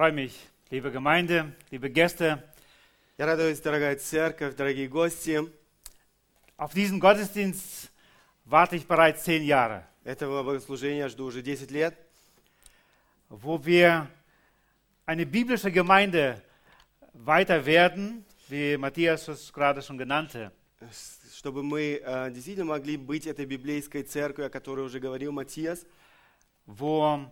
freue 0.00 0.12
mich, 0.12 0.32
liebe 0.70 0.90
Gemeinde, 0.90 1.52
liebe 1.70 1.90
Gäste, 1.90 2.42
Я 3.18 3.26
радуюсь, 3.26 3.60
дорогая 3.60 3.96
церковь, 3.96 4.54
дорогие 4.56 4.88
гости. 4.88 5.46
auf 6.56 6.72
diesen 6.72 7.00
Gottesdienst 7.00 7.90
warte 8.46 8.76
ich 8.76 8.86
bereits 8.86 9.24
zehn 9.24 9.42
Jahre, 9.44 9.84
Этого 10.02 10.42
богослужения 10.42 11.06
жду 11.10 11.26
уже 11.26 11.42
10 11.42 11.68
лет, 11.70 11.98
wo 13.28 13.62
wir 13.62 14.08
eine 15.04 15.26
biblische 15.26 15.70
Gemeinde 15.70 16.40
weiter 17.12 17.66
werden, 17.66 18.24
wie 18.48 18.78
Matthias 18.78 19.28
es 19.28 19.52
gerade 19.52 19.82
schon 19.82 19.98
genannte. 19.98 20.50
с- 20.90 21.36
чтобы 21.36 21.62
мы 21.62 22.00
э, 22.02 22.30
действительно 22.30 22.64
могли 22.72 22.96
быть 22.96 23.26
этой 23.26 23.44
библейской 23.44 24.02
церковью, 24.04 24.46
о 24.46 24.48
которой 24.48 24.80
уже 24.86 24.98
говорил 24.98 25.30
Матиас, 25.30 25.84
wo 26.64 27.30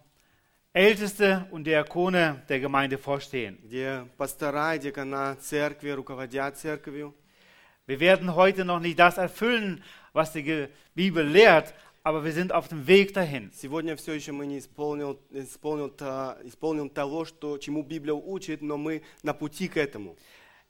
Älteste 0.74 1.46
und 1.52 1.66
Diakone 1.66 2.42
der 2.50 2.60
Gemeinde 2.60 2.98
vorstehen. 2.98 3.58
где 3.64 4.06
пастора 4.18 4.76
и 4.76 4.80
декана 4.80 5.36
церкви 5.40 5.90
руководят 5.92 6.58
церковью. 6.58 7.14
Wir 7.86 8.00
werden 8.00 8.34
heute 8.34 8.64
noch 8.66 8.80
nicht 8.80 8.98
das 8.98 9.18
erfüllen, 9.18 9.84
was 10.14 10.32
die 10.32 10.42
Ge- 10.44 10.70
Bibel 10.96 11.26
lehrt, 11.28 11.74
aber 12.04 12.24
wir 12.24 12.32
sind 12.32 12.52
auf 12.52 12.70
dem 12.70 12.88
Weg 12.88 13.14
dahin. 13.14 13.52
Сегодня 13.54 13.96
все 13.96 14.14
еще 14.14 14.32
мы 14.32 14.46
не 14.48 14.58
исполнил, 14.60 15.20
исполнил, 15.32 15.90
та- 15.90 16.38
исполним 16.44 16.90
того, 16.90 17.26
что, 17.26 17.58
чему 17.60 17.84
Библия 17.84 18.14
учит, 18.16 18.62
но 18.62 18.78
мы 18.78 19.04
на 19.22 19.34
пути 19.34 19.68
к 19.68 19.78
этому. 19.78 20.16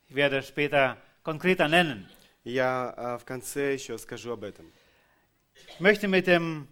Ich 0.10 0.16
werde 0.16 0.42
später 0.42 0.98
konkreter 1.24 1.70
nennen. 1.70 2.08
Я 2.44 2.94
э, 2.98 3.18
в 3.20 3.26
конце 3.26 3.74
еще 3.74 3.98
скажу 3.98 4.32
об 4.34 4.44
этом. 4.44 4.66
Ich 5.70 5.80
möchte 5.80 6.08
mit 6.10 6.28
dem 6.28 6.68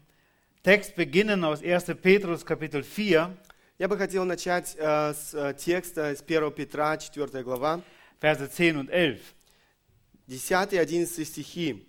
Text 0.66 0.96
beginnen 0.96 1.44
aus 1.44 1.64
1. 1.64 1.86
Petrus 2.02 2.46
Kapitel 2.46 2.84
4, 2.84 3.36
Я 3.82 3.88
бы 3.88 3.98
хотел 3.98 4.26
начать 4.26 4.76
э, 4.78 5.12
с 5.12 5.34
э, 5.34 5.56
текста 5.56 6.12
из 6.12 6.22
1 6.22 6.52
Петра, 6.52 7.00
4 7.00 7.44
глава, 7.44 7.82
Verse 8.22 8.48
10 8.48 8.78
und 8.78 8.90
11. 8.92 9.20
10 10.28 10.74
и 10.74 10.78
11 10.78 11.26
стихи. 11.26 11.88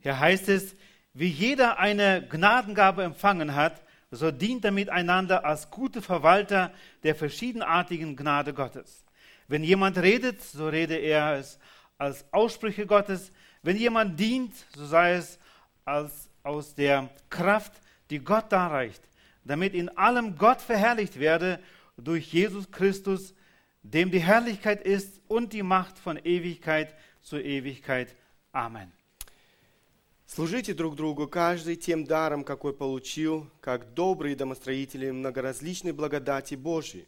Hier 0.00 0.20
heißt 0.20 0.50
es, 0.50 0.76
wie 1.14 1.28
jeder 1.28 1.78
eine 1.78 2.26
Gnadengabe 2.28 3.02
empfangen 3.02 3.54
hat, 3.54 3.82
so 4.10 4.30
dient 4.30 4.66
er 4.66 4.72
miteinander 4.72 5.46
als 5.46 5.70
gute 5.70 6.02
Verwalter 6.02 6.70
der 7.02 7.14
verschiedenartigen 7.14 8.14
Gnade 8.14 8.52
Gottes. 8.52 9.02
Wenn 9.48 9.64
jemand 9.64 9.96
redet, 9.96 10.42
so 10.42 10.68
rede 10.68 10.96
er 10.96 11.38
es 11.38 11.58
als 11.96 12.26
Aussprüche 12.30 12.84
Gottes. 12.86 13.32
Wenn 13.62 13.78
jemand 13.78 14.20
dient, 14.20 14.54
so 14.74 14.84
sei 14.84 15.14
es 15.14 15.38
als 15.86 16.28
aus 16.42 16.74
der 16.74 17.08
Kraft, 17.30 17.72
die 18.11 18.19
Gott 18.19 18.51
darreicht, 18.51 19.01
damit 19.43 19.73
in 19.73 19.89
allem 19.97 20.37
Gott 20.37 20.61
verherrlicht 20.61 21.19
werde 21.19 21.59
durch 21.97 22.31
Jesus 22.31 22.69
Christus, 22.69 23.33
dem 23.81 24.11
die 24.11 24.19
Herrlichkeit 24.19 24.81
ist 24.83 25.21
und 25.27 25.53
die 25.53 25.63
Macht 25.63 25.97
von 25.97 26.17
Ewigkeit 26.17 26.93
zu 27.21 27.37
Ewigkeit. 27.37 28.15
Amen. 28.51 28.91
Служите 30.27 30.73
друг 30.73 30.95
другу, 30.95 31.27
каждый 31.27 31.75
тем 31.75 32.05
даром, 32.05 32.45
какой 32.45 32.73
получил, 32.73 33.49
как 33.59 33.93
добрые 33.93 34.35
домостроители 34.35 35.11
многоразличной 35.11 35.91
благодати 35.91 36.55
Божьей. 36.55 37.05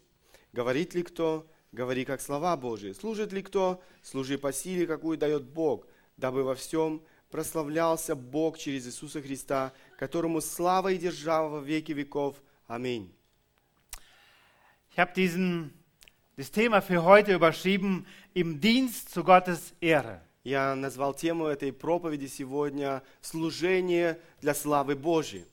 Говорит 0.51 0.93
ли 0.93 1.03
кто, 1.03 1.47
говори 1.71 2.03
как 2.03 2.19
слова 2.19 2.57
Божьи. 2.57 2.91
Служит 2.91 3.31
ли 3.31 3.41
кто, 3.41 3.81
служи 4.01 4.37
по 4.37 4.51
силе, 4.51 4.85
какую 4.85 5.17
дает 5.17 5.43
Бог, 5.43 5.87
дабы 6.17 6.43
во 6.43 6.55
всем 6.55 7.01
прославлялся 7.31 8.15
Бог 8.15 8.57
через 8.57 8.85
Иисуса 8.85 9.21
Христа, 9.21 9.73
которому 10.02 10.40
слава 10.40 10.92
и 10.92 10.98
держава 10.98 11.48
во 11.48 11.60
веки 11.60 11.92
веков. 11.92 12.36
Аминь. 12.66 13.10
Ich 14.90 14.98
habe 14.98 15.12
diesen, 15.14 15.72
das 16.36 16.50
Thema 16.50 16.80
für 16.80 17.04
heute 17.04 17.32
überschrieben, 17.32 18.06
im 18.34 18.60
Dienst 18.60 19.10
zu 19.10 19.24
Gottes 19.24 19.74
Ehre. 19.80 20.22
Я 20.44 20.74
назвал 20.74 21.14
тему 21.14 21.46
этой 21.46 21.72
проповеди 21.72 22.26
сегодня 22.26 23.02
«Служение 23.20 24.18
для 24.40 24.54
славы 24.54 24.96
Божьей». 24.96 25.44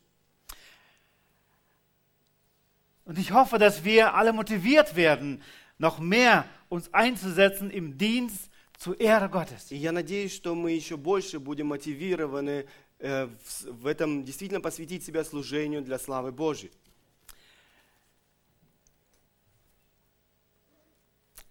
Und 3.06 3.20
ich 3.20 3.32
hoffe, 3.32 3.60
dass 3.60 3.84
wir 3.84 4.16
alle 4.16 4.34
motiviert 4.34 4.96
werden, 4.96 5.44
noch 5.78 6.00
mehr 6.00 6.46
uns 6.70 6.92
einzusetzen 6.94 7.70
im 7.70 7.98
Dienst 7.98 8.50
zur 8.78 9.00
Ehre 9.00 9.30
Gottes. 9.30 9.72
И 9.72 9.76
я 9.76 9.92
надеюсь, 9.92 10.34
что 10.34 10.56
мы 10.56 10.72
еще 10.72 10.98
больше 10.98 11.40
будем 11.40 11.68
мотивированы 11.68 12.66
э, 12.89 12.89
в, 13.01 13.87
этом 13.87 14.25
действительно 14.25 14.61
посвятить 14.61 15.05
себя 15.05 15.25
служению 15.25 15.83
для 15.83 15.99
славы 15.99 16.33
Божьей. 16.33 16.71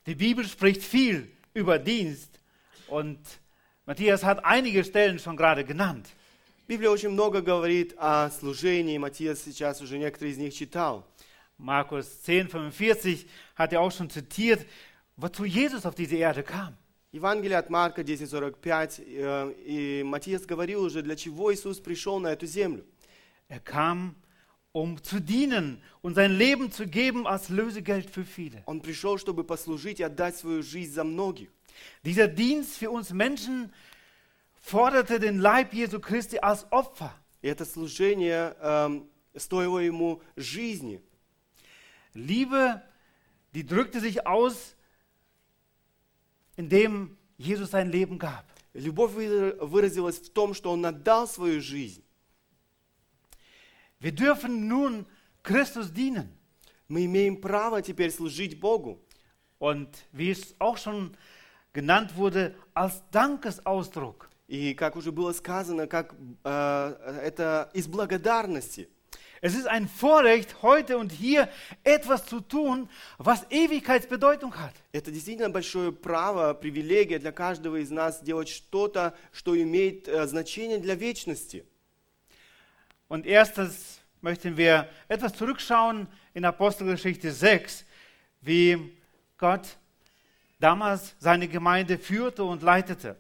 Die 0.06 0.16
Bibel 0.16 0.46
spricht 0.46 0.84
viel 0.84 1.32
über 1.54 1.78
Dienst 1.78 2.40
und 2.88 3.20
Matthias 3.86 4.24
hat 4.24 4.44
einige 4.46 4.84
Stellen 4.84 5.20
schon 5.20 5.36
gerade 5.36 5.64
genannt. 5.64 6.08
Библия 6.68 6.92
очень 6.92 7.10
много 7.10 7.42
говорит 7.42 7.96
о 7.98 8.30
служении, 8.30 8.98
Матиас 9.00 9.44
сейчас 9.44 9.82
уже 9.82 9.98
некоторые 9.98 10.34
из 10.34 10.38
них 10.38 10.54
читал. 10.54 11.08
Markus 11.58 12.24
10,45 12.26 13.26
hat 13.58 13.74
er 13.74 13.82
auch 13.82 13.92
schon 13.92 14.10
zitiert, 14.10 14.66
wozu 15.18 15.46
Jesus 15.46 15.86
auf 15.86 15.96
diese 15.96 16.16
Erde 16.16 16.44
kam. 16.44 16.78
Евангелие 17.13 17.59
от 17.59 17.71
Марка 17.71 18.03
10.45, 18.03 19.05
э, 19.07 19.55
и 19.65 20.03
Матиас 20.03 20.47
говорил 20.47 20.83
уже, 20.83 21.03
для 21.03 21.15
чего 21.15 21.55
Иисус 21.55 21.79
пришел 21.79 22.19
на 22.19 22.33
эту 22.33 22.47
землю. 22.47 22.85
Er 23.49 23.61
kam, 23.61 24.17
um 24.73 25.01
zu 25.03 25.21
dienen 25.21 25.81
und 26.03 26.15
sein 26.15 26.33
Leben 26.33 26.73
zu 26.73 26.87
geben 26.87 27.27
als 27.27 27.49
Lösegeld 27.49 28.11
für 28.11 28.25
viele. 28.25 28.65
Он 28.67 28.81
пришел, 28.81 29.17
чтобы 29.19 29.45
послужить 29.45 30.01
и 30.01 30.03
отдать 30.03 30.37
свою 30.37 30.63
жизнь 30.63 30.93
за 30.93 31.05
многих. 31.05 31.51
Dieser 32.03 32.27
Dienst 32.27 32.79
für 32.79 32.91
uns 32.91 33.11
Menschen 33.11 33.73
forderte 34.61 35.21
den 35.21 35.39
Leib 35.39 35.73
Jesu 35.73 36.01
Christi 36.01 36.39
als 36.39 36.67
Opfer. 36.73 37.13
И 37.43 37.47
это 37.47 37.65
служение 37.65 38.57
эм, 38.61 39.09
стоило 39.37 39.79
ему 39.79 40.21
жизни. 40.35 41.01
Liebe, 42.15 42.83
die 43.53 43.65
drückte 43.65 44.01
sich 44.01 44.27
aus, 44.27 44.75
indem 46.59 47.17
Jesus 47.37 47.71
sein 47.71 47.91
Leben 47.91 48.19
gab. 48.19 48.45
Любовь 48.75 49.13
выра- 49.13 49.57
выразилась 49.65 50.19
в 50.19 50.33
том, 50.33 50.55
что 50.55 50.73
он 50.73 50.85
отдал 50.85 51.29
свою 51.29 51.61
жизнь. 51.61 52.03
Wir 54.01 54.13
dürfen 54.13 54.67
nun 54.69 55.07
Christus 55.43 55.93
dienen. 55.93 56.29
Мы 56.89 57.07
имеем 57.07 57.41
право 57.41 57.81
теперь 57.83 58.11
служить 58.11 58.61
Богу. 58.61 59.01
Und 59.59 59.89
wie 60.13 60.31
es 60.31 60.55
auch 60.59 60.77
schon 60.77 61.17
genannt 61.73 62.17
wurde, 62.17 62.55
als 62.75 63.03
Dankesausdruck. 63.11 64.29
И 64.47 64.75
как 64.75 64.97
уже 64.97 65.11
было 65.11 65.33
сказано, 65.33 65.87
как 65.87 66.15
э, 66.45 67.21
это 67.23 67.71
из 67.73 67.87
благодарности. 67.87 68.89
Es 69.41 69.55
ist 69.55 69.67
ein 69.67 69.89
Vorrecht, 69.89 70.63
heute 70.63 70.97
und 70.97 71.13
hier 71.13 71.51
etwas 71.83 72.25
zu 72.25 72.41
tun, 72.41 72.89
was 73.19 73.45
Ewigkeitsbedeutung 73.51 74.59
hat. 74.59 74.73
Это 74.93 75.11
действительно 75.11 75.51
большое 75.51 75.93
право, 75.93 76.55
привилегия 76.55 77.19
для 77.19 77.31
каждого 77.31 77.77
из 77.77 77.91
нас 77.91 78.23
делать 78.23 78.49
что-то, 78.49 79.15
что 79.33 79.55
имеет 79.55 80.09
э, 80.09 80.27
значение 80.27 80.79
для 80.79 80.95
вечности. 80.95 81.65
Und 83.09 83.27
erstes 83.27 84.01
möchten 84.23 84.57
wir 84.57 84.89
etwas 85.09 85.35
zurückschauen 85.35 86.09
in 86.33 86.45
Apostelgeschichte 86.47 87.31
6, 87.31 87.85
wie 88.41 88.97
Gott 89.37 89.77
damals 90.59 91.15
seine 91.19 91.49
Gemeinde 91.49 91.99
führte 91.99 92.45
und 92.45 92.63
leitete. 92.63 93.17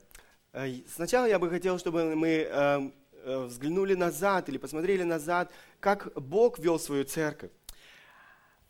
Э, 0.55 0.69
и 0.69 0.87
Сначала 0.89 1.27
я 1.27 1.39
бы 1.39 1.51
хотел, 1.51 1.79
чтобы 1.79 2.17
мы 2.17 2.29
э, 2.29 2.49
э, 2.51 2.91
взглянули 3.26 3.94
назад 3.94 4.50
или 4.50 4.58
посмотрели 4.58 5.04
назад, 5.04 5.52
как 5.80 6.14
Бог 6.16 6.60
вел 6.60 6.80
свою 6.80 7.04
церковь. 7.04 7.52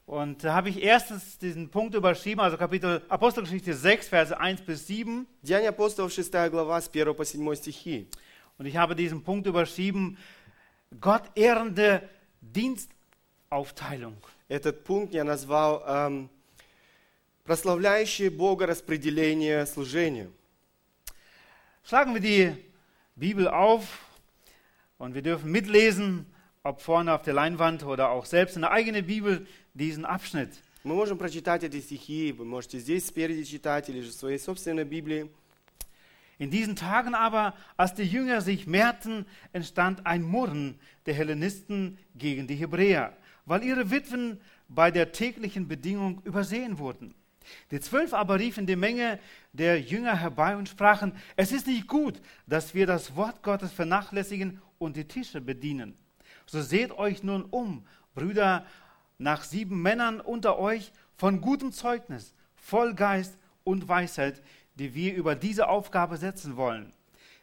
Und 0.09 0.43
da 0.43 0.55
habe 0.55 0.69
ich 0.69 0.81
erstens 0.81 1.37
diesen 1.37 1.69
Punkt 1.69 1.93
überschrieben, 1.93 2.39
also 2.41 2.57
Kapitel 2.57 3.03
Apostelgeschichte 3.09 3.75
6, 3.75 4.07
Verse 4.07 4.35
1 4.35 4.65
bis 4.65 4.87
7. 4.87 5.27
Деяния 5.43 5.69
апостолов, 5.69 6.11
6 6.11 6.49
глава, 6.49 6.81
с 6.81 6.89
1 6.89 7.13
по 7.13 7.23
7 7.23 7.55
стихи. 7.55 8.07
Und 8.57 8.65
ich 8.65 8.75
habe 8.75 8.95
diesen 8.95 9.23
Punkt 9.23 9.45
überschrieben, 9.45 10.17
Gott 10.99 11.21
ehrende 11.35 12.09
Dienstaufteilung. 12.41 14.17
Этот 14.47 14.83
пункт 14.83 15.13
я 15.13 15.23
назвал 15.23 15.83
эм, 15.85 16.29
«Прославляющее 17.43 18.31
Бога 18.31 18.65
распределение 18.65 19.63
служения». 19.67 20.31
Schlagen 21.83 22.15
wir 22.15 22.21
die 22.21 22.55
Bibel 23.15 23.47
auf 23.47 23.83
und 24.98 25.14
wir 25.14 25.22
dürfen 25.22 25.50
mitlesen, 25.50 26.26
ob 26.62 26.80
vorne 26.80 27.12
auf 27.14 27.22
der 27.22 27.34
Leinwand 27.34 27.84
oder 27.84 28.10
auch 28.10 28.24
selbst 28.24 28.56
in 28.56 28.62
der 28.62 28.70
eigenen 28.70 29.06
Bibel, 29.06 29.46
diesen 29.74 30.04
Abschnitt. 30.04 30.50
Мы 30.82 30.94
можем 30.94 31.16
прочитать 31.16 31.64
эти 31.64 31.80
стихи, 31.80 32.32
вы 32.32 32.44
можете 32.44 32.78
здесь 32.78 33.06
спереди 33.06 33.44
читать 33.44 33.88
или 33.88 34.02
же 34.02 34.10
в 34.10 34.14
своей 34.14 34.38
собственной 34.38 34.84
Библии. 34.84 35.30
In 36.38 36.50
diesen 36.50 36.76
Tagen 36.76 37.14
aber, 37.14 37.54
als 37.76 37.94
die 37.94 38.02
Jünger 38.02 38.40
sich 38.40 38.66
mehrten, 38.66 39.24
entstand 39.52 40.04
ein 40.04 40.22
Murren 40.22 40.78
der 41.06 41.14
Hellenisten 41.14 41.96
gegen 42.14 42.46
die 42.46 42.56
Hebräer, 42.56 43.16
weil 43.46 43.62
ihre 43.62 43.90
Witwen 43.90 44.40
bei 44.68 44.90
der 44.90 45.12
täglichen 45.12 45.68
Bedingung 45.68 46.20
übersehen 46.24 46.78
wurden. 46.78 47.14
Die 47.70 47.80
zwölf 47.80 48.14
aber 48.14 48.38
riefen 48.38 48.66
die 48.66 48.76
Menge 48.76 49.18
der 49.52 49.80
Jünger 49.80 50.16
herbei 50.16 50.56
und 50.56 50.68
sprachen, 50.68 51.12
es 51.36 51.52
ist 51.52 51.66
nicht 51.66 51.86
gut, 51.86 52.20
dass 52.46 52.74
wir 52.74 52.86
das 52.86 53.16
Wort 53.16 53.42
Gottes 53.42 53.72
vernachlässigen 53.72 54.60
und 54.79 54.95
die 54.95 55.07
Tische 55.07 55.41
bedienen. 55.41 55.97
So 56.47 56.61
seht 56.61 56.91
euch 56.91 57.21
nun 57.21 57.43
um, 57.43 57.85
Brüder, 58.15 58.65
nach 59.19 59.43
sieben 59.43 59.81
Männern 59.81 60.19
unter 60.19 60.57
euch 60.57 60.91
von 61.15 61.41
gutem 61.41 61.71
Zeugnis, 61.71 62.33
voll 62.55 62.95
Geist 62.95 63.37
und 63.63 63.87
Weisheit, 63.87 64.41
die 64.75 64.95
wir 64.95 65.13
über 65.13 65.35
diese 65.35 65.67
Aufgabe 65.67 66.17
setzen 66.17 66.55
wollen. 66.55 66.91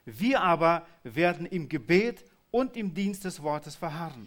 Wir 0.04 0.40
aber 0.40 0.86
werden 1.04 1.46
im 1.46 1.68
Gebet 1.68 2.24
und 2.50 2.76
im 2.76 2.94
Dienst 2.94 3.24
des 3.24 3.42
Wortes 3.42 3.76
verharren. 3.76 4.26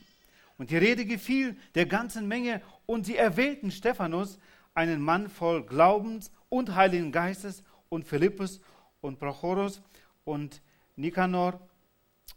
Und 0.57 0.71
die 0.71 0.77
Rede 0.77 1.05
gefiel 1.05 1.57
der 1.73 1.85
ganzen 1.85 2.27
Menge 2.27 2.61
und 2.85 3.05
sie 3.05 3.15
erwählten 3.15 3.71
Stephanus, 3.71 4.39
einen 4.73 5.01
Mann 5.01 5.29
voll 5.29 5.65
Glaubens 5.65 6.31
und 6.49 6.75
Heiligen 6.75 7.11
Geistes 7.11 7.63
und 7.89 8.05
Philippus 8.05 8.61
und 9.01 9.19
Prochorus 9.19 9.81
und 10.25 10.61
Nikanor 10.95 11.59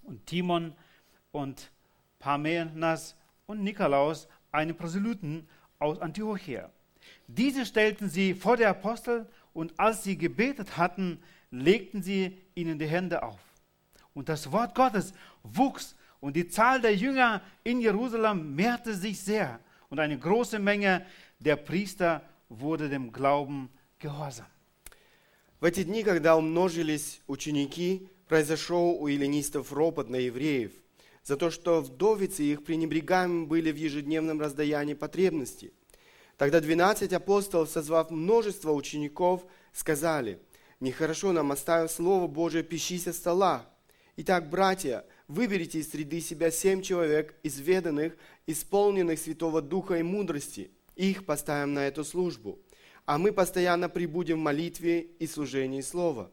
und 0.03 0.25
Timon 0.25 0.74
und 1.31 1.71
Parmenas 2.19 3.15
und 3.45 3.63
Nikolaus, 3.63 4.27
einen 4.51 4.75
Proselyten 4.75 5.47
aus 5.79 6.00
Antiochia. 6.00 6.71
Diese 7.27 7.65
stellten 7.65 8.09
sie 8.09 8.33
vor 8.33 8.57
der 8.57 8.69
Apostel 8.69 9.27
und 9.53 9.79
als 9.79 10.03
sie 10.03 10.18
gebetet 10.18 10.77
hatten, 10.77 11.21
legten 11.51 12.01
sie 12.01 12.38
ihnen 12.56 12.79
die 12.79 12.88
Hände 12.88 13.24
auf. 13.24 13.39
Und 14.13 14.29
das 14.29 14.51
Wort 14.51 14.75
Gottes 14.75 15.13
wuchs 15.44 15.95
und 16.19 16.35
die 16.35 16.47
Zahl 16.47 16.81
der 16.81 16.95
Jünger 16.95 17.41
in 17.63 17.79
Jerusalem 17.79 18.56
mehrte 18.56 18.94
sich 18.94 19.21
sehr 19.21 19.59
und 19.89 20.00
eine 20.00 20.18
große 20.18 20.59
Menge 20.59 21.06
der 21.39 21.56
Priester 21.56 22.21
wurde 22.50 22.89
dem 22.89 23.12
Glauben 23.12 23.69
gehorsam. 24.00 24.47
В 25.59 25.65
эти 25.65 25.83
дни, 25.83 26.03
когда 26.03 26.35
умножились 26.35 27.21
ученики, 27.25 28.07
произошел 28.32 28.96
у 28.99 29.08
эллинистов 29.08 29.75
ропот 29.75 30.08
на 30.08 30.17
евреев 30.17 30.73
за 31.23 31.37
то, 31.37 31.50
что 31.50 31.82
вдовицы 31.82 32.43
их 32.43 32.64
пренебрегаемы 32.64 33.44
были 33.44 33.70
в 33.70 33.76
ежедневном 33.76 34.40
раздаянии 34.40 34.94
потребностей. 34.94 35.75
Тогда 36.38 36.61
двенадцать 36.61 37.12
апостолов, 37.12 37.69
созвав 37.69 38.11
множество 38.11 38.73
учеников, 38.73 39.44
сказали, 39.75 40.38
«Нехорошо 40.81 41.32
нам, 41.32 41.52
оставив 41.52 41.90
Слово 41.90 42.26
Божие, 42.26 42.64
пищись 42.64 43.06
о 43.06 43.12
столах. 43.12 43.67
Итак, 44.17 44.49
братья, 44.49 45.05
выберите 45.28 45.81
из 45.81 45.90
среды 45.90 46.23
себя 46.23 46.50
семь 46.50 46.81
человек, 46.81 47.35
изведанных, 47.43 48.17
исполненных 48.46 49.19
Святого 49.19 49.61
Духа 49.61 49.96
и 49.99 50.02
мудрости. 50.02 50.70
Их 50.96 51.26
поставим 51.26 51.75
на 51.75 51.87
эту 51.87 52.02
службу. 52.02 52.58
А 53.05 53.19
мы 53.19 53.31
постоянно 53.31 53.90
прибудем 53.90 54.38
в 54.38 54.43
молитве 54.44 55.02
и 55.02 55.26
служении 55.26 55.82
Слова». 55.82 56.31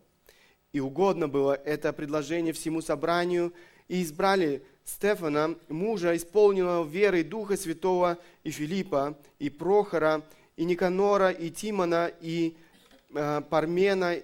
И 0.72 0.80
угодно 0.80 1.28
было 1.28 1.54
это 1.54 1.92
предложение 1.94 2.54
всему 2.54 2.82
собранию, 2.82 3.54
и 3.88 4.04
избрали 4.04 4.64
Стефана, 4.86 5.56
мужа, 5.68 6.16
исполненного 6.16 6.88
верой 6.88 7.24
Духа 7.24 7.58
Святого, 7.58 8.18
и 8.44 8.52
Филиппа, 8.52 9.18
и 9.40 9.50
Прохора, 9.50 10.24
и 10.56 10.66
Никанора, 10.66 11.32
и 11.32 11.50
Тимона, 11.50 12.12
и 12.22 12.56
э, 13.14 13.42
Пармена, 13.50 14.18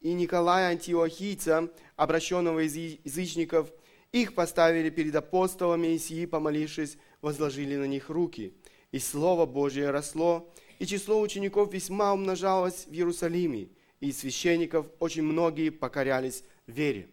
и 0.00 0.12
Николая 0.12 0.70
Антиохийца, 0.70 1.70
обращенного 1.96 2.66
из 2.66 2.74
язычников. 2.74 3.70
Их 4.12 4.34
поставили 4.34 4.90
перед 4.90 5.14
апостолами, 5.14 5.94
и 5.94 5.98
сии, 5.98 6.26
помолившись, 6.26 6.98
возложили 7.22 7.76
на 7.76 7.84
них 7.84 8.10
руки. 8.10 8.52
И 8.92 8.98
Слово 8.98 9.46
Божие 9.46 9.90
росло, 9.90 10.52
и 10.78 10.86
число 10.86 11.20
учеников 11.20 11.72
весьма 11.72 12.12
умножалось 12.12 12.86
в 12.86 12.92
Иерусалиме, 12.92 13.68
и 14.03 14.09
из 14.09 14.19
священников 14.19 14.87
очень 14.99 15.23
многие 15.23 15.69
покорялись 15.69 16.43
вере. 16.67 17.09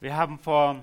Wir 0.00 0.16
haben 0.16 0.38
vor 0.38 0.82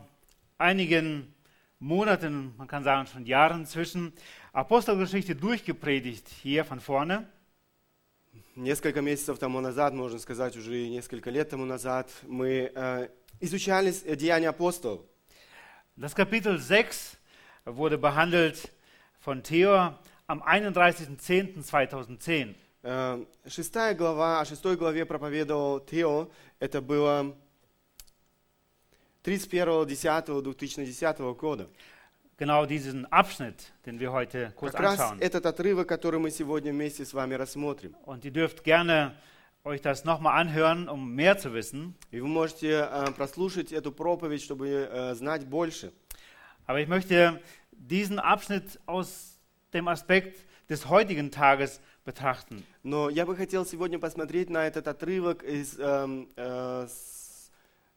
einigen 0.58 1.34
Monaten, 1.80 2.54
man 2.58 2.68
kann 2.68 2.84
sagen 2.84 3.08
schon 3.08 3.26
Jahren 3.26 3.66
zwischen 3.66 4.14
Apostelgeschichte 4.54 5.36
durchgepredigt, 5.36 6.28
hier 6.42 6.66
von 6.66 6.80
vorne. 6.80 7.28
Несколько 8.56 9.02
месяцев 9.02 9.40
тому 9.40 9.62
назад, 9.62 9.94
можно 9.94 10.20
сказать, 10.20 10.58
уже 10.58 10.88
несколько 10.88 11.30
лет 11.30 11.50
тому 11.50 11.66
назад, 11.66 12.10
мы 12.24 12.72
э, 12.74 13.10
изучали 13.40 13.92
Деяния 14.16 14.50
апостолов. 14.50 15.02
Das 15.96 16.16
Kapitel 16.16 16.58
6 16.58 17.18
wurde 17.66 17.98
behandelt 17.98 18.72
von 19.20 19.44
Theo 19.44 19.94
am 20.28 20.42
31.10.2010. 20.42 22.56
Э, 22.89 23.25
Шестая 23.49 23.97
глава, 23.97 24.41
о 24.41 24.45
шестой 24.45 24.77
главе 24.77 25.05
проповедовал 25.05 25.81
Тео. 25.81 26.29
Это 26.61 26.81
было 26.81 27.35
31.10.2010 29.25 31.35
года. 31.35 31.69
Genau 32.39 32.65
diesen 32.65 33.05
Abschnitt, 33.07 33.73
den 33.87 33.99
wir 33.99 34.13
heute 34.13 34.53
kurz 34.55 34.71
Как 34.71 34.83
раз 34.83 35.01
anschauen. 35.01 35.21
этот 35.21 35.47
отрывок, 35.47 35.89
который 35.89 36.21
мы 36.21 36.31
сегодня 36.31 36.71
вместе 36.71 37.05
с 37.05 37.13
вами 37.13 37.35
рассмотрим. 37.35 37.97
Und 38.05 38.25
ihr 38.25 38.31
dürft 38.31 38.63
gerne 38.63 39.17
euch 39.65 39.81
das 39.81 40.05
nochmal 40.05 40.41
anhören, 40.41 40.89
um 40.89 41.13
mehr 41.13 41.39
zu 41.39 41.53
wissen. 41.53 41.97
И 42.13 42.21
вы 42.21 42.29
можете 42.29 42.89
э, 42.89 43.11
прослушать 43.17 43.73
эту 43.73 43.91
проповедь, 43.91 44.45
чтобы 44.45 44.69
э, 44.69 45.13
знать 45.17 45.45
больше. 45.49 45.93
Aber 46.67 46.79
ich 46.79 46.87
möchte 46.87 47.43
diesen 47.73 48.21
Abschnitt 48.21 48.79
aus 48.87 49.41
dem 49.73 49.89
Aspekt 49.89 50.39
des 50.69 50.89
heutigen 50.89 51.33
Tages 51.33 51.81
betrachten. 52.06 52.64
Но 52.84 53.10
я 53.10 53.26
бы 53.26 53.36
хотел 53.36 53.66
сегодня 53.66 54.00
посмотреть 54.00 54.50
на 54.50 54.66
этот 54.68 54.88
отрывок 54.88 55.44
из 55.44 55.80
эм, 55.80 56.30
э, 56.36 56.88
с, 56.88 57.52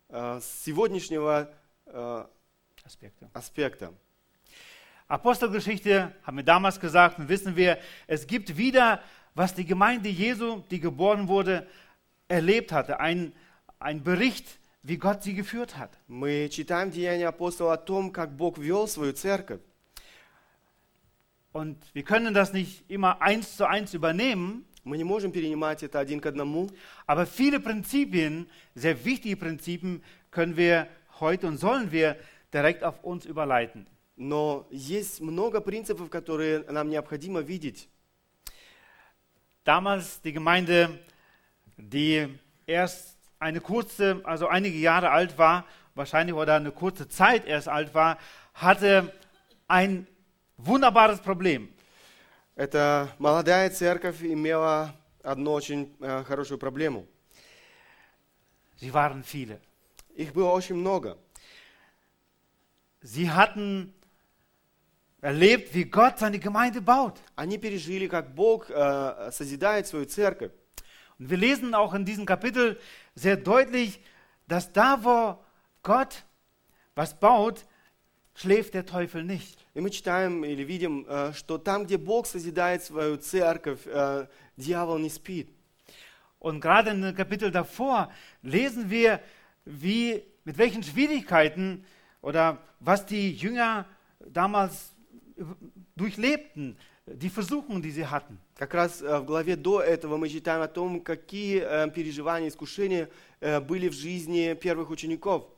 э, 0.09 0.41
с 0.41 0.65
сегодняшнего 0.65 1.51
э, 1.87 2.25
Aspekte. 2.85 3.29
аспекта. 3.33 3.93
Apostelgeschichte 5.09 6.15
haben 6.23 6.37
wir 6.37 6.45
damals 6.45 6.81
gesagt 6.81 7.19
und 7.19 7.29
wissen 7.29 7.57
wir, 7.57 7.79
es 8.07 8.27
gibt 8.27 8.57
wieder, 8.57 9.03
was 9.35 9.55
die 9.55 9.65
Gemeinde 9.65 10.09
Jesu, 10.09 10.63
die 10.71 10.81
geboren 10.81 11.29
wurde, 11.29 11.67
erlebt 12.29 12.73
hatte. 12.73 13.01
Ein, 13.01 13.33
ein 13.79 14.03
Bericht, 14.03 14.59
wie 14.83 14.97
Gott 14.99 15.23
sie 15.23 15.35
geführt 15.35 15.77
hat. 15.77 15.99
Мы 16.09 16.49
читаем 16.51 16.91
Деяния 16.91 17.29
апостола 17.29 17.75
о 17.75 17.77
том, 17.77 18.13
как 18.13 18.37
Бог 18.37 18.59
вел 18.59 18.87
свою 18.87 19.13
церковь. 19.13 19.61
Und 21.53 21.79
wir 21.93 22.03
können 22.03 22.35
das 22.35 22.53
nicht 22.53 22.85
immer 22.91 23.23
eins 23.23 23.57
zu 23.57 23.67
eins 23.67 23.95
übernehmen, 23.95 24.67
Мы 24.87 24.99
не 24.99 25.05
можем 25.05 25.33
перенимать 25.33 25.83
это 25.83 25.99
один 25.99 26.21
к 26.21 26.27
одному, 26.27 26.69
aber 27.07 27.25
viele 27.25 27.59
Prinzipien, 27.59 28.47
sehr 28.75 29.03
wichtige 29.03 29.35
Prinzipien, 29.39 30.03
können 30.31 30.59
wir 30.59 30.89
heute 31.21 31.47
und 31.47 31.57
sollen 31.57 31.91
wir 31.91 32.19
direkt 32.53 32.85
auf 32.85 33.03
uns 33.03 33.25
überleiten. 33.25 33.87
но 34.17 34.67
есть 34.71 35.21
много 35.21 35.61
принципов, 35.61 36.09
которые 36.11 36.61
нам 36.71 36.89
необходимо 36.89 37.41
видеть. 37.41 37.89
Damals 39.65 40.21
die 40.21 40.33
Gemeinde, 40.33 41.01
die 41.77 42.29
erst 42.67 43.17
eine 43.39 43.61
kurze, 43.61 44.21
also 44.25 44.47
einige 44.47 44.79
Jahre 44.79 45.11
alt 45.11 45.39
war, 45.39 45.65
wahrscheinlich 45.95 46.35
oder 46.35 46.57
eine 46.57 46.71
kurze 46.71 47.09
Zeit 47.09 47.47
erst 47.47 47.69
alt 47.69 47.95
war, 47.95 48.19
hatte 48.53 49.13
ein 49.67 50.07
wunderbares 50.60 51.20
Problem. 51.20 51.74
Эта 52.56 53.10
молодая 53.18 53.70
церковь 53.70 54.22
имела 54.22 54.94
одну 55.24 55.54
очень 55.54 55.96
э, 56.02 56.24
хорошую 56.26 56.58
проблему. 56.58 57.08
Sie 58.76 58.92
waren 58.92 59.24
viele. 59.24 59.62
Их 60.16 60.34
было 60.34 60.52
очень 60.52 60.76
много. 60.76 61.18
Sie 63.02 63.30
hatten 63.30 63.94
erlebt, 65.22 65.74
wie 65.74 65.86
Gott 65.86 66.20
seine 66.20 66.40
Gemeinde 66.40 66.82
baut. 66.82 67.22
Они 67.36 67.58
пережили, 67.58 68.08
как 68.08 68.36
Бог 68.36 68.70
э, 68.70 69.32
созидает 69.32 69.88
свою 69.88 70.06
церковь. 70.06 70.52
Und 71.18 71.30
wir 71.30 71.38
lesen 71.38 71.74
auch 71.74 71.94
in 71.94 72.06
diesem 72.06 72.26
Kapitel 72.26 72.80
sehr 73.16 73.38
deutlich, 73.38 74.02
dass 74.48 74.72
da, 74.72 75.04
wo 75.04 75.42
Gott 75.84 76.26
was 76.96 77.18
baut, 77.18 77.66
schläft 78.39 78.75
der 78.75 78.87
Teufel 78.87 79.25
nicht. 79.25 79.59
И 79.75 79.81
мы 79.81 79.91
читаем 79.91 80.45
или 80.45 80.63
видим, 80.63 81.07
э, 81.09 81.33
что 81.35 81.59
там, 81.59 81.85
где 81.85 81.97
Бог 81.97 82.27
созидает 82.27 82.83
свою 82.83 83.17
церковь, 83.17 83.81
э, 83.87 84.27
дьявол 84.57 84.99
не 84.99 85.11
спит. 85.11 85.49
Und 86.39 86.61
gerade 86.61 86.91
in 86.91 87.01
dem 87.01 87.15
Kapitel 87.15 87.51
davor 87.51 88.13
lesen 88.43 88.91
wir, 88.91 89.21
wie, 89.65 90.23
mit 90.45 90.59
welchen 90.59 90.83
Schwierigkeiten 90.83 91.85
oder 92.21 92.59
was 92.81 93.07
die 93.07 93.33
Jünger 93.33 93.87
damals 94.21 94.93
durchlebten, 95.97 96.77
die 97.07 97.31
Versuchungen, 97.31 97.83
die 97.83 97.91
sie 97.91 98.07
hatten. 98.07 98.39
Как 98.57 98.73
раз 98.75 99.03
э, 99.03 99.19
в 99.19 99.25
главе 99.25 99.57
до 99.57 99.81
этого 99.81 100.17
мы 100.17 100.29
читаем 100.29 100.63
о 100.63 100.69
том, 100.69 101.01
какие 101.01 101.61
э, 101.61 101.91
переживания, 101.91 102.49
искушения 102.49 103.11
э, 103.41 103.61
были 103.61 103.89
в 103.89 103.93
жизни 103.93 104.55
первых 104.55 104.91
учеников. 104.91 105.49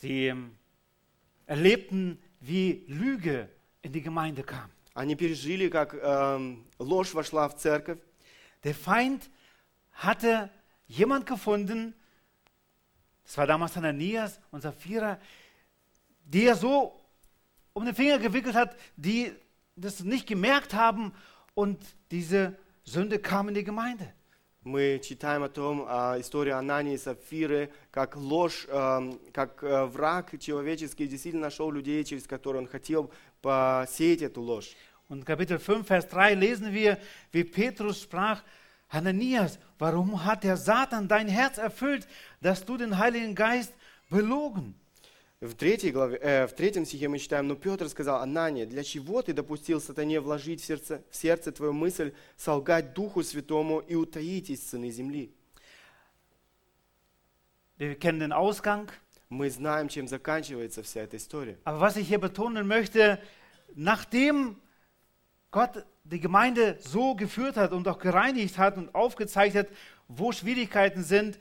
Sie 0.00 0.28
ähm, 0.28 0.56
erlebten, 1.46 2.18
wie 2.40 2.84
Lüge 2.86 3.48
in 3.82 3.92
die 3.92 4.02
Gemeinde 4.02 4.42
kam. 4.42 4.70
Они 4.94 5.14
пережили, 5.14 5.68
как 5.68 5.94
эм, 5.94 6.66
ложь 6.78 7.14
вошла 7.14 7.48
в 7.48 7.56
церковь. 7.56 7.98
Der 8.64 8.74
Feind 8.74 9.30
hatte 9.92 10.50
jemand 10.88 11.26
gefunden, 11.26 11.94
das 13.24 13.36
war 13.38 13.46
damals 13.46 13.76
Hananias 13.76 14.40
und 14.50 14.62
Sapphira, 14.62 15.18
die 16.24 16.46
er 16.46 16.56
so 16.56 16.98
um 17.72 17.84
den 17.84 17.94
Finger 17.94 18.18
gewickelt 18.18 18.56
hat, 18.56 18.76
die 18.96 19.32
das 19.76 20.02
nicht 20.02 20.26
gemerkt 20.26 20.74
haben 20.74 21.12
und 21.54 21.78
diese 22.10 22.56
Sünde 22.84 23.18
kam 23.18 23.48
in 23.48 23.54
die 23.54 23.64
Gemeinde. 23.64 24.12
Мы 24.63 25.01
читаем 25.03 25.43
о 25.43 25.49
том, 25.49 25.85
о 25.89 26.17
истории 26.21 26.51
Анании 26.51 26.93
и 26.93 26.97
Сапфиры, 26.97 27.69
как 27.91 28.15
ложь, 28.15 28.65
эм, 28.69 29.19
как 29.33 29.61
э, 29.61 29.83
враг 29.83 30.39
человеческий 30.39 31.05
действительно 31.05 31.47
нашел 31.47 31.69
людей, 31.69 32.01
через 32.05 32.25
которые 32.27 32.61
он 32.61 32.67
хотел 32.69 33.11
посеять 33.41 34.21
эту 34.21 34.41
ложь. 34.41 34.73
Und 35.09 35.25
Kapitel 35.25 35.59
5, 35.59 35.85
Vers 35.85 36.07
3 36.07 36.35
lesen 36.35 36.73
wir, 36.73 36.97
wie 37.33 37.43
Petrus 37.43 38.03
sprach, 38.03 38.41
Hananias, 38.87 39.59
warum 39.79 40.23
hat 40.23 40.45
der 40.45 40.55
Satan 40.55 41.09
dein 41.09 41.27
Herz 41.27 41.57
erfüllt, 41.57 42.07
dass 42.39 42.63
du 42.63 42.77
den 42.77 42.97
Heiligen 42.97 43.35
Geist 43.35 43.73
belogen? 44.09 44.75
В, 45.43 45.55
третьей 45.55 45.91
главе, 45.91 46.17
э, 46.21 46.47
в 46.47 46.53
третьем 46.53 46.85
стихе 46.85 47.09
мы 47.09 47.19
читаем, 47.19 47.49
но 47.49 47.55
Петр 47.55 47.89
сказал, 47.89 48.21
Анания, 48.21 48.65
для 48.65 48.81
чего 48.81 49.21
ты 49.21 49.33
допустил 49.33 49.81
сатане 49.81 50.21
вложить 50.21 50.61
в 50.61 50.65
сердце, 50.65 51.03
в 51.11 51.17
сердце 51.17 51.51
твою 51.51 51.73
мысль, 51.73 52.13
солгать 52.37 52.93
Духу 52.93 53.23
Святому 53.23 53.79
и 53.79 53.93
утаить 53.93 54.49
из 54.49 54.65
сыны 54.65 54.89
земли? 54.89 55.33
Wir 57.77 57.95
kennen 57.99 58.19
den 58.19 58.31
Ausgang, 58.31 58.89
Мы 59.27 59.49
знаем, 59.49 59.89
чем 59.89 60.07
заканчивается 60.07 60.81
вся 60.81 61.01
эта 61.01 61.17
история. 61.17 61.57
aber 61.65 61.81
was 61.81 61.97
ich 61.97 62.07
hier 62.07 62.19
betonen 62.19 62.65
möchte, 62.65 63.19
nachdem 63.75 64.55
Gott 65.51 65.85
die 66.05 66.21
Gemeinde 66.21 66.77
so 66.79 67.15
geführt 67.15 67.57
hat 67.57 67.73
und 67.73 67.85
auch 67.89 67.99
gereinigt 67.99 68.57
hat 68.57 68.77
und 68.77 68.95
aufgezeigt 68.95 69.57
hat, 69.57 69.67
wo 70.07 70.31
Schwierigkeiten 70.31 71.03
sind, 71.03 71.37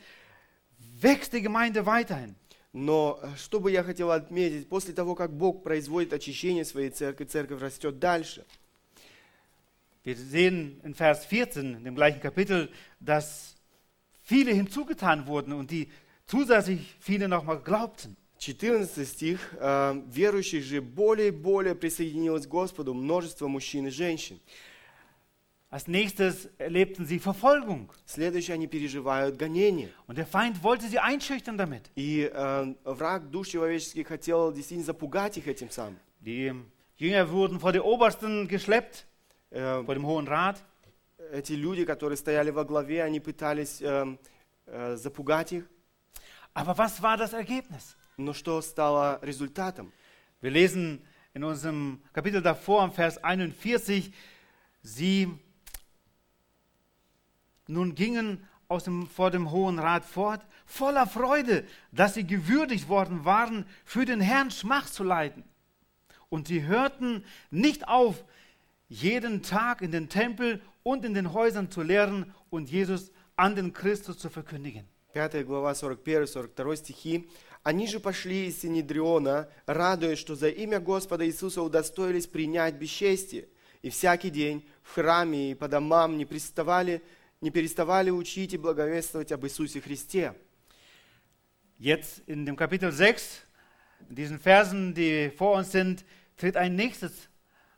wächst 1.01 1.33
die 1.33 1.43
Gemeinde 1.43 1.87
weiterhin. 1.87 2.35
Но 2.73 3.21
э, 3.23 3.29
что 3.37 3.61
бы 3.61 3.71
я 3.71 3.83
хотел 3.83 4.11
отметить, 4.11 4.69
после 4.69 4.95
того, 4.95 5.15
как 5.15 5.33
Бог 5.33 5.63
производит 5.63 6.13
очищение 6.13 6.65
своей 6.65 6.91
церкви, 6.91 7.25
церковь 7.25 7.61
растет 7.61 7.99
дальше. 7.99 8.45
Wir 10.05 10.17
sehen 10.17 10.81
in 10.83 10.95
Vers 10.95 11.25
14, 11.27 11.77
in 11.77 11.85
dem 11.85 11.95
gleichen 11.95 12.21
Kapitel, 12.21 12.71
dass 12.99 13.55
viele 14.23 14.53
hinzugetan 14.53 15.27
wurden 15.29 15.53
und 15.53 15.71
die 15.71 15.91
zusätzlich 16.27 16.97
viele 16.99 17.29
nochmal 17.29 17.61
glaubten. 17.61 18.17
14 18.39 19.07
стих. 19.07 19.55
э, 19.61 20.03
«Верующих 20.09 20.65
же 20.65 20.81
более 20.81 21.29
и 21.29 21.31
более 21.31 21.77
присоединилось 21.77 22.47
к 22.47 22.51
Господу 22.51 22.95
множество 22.95 23.47
мужчин 23.49 23.87
и 23.87 23.91
женщин». 23.91 24.41
Als 25.72 25.88
nächstes 25.88 26.48
erlebten 26.58 27.06
sie 27.06 27.20
Verfolgung 27.20 27.92
Следующее, 28.06 28.56
они 28.56 28.68
переживают 28.68 29.38
гонение. 29.38 29.90
und 30.08 30.18
der 30.18 30.26
Feind 30.26 30.64
wollte 30.64 30.88
sie 30.88 31.00
einschüchtern 31.00 31.58
damit. 31.58 31.90
И 31.96 32.30
э, 32.34 32.74
враг 32.86 33.30
душ 33.30 33.50
человеческих 33.50 34.08
хотел 34.08 34.54
действительно 34.54 34.86
запугать 34.86 35.38
их 35.38 35.48
этим 35.48 35.70
самым. 35.70 36.00
Die 36.22 36.54
Jünger 36.98 37.30
wurden 37.30 37.60
vor 37.60 37.74
die 37.74 37.80
Obersten 37.82 38.48
geschleppt, 38.48 39.06
Э, 39.50 39.82
vor 39.86 39.96
dem 39.96 40.06
Hohen 40.06 40.28
Rat. 40.28 40.62
эти 41.32 41.54
люди, 41.54 41.86
которые 41.86 42.18
стояли 42.18 42.52
во 42.52 42.64
главе, 42.64 43.04
они 43.04 43.20
пытались 43.20 43.82
э, 43.82 44.18
э, 44.66 44.96
запугать 44.98 45.54
их. 45.54 45.70
Aber 46.54 46.78
was 46.78 47.02
war 47.02 47.18
das 47.18 47.34
Ergebnis? 47.34 47.96
Но 48.18 48.34
что 48.34 48.62
стало 48.62 49.20
результатом? 49.22 49.92
Wir 50.42 50.52
lesen 50.52 51.02
in 51.34 51.44
unserem 51.44 52.02
Kapitel 52.14 52.42
davor, 52.42 52.84
im 52.84 52.92
Vers 52.92 53.18
41, 53.24 54.12
sie 54.82 55.30
nun 57.72 57.96
gingen 57.96 58.48
aus 58.68 58.84
dem, 58.84 59.08
vor 59.08 59.32
dem 59.32 59.52
Hohen 59.52 59.80
Rat 59.80 60.06
fort, 60.06 60.46
voller 60.66 61.08
Freude, 61.08 61.66
dass 61.92 62.14
sie 62.16 62.26
gewürdigt 62.26 62.90
worden 62.90 63.26
waren, 63.26 63.66
für 63.86 64.06
den 64.06 64.22
Herrn 64.22 64.52
Schmach 64.52 64.88
zu 64.90 65.04
leiden. 65.04 65.44
Und 66.30 66.48
sie 66.48 66.64
hörten 66.64 67.24
nicht 67.50 67.88
auf, 67.88 68.26
jeden 68.90 69.44
Tag 69.44 69.82
in 69.82 69.92
den 69.92 70.10
Tempel 70.10 70.62
und 70.84 71.04
in 71.06 71.14
den 71.14 71.34
Häusern 71.34 71.70
zu 71.70 71.82
lehren 71.82 72.34
und 72.50 72.70
Jesus 72.70 73.12
an 73.36 73.56
den 73.56 73.74
Christus 73.74 74.18
zu 74.18 74.30
verkündigen. 74.30 74.88
5 75.14 75.46
глава 75.46 75.74
41-42 75.74 76.76
стихи. 76.76 77.30
«Они 77.64 77.88
же 77.88 78.00
пошли 78.00 78.48
из 78.48 78.62
Синедриона, 78.62 79.50
радуясь, 79.66 80.20
что 80.20 80.36
за 80.36 80.50
имя 80.50 80.80
Господа 80.80 81.26
Иисуса 81.26 81.62
удостоились 81.62 82.28
принять 82.28 82.76
бесчестие, 82.76 83.50
и 83.82 83.90
всякий 83.90 84.30
день 84.30 84.66
в 84.84 84.94
храме 84.94 85.52
и 85.52 85.56
по 85.56 85.68
домам 85.68 86.18
не, 86.18 86.26
переставали, 86.26 87.02
не 87.42 87.52
переставали 87.52 88.10
учить 88.10 88.54
и 88.54 88.58
благовествовать 88.58 89.32
об 89.32 89.46
Иисусе 89.46 89.82
Христе». 89.82 90.34
Jetzt 91.80 92.24
in 92.26 92.46
dem 92.46 92.56
Kapitel 92.56 92.92
6, 92.92 93.44
in 94.10 94.16
diesen 94.16 94.40
Versen, 94.40 94.96
die 94.96 95.30
vor 95.30 95.58
uns 95.58 95.72
sind, 95.72 96.06
tritt 96.36 96.58
ein 96.58 96.76
nächstes, 96.76 97.30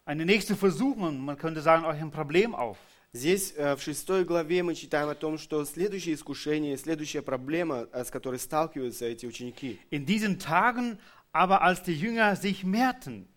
eine 0.05 0.25
nächste 0.25 0.55
Versuchung, 0.55 1.19
man 1.19 1.37
könnte 1.37 1.61
sagen 1.61 1.83
auch 1.83 1.93
ein 1.93 2.11
Problem 2.11 2.55
auf. 2.55 2.77
Здесь 3.11 3.53
э, 3.57 3.75
в 3.75 3.81
шестой 3.81 4.23
главе 4.23 4.61
мы 4.61 4.75
читаем 4.75 5.09
о 5.09 5.15
том, 5.15 5.37
что 5.39 5.65
следующее 5.65 6.13
искушение, 6.13 6.77
следующая 6.77 7.23
проблема, 7.23 7.87
э, 7.91 8.05
с 8.05 8.11
которой 8.11 8.37
сталкиваются 8.39 9.05
эти 9.05 9.25
ученики. 9.25 9.79
In 9.89 10.05
diesen 10.05 10.37
Tagen 10.37 10.99
aber, 11.31 11.61
als 11.61 11.83
die 11.83 11.93
Jünger 11.93 12.35
sich 12.35 12.63
mehrten 12.63 13.27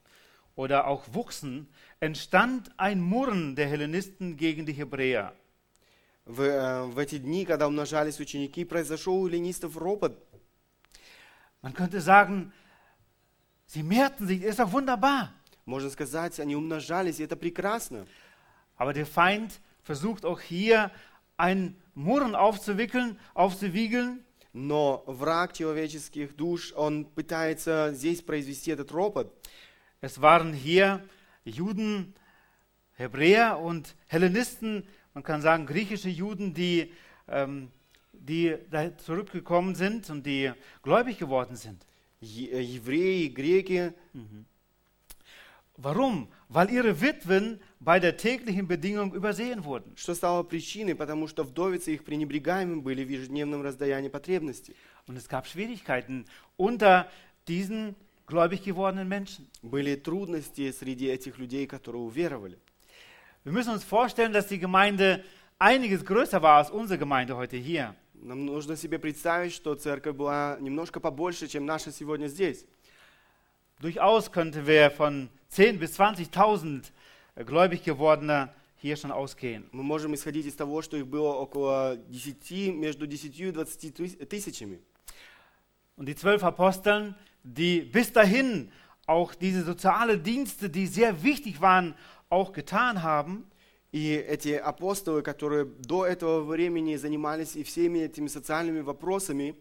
oder 0.54 0.86
auch 0.86 1.04
wuchsen, 1.12 1.68
entstand 2.00 2.70
ein 2.76 3.00
Murren 3.00 3.56
der 3.56 3.66
Hellenisten 3.66 4.36
gegen 4.36 4.66
die 4.66 4.72
Hebräer. 4.72 5.34
В, 6.26 6.42
э, 6.42 6.84
в 6.84 6.98
эти 6.98 7.18
дни, 7.18 7.44
когда 7.44 7.66
умножались 7.66 8.20
ученики, 8.20 8.64
произошел 8.64 9.14
у 9.14 9.26
ленистов 9.26 9.76
ропот. 9.76 10.18
Man 11.62 11.74
könnte 11.74 12.00
sagen, 12.00 12.52
sie 13.66 13.82
mehrten 13.82 14.26
sich, 14.26 14.42
ist 14.42 14.58
doch 14.58 14.72
wunderbar. 14.72 15.32
Можно 15.64 15.90
сказать, 15.90 16.40
они 16.40 16.56
умножались, 16.56 17.20
и 17.20 17.24
это 17.24 17.36
прекрасно. 17.36 18.06
Aber 18.76 18.92
der 18.92 19.06
Feind 19.06 19.60
versucht 19.84 20.24
auch 20.24 20.40
hier 20.40 20.90
ein 21.36 21.76
Murren 21.94 22.34
aufzuwickeln, 22.34 23.18
aufzuwiegeln. 23.34 24.24
Но 24.52 25.02
враг 25.06 25.54
человеческих 25.54 26.36
душ, 26.36 26.72
он 26.76 27.06
пытается 27.06 27.92
здесь 27.94 28.20
произвести 28.20 28.70
этот 28.70 28.92
ропот. 28.92 29.32
Es 30.02 30.20
waren 30.20 30.52
hier 30.52 31.02
Juden, 31.44 32.14
Hebräer 32.96 33.58
und 33.58 33.94
Hellenisten, 34.08 34.86
man 35.16 35.22
kann 35.22 35.42
sagen 35.42 35.66
griechische 35.66 36.08
Juden, 36.08 36.54
die, 36.54 36.92
ähm, 37.28 37.70
die 38.12 38.56
da 38.70 38.96
zurückgekommen 38.98 39.74
sind 39.74 40.08
und 40.10 40.24
die 40.24 40.52
gläubig 40.82 41.18
geworden 41.18 41.56
sind. 41.56 41.84
Е- 42.20 42.50
э, 42.50 42.60
Евреи, 42.60 43.28
греки, 43.28 43.92
Warum? 45.78 46.28
Weil 46.48 46.70
ihre 46.70 47.00
Witwen 47.00 47.58
bei 47.80 47.98
der 47.98 48.16
täglichen 48.16 48.68
Bedingung 48.68 49.14
übersehen 49.14 49.64
wurden. 49.64 49.96
что 49.96 50.14
стало 50.14 50.42
причиной, 50.42 50.94
потому 50.94 51.26
что 51.26 51.44
вдовицы 51.44 51.94
их 51.94 52.04
пренебрегаемы 52.04 52.80
были 52.80 53.02
в 53.04 53.08
ежедневном 53.08 53.62
раздаянии 53.62 54.08
потребностей. 54.08 54.76
Und 55.06 55.16
es 55.16 55.28
gab 55.28 55.46
Schwierigkeiten 55.46 56.26
unter 56.56 57.08
diesen 57.48 57.96
gläubig 58.26 58.62
gewordenen 58.62 59.08
Menschen. 59.08 59.48
Были 59.62 59.96
трудности 59.96 60.70
среди 60.72 61.06
этих 61.06 61.38
людей, 61.38 61.66
которые 61.66 62.02
уверовали. 62.02 62.58
Wir 63.44 63.52
müssen 63.52 63.72
uns 63.72 63.84
vorstellen, 63.84 64.32
dass 64.32 64.46
die 64.46 64.58
Gemeinde 64.58 65.24
einiges 65.58 66.04
größer 66.04 66.42
war 66.42 66.58
als 66.58 66.70
unsere 66.70 66.98
Gemeinde 66.98 67.36
heute 67.36 67.56
hier. 67.56 67.94
Нам 68.14 68.44
нужно 68.44 68.76
себе 68.76 68.98
представить, 69.00 69.52
что 69.52 69.74
церковь 69.74 70.14
была 70.16 70.56
немножко 70.60 71.00
побольше, 71.00 71.48
чем 71.48 71.66
наша 71.66 71.90
сегодня 71.90 72.28
здесь. 72.28 72.64
Durchaus 73.80 74.30
könnten 74.30 74.64
wir 74.66 74.90
von 74.92 75.28
10.000 75.50 75.78
bis 75.78 75.98
20.000 75.98 76.92
gläubig 77.44 77.82
gewordener 77.82 78.54
hier 78.76 78.96
schon 78.96 79.10
ausgehen. 79.10 79.68
Мы 79.72 79.82
можем 79.82 80.14
исходить 80.14 80.46
из 80.46 80.54
того, 80.54 80.82
что 80.82 80.96
их 80.96 81.06
было 81.06 81.32
около 81.32 81.98
10, 82.12 82.78
между 82.78 83.06
10 83.06 83.32
и 83.40 83.52
20 83.52 83.98
тыс- 83.98 84.24
тысячами. 84.26 84.78
Und 85.96 86.06
die 86.06 86.14
zwölf 86.14 86.44
Aposteln, 86.44 87.14
die 87.42 87.80
bis 87.82 88.12
dahin 88.12 88.70
auch 89.06 89.34
diese 89.34 89.64
soziale 89.64 90.16
Dienste, 90.16 90.70
die 90.70 90.86
sehr 90.86 91.22
wichtig 91.24 91.60
waren, 91.60 91.94
auch 92.28 92.52
getan 92.52 93.02
haben, 93.02 93.46
И 93.92 94.14
эти 94.14 94.54
апостолы, 94.54 95.20
которые 95.20 95.66
до 95.66 96.06
этого 96.06 96.42
времени 96.42 96.96
занимались 96.96 97.56
и 97.56 97.62
всеми 97.62 97.98
этими 97.98 98.26
социальными 98.26 98.80
вопросами, 98.80 99.54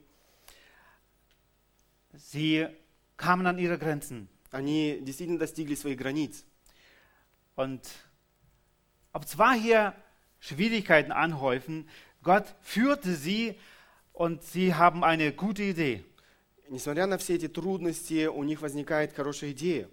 sie 2.13 2.69
kamen 3.17 3.45
an 3.45 3.57
ihre 3.57 3.77
Grenzen. 3.77 4.29
они 4.51 5.00
действительно 5.01 5.39
достигли 5.39 5.75
своих 5.75 5.98
границ. 5.98 6.45
Und 7.55 7.81
ob 9.12 9.27
zwar 9.27 9.53
hier 9.53 9.93
Schwierigkeiten 10.39 11.12
anhäufen, 11.12 11.89
Gott 12.24 12.45
führte 12.62 13.15
sie 13.15 13.60
und 14.13 14.43
sie 14.43 14.74
haben 14.74 15.03
eine 15.03 15.33
gute 15.33 15.63
Idee. 15.63 16.05
Несмотря 16.69 17.05
на 17.05 17.17
все 17.17 17.36
эти 17.36 17.50
трудности, 17.50 18.27
у 18.27 18.43
них 18.43 18.62
возникает 18.62 19.13
хорошая 19.13 19.51
идея. 19.51 19.89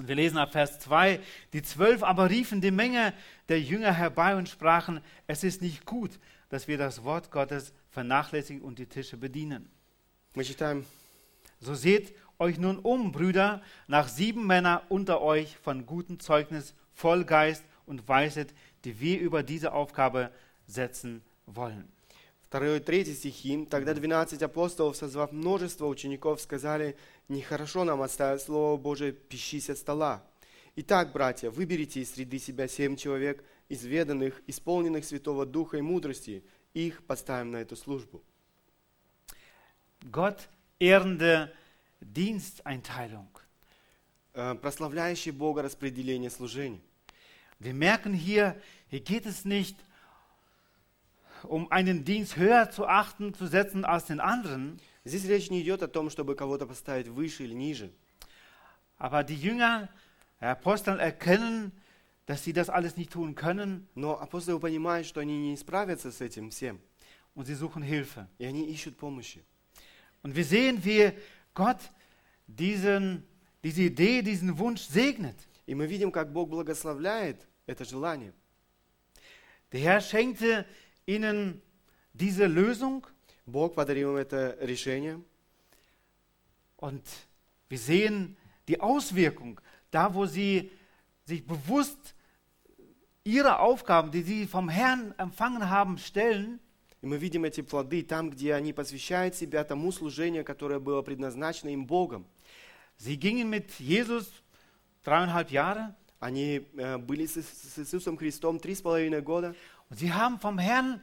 Und 0.00 0.08
wir 0.08 0.14
lesen 0.14 0.38
ab 0.38 0.52
Vers 0.52 0.78
2, 0.78 1.20
die 1.52 1.60
zwölf 1.60 2.02
aber 2.02 2.30
riefen 2.30 2.62
die 2.62 2.70
Menge 2.70 3.12
der 3.50 3.60
Jünger 3.60 3.92
herbei 3.92 4.34
und 4.34 4.48
sprachen, 4.48 5.02
es 5.26 5.44
ist 5.44 5.60
nicht 5.60 5.84
gut, 5.84 6.18
dass 6.48 6.68
wir 6.68 6.78
das 6.78 7.04
Wort 7.04 7.30
Gottes 7.30 7.74
vernachlässigen 7.90 8.62
und 8.62 8.78
die 8.78 8.86
Tische 8.86 9.18
bedienen. 9.18 9.68
So 11.60 11.74
seht 11.74 12.14
euch 12.38 12.56
nun 12.56 12.78
um, 12.78 13.12
Brüder, 13.12 13.60
nach 13.88 14.08
sieben 14.08 14.46
Männern 14.46 14.80
unter 14.88 15.20
euch 15.20 15.58
von 15.58 15.84
gutem 15.84 16.18
Zeugnis, 16.18 16.74
voll 16.94 17.26
Geist 17.26 17.62
und 17.84 18.08
Weisheit, 18.08 18.54
die 18.86 19.00
wir 19.00 19.20
über 19.20 19.42
diese 19.42 19.74
Aufgabe 19.74 20.30
setzen 20.64 21.22
wollen. 21.44 21.92
Второй 22.50 22.78
и 22.78 22.80
третий 22.80 23.14
стихи. 23.14 23.64
Тогда 23.64 23.94
двенадцать 23.94 24.42
апостолов, 24.42 24.96
созвав 24.96 25.30
множество 25.30 25.86
учеников, 25.86 26.40
сказали, 26.40 26.96
нехорошо 27.28 27.84
нам 27.84 28.02
оставить 28.02 28.42
Слово 28.42 28.76
Божие, 28.76 29.12
пищись 29.12 29.70
от 29.70 29.78
стола. 29.78 30.24
Итак, 30.74 31.12
братья, 31.12 31.48
выберите 31.48 32.00
из 32.00 32.12
среды 32.12 32.40
себя 32.40 32.66
семь 32.66 32.96
человек, 32.96 33.44
изведанных, 33.68 34.42
исполненных 34.48 35.04
Святого 35.04 35.46
Духа 35.46 35.76
и 35.76 35.80
мудрости, 35.80 36.42
их 36.74 37.04
поставим 37.06 37.52
на 37.52 37.58
эту 37.58 37.76
службу. 37.76 38.20
Gott 40.10 40.40
ehrende 40.80 41.52
Diensteinteilung. 42.00 43.28
Э, 44.34 44.56
Прославляющий 44.56 45.30
Бога 45.30 45.62
распределение 45.62 46.30
служения. 46.30 46.80
Wir 47.60 47.74
merken 47.74 48.12
hier, 48.12 48.60
hier 48.90 49.04
geht 49.04 49.26
es 49.26 49.44
nicht 49.44 49.76
um 51.43 51.71
einen 51.71 52.03
Dienst 52.05 52.37
höher 52.37 52.69
zu 52.71 52.87
achten, 52.87 53.33
zu 53.33 53.47
setzen 53.47 53.85
als 53.85 54.05
den 54.05 54.19
anderen, 54.19 54.79
Здесь 55.07 55.25
речь 55.25 55.51
не 55.51 55.61
идет 55.61 55.83
о 55.83 55.87
том, 55.87 56.09
чтобы 56.09 56.33
кого-то 56.35 56.65
поставить 56.65 57.07
выше 57.07 57.43
или 57.43 57.53
ниже. 57.53 57.91
aber 58.97 59.23
die 59.23 59.35
Jünger, 59.35 59.89
die 60.41 60.45
Apostel 60.45 60.99
erkennen, 60.99 61.71
dass 62.25 62.43
sie 62.43 62.53
das 62.53 62.69
alles 62.69 62.97
nicht 62.97 63.11
tun 63.11 63.35
können 63.35 63.87
Но 63.93 64.19
апостолы 64.19 64.59
понимают, 64.59 65.05
что 65.05 65.19
они 65.19 65.51
не 65.51 65.57
справятся 65.57 66.11
с 66.11 66.21
этим 66.21 66.49
всем, 66.49 66.79
und 67.35 67.45
sie 67.45 67.53
suchen 67.53 67.83
Hilfe. 67.83 68.27
и 68.39 68.45
они 68.45 68.65
ищут 68.71 68.97
помощи. 68.97 69.43
Und 70.23 70.35
wir 70.35 70.43
sehen, 70.43 70.83
wie 70.83 71.11
Gott 71.53 71.77
diesen, 72.47 73.23
diese 73.63 73.83
Idee, 73.83 74.23
diesen 74.23 74.57
Wunsch 74.57 74.81
segnet. 74.81 75.35
И 75.67 75.75
мы 75.75 75.85
видим, 75.85 76.11
как 76.11 76.31
Бог 76.31 76.49
благословляет 76.49 77.47
это 77.67 77.85
желание. 77.85 78.33
Der 79.71 79.81
Herr 79.81 80.01
schenkte 80.01 80.65
ihnen 81.05 81.61
diese 82.13 82.45
Lösung 82.47 83.05
Бог 83.45 83.75
подарил 83.75 84.11
им 84.11 84.17
это 84.17 84.57
решение, 84.59 85.21
und 86.77 87.03
wir 87.69 87.77
sehen 87.77 88.35
die 88.67 88.79
Auswirkung, 88.79 89.61
da 89.91 90.13
wo 90.13 90.25
sie 90.25 90.71
sich 91.25 91.45
bewusst 91.45 92.15
ihre 93.23 93.59
Aufgaben, 93.59 94.11
die 94.11 94.23
sie 94.23 94.47
vom 94.47 94.69
Herrn 94.69 95.13
empfangen 95.17 95.69
haben, 95.69 95.97
stellen 95.97 96.59
и 97.01 97.07
мы 97.07 97.17
видим 97.17 97.43
эти 97.43 97.61
плоды 97.61 98.01
там, 98.01 98.31
где 98.31 98.55
они 98.55 98.73
посвящают 98.73 99.35
себя 99.35 99.63
тому 99.63 99.91
служению, 99.91 100.43
которое 100.43 100.79
было 100.79 101.03
предназначено 101.03 101.69
им 101.69 101.85
Богом. 101.85 102.25
Sie 102.97 103.17
gingen 103.17 103.47
mit 103.49 103.79
Jesus 103.79 104.27
dreieinhalb 105.03 105.51
Jahre 105.51 105.93
Они 106.19 106.65
э, 106.75 106.97
были 106.97 107.27
с, 107.27 107.35
с 107.35 107.77
Иисусом 107.77 108.17
Христом 108.17 108.57
три 108.57 108.73
с 108.73 108.81
половиной 108.81 109.21
года, 109.21 109.55
und 109.89 109.97
sie 109.97 110.13
haben 110.13 110.39
vom 110.39 110.59
Herrn 110.59 111.01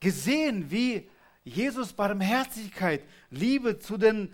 gesehen, 0.00 0.70
wie 0.70 1.08
Jesus 1.44 1.92
Barmherzigkeit, 1.92 3.04
Liebe 3.30 3.78
zu 3.78 3.96
den, 3.96 4.32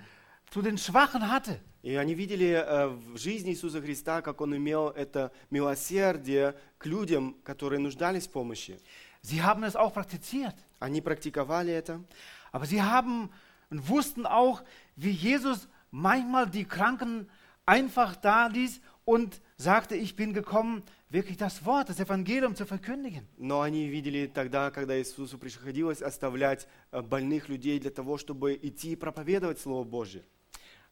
zu 0.51 0.63
den 0.63 0.79
Schwachen 0.79 1.31
hatte. 1.31 1.61
и 1.83 1.95
они 1.95 2.15
видели 2.15 2.49
э, 2.49 2.89
в 2.89 3.17
жизни 3.17 3.53
Иисуса 3.53 3.81
Христа, 3.81 4.21
как 4.21 4.41
Он 4.41 4.57
имел 4.57 4.89
это 4.89 5.31
милосердие 5.51 6.57
к 6.79 6.87
людям, 6.87 7.37
которые 7.45 7.79
нуждались 7.79 8.27
в 8.27 8.33
помощи. 8.33 8.81
Sie 9.23 9.41
haben 9.41 9.63
es 9.63 9.77
auch 9.77 9.93
praktiziert, 9.93 10.57
Они 10.81 11.01
практиковали 11.01 11.73
это, 11.73 12.03
aber 12.51 12.67
sie 12.67 12.83
haben 12.83 13.31
und 13.71 13.89
wussten 13.89 14.27
auch, 14.27 14.65
wie 14.97 15.11
Jesus 15.11 15.69
manchmal 15.93 16.49
die 16.49 16.65
Kranken 16.65 17.29
einfach 17.65 18.17
da 18.17 18.49
ließ 18.49 18.81
und 19.05 19.41
sagte, 19.57 19.95
ich 19.95 20.17
bin 20.17 20.33
gekommen, 20.33 20.83
wirklich 21.11 21.37
das 21.37 21.65
Wort, 21.65 21.89
das 21.89 22.01
Evangelium 22.01 22.55
zu 22.55 22.67
verkündigen. 22.67 23.27
но 23.39 23.61
они 23.61 23.89
видели 23.89 24.27
тогда, 24.27 24.71
когда 24.71 24.99
Иисусу 24.99 25.39
приходилось 25.39 26.03
оставлять 26.03 26.67
э, 26.93 27.03
больных 27.03 27.49
людей 27.49 27.79
для 27.79 27.91
того, 27.91 28.19
чтобы 28.19 28.55
идти 28.55 28.93
и 28.93 28.97
проповедовать 28.97 29.59
Слово 29.61 29.85
Божье. 29.85 30.23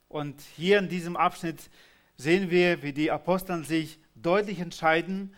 Und 0.09 0.41
hier 0.57 0.79
in 0.79 0.89
diesem 0.89 1.17
Abschnitt 1.17 1.71
sehen 2.17 2.51
wir, 2.51 2.83
wie 2.83 2.93
die 2.93 3.11
Apostel 3.11 3.65
sich 3.65 3.99
deutlich 4.15 4.61
entscheiden, 4.61 5.35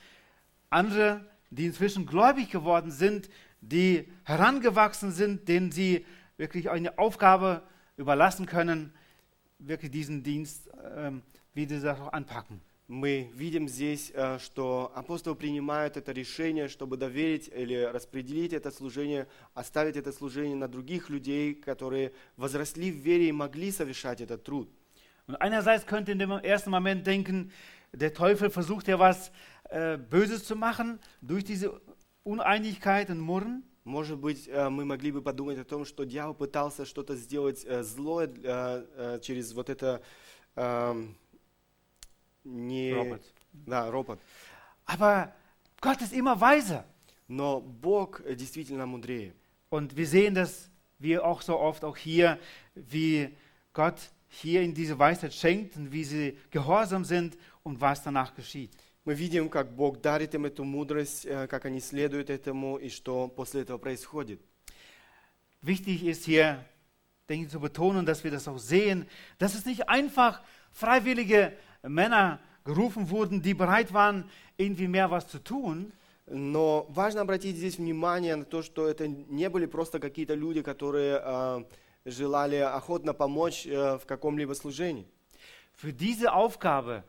andere, 0.68 1.25
die 1.51 1.66
inzwischen 1.66 2.07
gläubig 2.07 2.51
geworden 2.51 2.90
sind, 2.90 3.31
die 3.61 4.09
herangewachsen 4.25 5.12
sind, 5.12 5.49
denen 5.49 5.72
sie 5.72 6.05
wirklich 6.37 6.70
eine 6.70 6.99
Aufgabe 6.99 7.62
überlassen 7.96 8.46
können, 8.46 8.92
wirklich 9.59 9.90
diesen 9.90 10.22
Dienst, 10.22 10.68
ähm, 10.94 11.22
wie 11.55 11.66
sie 11.66 11.81
das 11.81 11.99
auch 11.99 12.12
anpacken. 12.12 12.61
Мы 12.91 13.32
видим 13.34 13.69
здесь, 13.69 14.12
э, 14.13 14.38
что 14.39 14.91
апостолы 14.93 15.38
принимают 15.38 15.95
это 15.95 16.12
решение, 16.12 16.67
чтобы 16.67 16.97
доверить 16.97 17.47
или 17.47 17.75
распределить 17.84 18.51
это 18.51 18.69
служение, 18.69 19.30
оставить 19.54 19.95
это 19.95 20.12
служение 20.12 20.58
на 20.58 20.67
других 20.67 21.10
людей, 21.10 21.56
которые 21.56 22.12
возросли 22.36 22.91
в 22.91 22.95
вере 22.95 23.30
и 23.30 23.32
могли 23.32 23.71
совершать 23.71 24.19
этот 24.19 24.43
труд. 24.43 24.69
Und 25.25 25.38
einerseits 25.39 25.86
könnte 25.86 26.12
in 26.12 26.19
dem 26.19 26.32
ersten 26.32 26.69
Moment 26.69 27.08
denken, 27.08 27.54
der 27.93 28.13
Teufel 28.13 28.49
versucht 28.49 28.89
ja 28.89 28.99
was 28.99 29.32
äh, 29.69 29.95
Böses 29.97 30.43
zu 30.43 30.58
machen 30.58 30.99
durch 31.21 31.45
diese 31.45 31.80
Uneinigkeit 32.25 33.10
und 33.10 33.21
Murren. 33.21 33.63
Может 33.86 34.17
быть, 34.17 34.49
э, 34.49 34.69
мы 34.69 34.84
могли 34.84 35.13
бы 35.13 35.21
подумать 35.21 35.58
о 35.60 35.63
том, 35.63 35.86
что 35.86 36.04
дьявол 36.04 36.34
пытался 36.34 36.86
что-то 36.86 37.15
сделать 37.15 37.63
э, 37.65 37.84
злое 37.84 38.27
через 39.21 39.54
вот 39.54 39.69
это 39.69 40.01
эм, 40.58 41.15
не... 42.44 42.92
Робот. 42.92 43.22
Да, 43.53 43.90
ропот. 43.90 44.20
Aber 44.85 45.33
Gott 45.81 46.01
ist 46.03 46.12
immer 46.12 46.40
weiser. 46.40 46.85
Но 47.29 47.61
Бог 47.61 48.20
э, 48.25 48.35
действительно 48.35 48.87
мудрее. 48.87 49.33
Und 49.68 49.96
wir 49.96 50.07
sehen 50.07 50.35
das, 50.35 50.70
wir 50.99 51.25
auch 51.25 51.42
so 51.42 51.59
oft 51.59 51.85
auch 51.85 51.96
hier, 51.96 52.38
wie 52.75 53.35
Gott 53.72 53.99
hier 54.29 54.62
in 54.62 54.75
diese 54.75 54.99
Weisheit 54.99 55.35
schenkt 55.35 55.77
und 55.77 55.92
wie 55.92 56.05
sie 56.05 56.38
gehorsam 56.51 57.05
sind 57.05 57.37
und 57.62 57.81
was 57.81 58.03
danach 58.03 58.35
geschieht. 58.35 58.70
Мы 59.05 59.14
видим, 59.14 59.49
как 59.49 59.70
Бог 59.75 60.01
дарит 60.01 60.35
им 60.35 60.46
эту 60.46 60.64
мудрость, 60.64 61.27
э, 61.27 61.46
как 61.46 61.64
они 61.64 61.81
следуют 61.81 62.31
этому 62.31 62.77
и 62.77 62.88
что 62.88 63.29
после 63.29 63.62
этого 63.62 63.79
происходит. 63.79 64.40
Wichtig 65.62 66.05
ist 66.05 66.25
hier, 66.25 66.64
denke 67.29 67.46
ich, 67.46 67.51
zu 67.53 67.59
betonen, 67.59 68.07
dass 68.07 68.22
wir 68.22 68.31
das 68.31 68.46
auch 68.46 68.59
sehen, 68.59 69.07
dass 69.38 69.55
es 69.55 69.64
nicht 69.64 69.88
einfach 69.88 70.42
freiwillige 70.72 71.57
Männer 71.84 72.39
gerufen 72.63 73.10
wurden, 73.10 73.41
die 73.41 73.54
bereit 73.54 73.94
waren, 73.94 74.26
irgendwie 74.58 74.88
mehr 74.88 75.10
was 75.10 75.28
zu 75.28 75.39
tun, 75.39 75.94
Но 76.34 76.86
важно 76.89 77.22
обратить 77.22 77.58
здесь 77.58 77.78
внимание 77.78 78.36
на 78.38 78.46
то, 78.46 78.62
что 78.62 78.88
это 78.88 79.08
не 79.08 79.50
были 79.50 79.65
просто 79.65 80.00
какие-то 80.00 80.34
люди, 80.34 80.62
которые 80.62 81.22
э, 81.22 81.63
желали 82.06 82.56
охотно 82.56 83.13
помочь 83.13 83.65
э, 83.65 83.98
в 83.98 84.06
каком-либо 84.06 84.54
служении. 84.54 85.06
Für 85.76 85.91
diese 85.91 86.32
Aufgabe, 86.32 87.04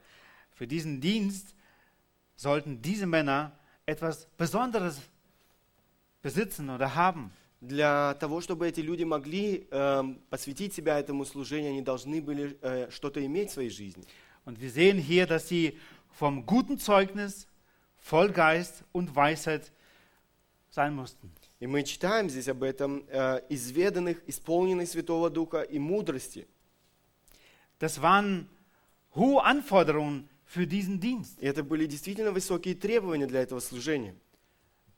für 0.55 0.67
diesen 0.67 1.01
Dienst 1.01 1.55
sollten 2.37 2.83
diese 2.83 3.07
Männer 3.07 3.53
etwas 3.87 4.27
Besonderes 4.37 5.01
besitzen 6.23 6.69
oder 6.71 6.95
haben. 6.97 7.31
Для 7.61 8.15
того, 8.15 8.41
чтобы 8.41 8.67
эти 8.67 8.81
люди 8.81 9.05
могли 9.05 9.69
э, 9.71 10.03
посвятить 10.31 10.75
себя 10.75 10.99
этому 10.99 11.25
служению, 11.25 11.71
они 11.71 11.83
должны 11.83 12.21
были 12.21 12.59
э, 12.61 12.91
что-то 12.91 13.25
иметь 13.25 13.51
в 13.51 13.53
своей 13.53 13.71
жизни. 13.71 14.05
Und 14.46 14.62
wir 14.62 14.70
sehen 14.70 14.98
hier, 14.98 15.26
dass 15.26 15.48
sie 15.48 15.78
vom 16.12 16.46
guten 16.46 16.80
Zeugnis, 16.80 17.48
voll 17.98 18.32
Geist 18.32 18.84
und 18.92 19.16
Weisheit 19.16 19.72
sein 20.70 20.96
mussten. 20.96 21.32
И 21.60 21.66
мы 21.66 21.84
читаем 21.84 22.30
здесь 22.30 22.48
об 22.50 22.62
этом, 22.62 23.04
э, 23.08 23.42
изведанных, 23.50 24.22
исполненных 24.28 24.88
Святого 24.88 25.30
Духа 25.32 25.62
и 25.62 25.80
мудрости. 25.80 26.48
Das 27.80 28.02
waren 28.02 28.48
hohe 29.16 29.44
Anforderungen 29.44 30.30
für 30.46 30.68
diesen 30.68 31.00
Dienst. 31.00 31.40
И 31.42 31.48
это 31.48 31.64
были 31.64 31.88
действительно 31.88 32.32
высокие 32.32 32.76
требования 32.76 33.26
для 33.26 33.42
этого 33.42 33.60
служения. 33.60 34.16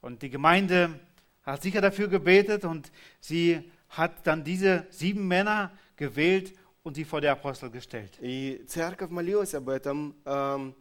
Und 0.01 0.21
die 0.21 0.29
Gemeinde 0.29 0.99
hat 1.43 1.61
sicher 1.61 1.81
dafür 1.81 2.07
gebetet 2.07 2.65
und 2.65 2.91
sie 3.19 3.71
hat 3.89 4.27
dann 4.27 4.43
diese 4.43 4.85
sieben 4.91 5.27
Männer 5.27 5.71
gewählt 5.95 6.53
und 6.83 6.95
sie 6.95 7.05
vor 7.05 7.21
der 7.21 7.33
Apostel 7.33 7.69
gestellt. 7.69 8.17
И 8.21 8.63
церковь 8.67 9.09
молилась 9.09 9.53
об 9.53 9.69
этом, 9.69 10.15
эм, 10.25 10.75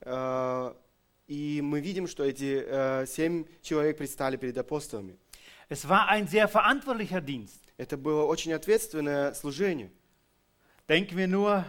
э, 0.00 0.74
и 1.26 1.60
мы 1.62 1.80
видим, 1.80 2.06
что 2.06 2.24
эти 2.24 2.64
э, 2.66 3.06
семь 3.06 3.44
человек 3.62 3.96
предстали 3.96 4.36
перед 4.36 4.58
апостолами. 4.58 5.16
Es 5.68 5.88
war 5.88 6.08
ein 6.08 6.28
sehr 6.28 6.48
verantwortlicher 6.48 7.20
Dienst. 7.20 7.60
Это 7.76 7.96
было 7.96 8.24
очень 8.24 8.52
ответственное 8.52 9.32
служение. 9.32 9.90
Denken 10.88 11.16
wir 11.16 11.26
nur 11.26 11.64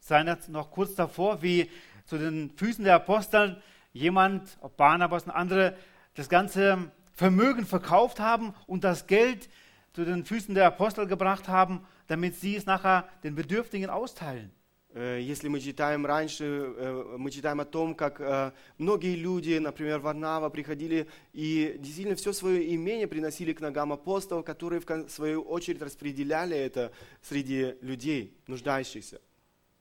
seiner, 0.00 0.38
noch 0.48 0.70
kurz 0.70 0.94
davor, 0.94 1.42
wie 1.42 1.70
zu 2.06 2.16
den 2.16 2.50
Füßen 2.56 2.84
der 2.84 2.94
Apostel 2.94 3.60
jemand, 3.92 4.56
ob 4.60 4.76
Barnabas 4.76 5.24
und 5.24 5.30
andere, 5.30 5.76
das 6.14 6.28
ganze 6.28 6.90
Vermögen 7.12 7.66
verkauft 7.66 8.20
haben 8.20 8.54
und 8.66 8.84
das 8.84 9.06
Geld 9.06 9.48
zu 9.94 10.04
den 10.04 10.24
Füßen 10.24 10.54
der 10.54 10.66
Apostel 10.66 11.06
gebracht 11.06 11.48
haben, 11.48 11.86
damit 12.09 12.35
sie 12.35 12.55
es 12.55 12.65
nachher 12.65 13.07
den 13.23 13.35
Bedürftigen 13.35 13.89
austeilen. 13.89 14.51
Э, 14.93 15.19
Если 15.21 15.47
мы 15.47 15.59
читаем 15.61 16.05
раньше, 16.05 16.43
э, 16.43 17.15
мы 17.17 17.29
читаем 17.29 17.59
о 17.61 17.65
том, 17.65 17.93
как 17.93 18.19
э, 18.19 18.51
многие 18.79 19.15
люди, 19.15 19.59
например, 19.59 19.99
Варнава, 19.99 20.49
приходили 20.49 21.07
и 21.33 21.75
действительно 21.77 22.15
все 22.15 22.33
свое 22.33 22.75
имение 22.75 23.07
приносили 23.07 23.53
к 23.53 23.61
ногам 23.61 23.93
апостолов, 23.93 24.43
которые 24.43 24.81
в 24.81 25.09
свою 25.09 25.43
очередь 25.43 25.81
распределяли 25.81 26.57
это 26.57 26.91
среди 27.21 27.75
людей, 27.81 28.33
нуждающихся. 28.47 29.21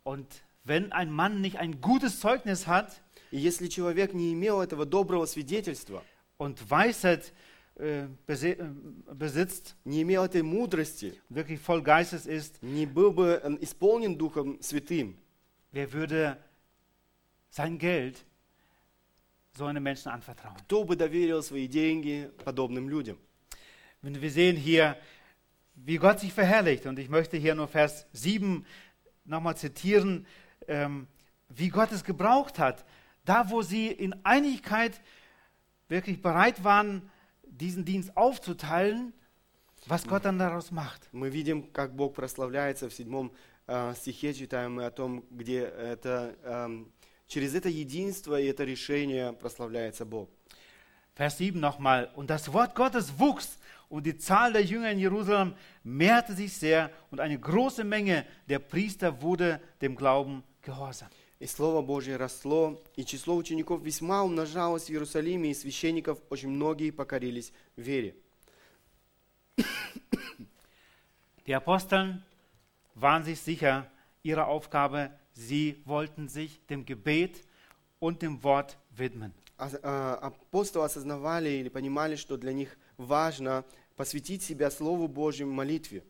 Und 0.04 0.26
wenn 0.64 0.92
ein 0.92 1.10
Mann 1.10 1.40
nicht 1.40 1.56
ein 1.56 1.80
gutes 1.80 2.20
Zeugnis 2.20 2.66
hat 2.66 3.00
И 3.30 3.38
если 3.38 3.66
человек 3.68 4.14
не 4.14 4.32
имел 4.32 4.60
этого 4.62 4.86
доброго 4.86 5.26
свидетельства, 5.26 6.02
und 6.38 6.70
Weisheit 6.70 7.32
besitzt, 7.77 9.75
не 9.83 10.03
имел 10.03 10.23
этой 10.23 10.43
мудрости, 10.43 11.19
wirklich 11.29 11.59
voll 11.59 11.81
Geistes 11.81 12.27
ist, 12.27 12.61
не 12.61 12.85
был 12.85 13.11
бы 13.11 13.41
э, 13.43 13.57
исполнен 13.61 14.17
Духом 14.17 14.61
Святым, 14.61 15.17
wer 15.71 15.91
würde 15.91 16.37
sein 17.49 17.79
Geld 17.79 18.23
so 19.55 19.65
einem 19.65 19.83
Menschen 19.83 20.11
anvertrauen? 20.11 20.55
кто 20.57 20.83
бы 20.83 20.95
доверил 20.95 21.41
свои 21.41 21.67
деньги 21.67 22.29
подобным 22.45 22.89
людям? 22.89 23.17
Wenn 24.03 24.21
wir 24.21 24.29
sehen 24.29 24.55
hier, 24.55 24.95
wie 25.75 25.97
Gott 25.97 26.19
sich 26.19 26.31
verherrlicht, 26.31 26.85
und 26.85 26.99
ich 26.99 27.09
möchte 27.09 27.37
hier 27.37 27.55
nur 27.55 27.67
Vers 27.67 28.05
7 28.13 28.65
nochmal 29.25 29.57
zitieren, 29.57 30.27
ähm, 30.67 31.07
wie 31.49 31.69
Gott 31.69 31.91
es 31.91 32.03
gebraucht 32.03 32.59
hat, 32.59 32.85
da 33.25 33.49
wo 33.49 33.61
sie 33.61 33.87
in 33.87 34.15
Einigkeit 34.23 34.99
wirklich 35.87 36.21
bereit 36.21 36.63
waren, 36.63 37.09
diesen 37.57 37.85
Dienst 37.85 38.15
aufzuteilen, 38.15 39.13
was 39.87 40.07
Gott 40.07 40.25
dann 40.25 40.39
daraus 40.39 40.71
macht. 40.71 41.09
Мы 41.11 41.29
видим, 41.29 41.63
как 41.71 41.95
Бог 41.95 42.13
прославляется 42.13 42.89
в 42.89 42.93
седьмом 42.93 43.31
э, 43.67 43.93
стихе, 43.95 44.33
читаем 44.33 44.75
мы 44.75 44.85
о 44.85 44.91
том, 44.91 45.25
где 45.29 45.63
это, 45.63 46.35
эм, 46.43 46.91
через 47.27 47.53
это 47.53 47.69
единство 47.69 48.39
и 48.39 48.45
это 48.45 48.63
решение 48.63 49.33
прославляется 49.33 50.05
Бог. 50.05 50.29
Vers 51.15 51.37
7 51.37 51.59
nochmal. 51.59 52.11
Und 52.15 52.29
das 52.29 52.51
Wort 52.51 52.73
Gottes 52.75 53.19
wuchs 53.19 53.59
und 53.87 54.05
die 54.05 54.17
Zahl 54.17 54.53
der 54.53 54.63
Jünger 54.63 54.89
in 54.91 54.97
Jerusalem 54.97 55.53
mehrte 55.83 56.33
sich 56.33 56.57
sehr 56.57 56.89
und 57.11 57.19
eine 57.19 57.37
große 57.39 57.83
Menge 57.83 58.25
der 58.49 58.59
Priester 58.59 59.21
wurde 59.21 59.61
dem 59.81 59.95
Glauben 59.95 60.43
gehorsam. 60.63 61.09
И 61.40 61.46
Слово 61.46 61.82
Божье 61.82 62.16
росло, 62.16 62.82
и 62.96 63.04
число 63.04 63.36
учеников 63.36 63.82
весьма 63.82 64.24
умножалось 64.24 64.86
в 64.86 64.90
Иерусалиме, 64.90 65.50
и 65.50 65.54
священников 65.54 66.18
очень 66.30 66.48
многие 66.48 66.90
покорились 66.90 67.52
вере. 67.76 68.16
Die 71.46 71.54
Aposteln 71.54 72.22
waren 72.94 73.24
sich 73.24 73.40
sicher 73.40 73.90
ihrer 74.22 74.48
Aufgabe, 74.48 75.12
sie 75.32 75.80
wollten 75.84 76.28
sich 76.28 76.60
dem 76.66 76.84
Gebet 76.84 77.42
und 78.00 78.20
dem 78.20 78.42
Wort 78.42 78.76
widmen. 78.90 79.32
А, 79.56 80.14
Апостолы 80.16 80.84
осознавали 80.84 81.48
или 81.48 81.68
понимали, 81.68 82.16
что 82.16 82.36
для 82.36 82.52
них 82.52 82.76
важно 82.96 83.64
посвятить 83.96 84.42
себя 84.42 84.70
Слову 84.70 85.08
Божьему 85.08 85.52
молитве. 85.52 86.02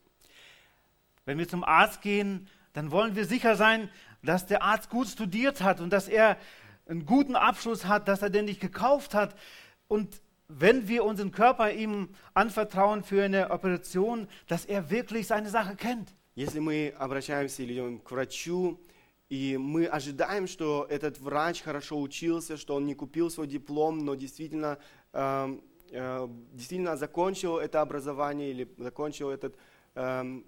Wenn 1.24 1.38
wir 1.38 1.48
zum 1.48 1.62
Arzt 1.62 2.02
gehen, 2.02 2.48
dann 2.72 2.90
wollen 2.90 3.16
wir 3.16 3.24
sicher 3.24 3.56
sein, 3.56 3.90
dass 4.21 4.45
der 4.45 4.63
Arzt 4.63 4.89
gut 4.89 5.07
studiert 5.07 5.61
hat 5.61 5.79
und 5.79 5.91
dass 5.91 6.07
er 6.07 6.37
einen 6.87 7.05
guten 7.05 7.35
Abschluss 7.35 7.85
hat, 7.85 8.07
dass 8.07 8.21
er 8.21 8.29
den 8.29 8.45
nicht 8.45 8.59
gekauft 8.59 9.13
hat. 9.13 9.35
Und 9.87 10.21
wenn 10.47 10.87
wir 10.87 11.03
unseren 11.03 11.31
Körper 11.31 11.71
ihm 11.71 12.09
anvertrauen 12.33 13.03
für 13.03 13.23
eine 13.23 13.51
Operation, 13.51 14.27
dass 14.47 14.65
er 14.65 14.89
wirklich 14.89 15.27
seine 15.27 15.49
Sache 15.49 15.75
kennt. 15.75 16.13
Если 16.35 16.59
мы 16.59 16.93
обращаемся 16.97 17.61
или 17.61 17.73
идем 17.73 17.99
к 17.99 18.09
врачу, 18.09 18.79
и 19.29 19.57
мы 19.57 19.85
ожидаем, 19.85 20.47
что 20.47 20.85
этот 20.89 21.19
врач 21.19 21.61
хорошо 21.61 22.01
учился, 22.01 22.57
что 22.57 22.75
он 22.75 22.85
не 22.85 22.95
купил 22.95 23.29
свой 23.29 23.47
диплом, 23.47 23.99
но 23.99 24.15
действительно, 24.15 24.77
эм, 25.13 25.61
э, 25.91 26.27
действительно 26.53 26.97
закончил 26.97 27.57
это 27.57 27.81
образование 27.81 28.51
или 28.51 28.67
закончил 28.77 29.29
этот, 29.29 29.55
эм, 29.95 30.43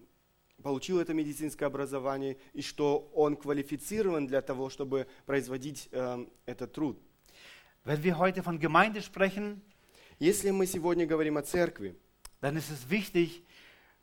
получил 0.61 1.01
это 1.01 1.14
медицинское 1.14 1.66
образование, 1.66 2.37
и 2.53 2.62
что 2.62 3.11
он 3.14 3.37
квалифицирован 3.37 4.27
для 4.27 4.42
того, 4.42 4.70
чтобы 4.70 5.07
производить 5.27 5.88
эм, 5.92 6.31
этот 6.46 6.73
труд. 6.73 6.99
Wenn 7.85 8.03
wir 8.03 8.18
heute 8.18 8.42
von 8.42 8.59
Gemeinde 8.59 9.03
sprechen, 9.03 9.62
Если 10.18 10.51
мы 10.51 10.66
сегодня 10.66 11.07
говорим 11.07 11.38
о 11.38 11.42
церкви, 11.42 11.96
dann 12.42 12.57
ist 12.57 12.70
es 12.70 12.90
wichtig, 12.90 13.42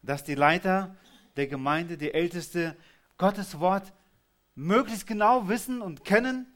dass 0.02 0.24
die 0.24 0.34
Leiter 0.34 0.96
der 1.36 1.46
Gemeinde, 1.46 1.96
die 1.96 2.12
Älteste, 2.12 2.76
Gottes 3.20 3.60
Wort 3.60 3.94
möglichst 4.56 5.06
genau 5.06 5.48
wissen 5.48 5.82
und 5.82 6.04
kennen 6.04 6.48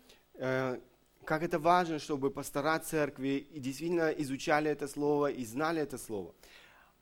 Э, 0.42 0.80
Как 1.24 1.44
это 1.44 1.60
важно, 1.60 2.00
чтобы 2.00 2.32
пастора 2.32 2.80
церкви 2.80 3.48
и 3.52 3.60
действительно 3.60 4.10
изучали 4.10 4.72
это 4.72 4.88
слово 4.88 5.28
и 5.28 5.46
знали 5.46 5.80
это 5.80 6.00
слово. 6.00 6.34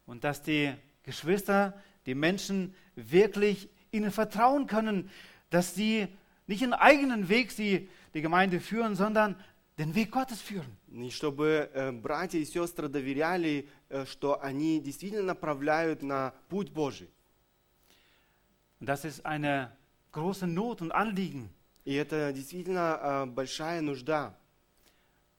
und 0.05 0.23
dass 0.25 0.41
die 0.41 0.75
Geschwister, 1.03 1.81
die 2.06 2.14
Menschen 2.14 2.74
wirklich 2.96 3.68
ihnen 3.92 4.10
vertrauen 4.10 4.66
können, 4.66 5.10
dass 5.50 5.74
sie 5.74 6.08
nicht 6.46 6.62
ihren 6.62 6.74
eigenen 6.74 7.28
Weg 7.28 7.52
sie 7.52 7.88
die 8.12 8.22
Gemeinde 8.22 8.60
führen, 8.60 8.96
sondern 8.96 9.36
den 9.78 9.94
Weg 9.94 10.10
Gottes 10.10 10.40
führen. 10.40 10.76
И 10.92 11.10
чтобы 11.10 11.70
э, 11.74 11.90
братья 11.90 12.38
и 12.38 12.44
сестры 12.44 12.88
доверяли, 12.88 13.68
э, 13.88 14.04
что 14.06 14.40
они 14.40 14.80
действительно 14.80 15.24
направляют 15.24 16.02
на 16.02 16.32
путь 16.48 16.70
Божий. 16.70 17.08
Und 18.80 18.86
das 18.86 19.04
ist 19.04 19.24
eine 19.24 19.72
große 20.12 20.46
Not 20.46 20.82
und 20.82 20.92
Anliegen. 20.92 21.48
И 21.84 21.94
это 21.94 22.32
действительно 22.32 22.98
э, 23.02 23.26
большая 23.26 23.80
нужда. 23.80 24.36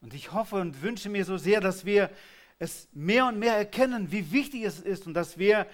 Und 0.01 0.13
ich 0.13 0.31
hoffe 0.33 0.57
und 0.57 0.81
wünsche 0.81 1.09
mir 1.09 1.25
so 1.25 1.37
sehr, 1.37 1.61
dass 1.61 1.85
wir 1.85 2.11
es 2.59 2.87
mehr 2.93 3.25
und 3.27 3.39
mehr 3.39 3.55
erkennen, 3.55 4.11
wie 4.11 4.31
wichtig 4.31 4.63
es 4.63 4.79
ist 4.79 5.07
und 5.07 5.13
dass 5.13 5.37
wir 5.37 5.67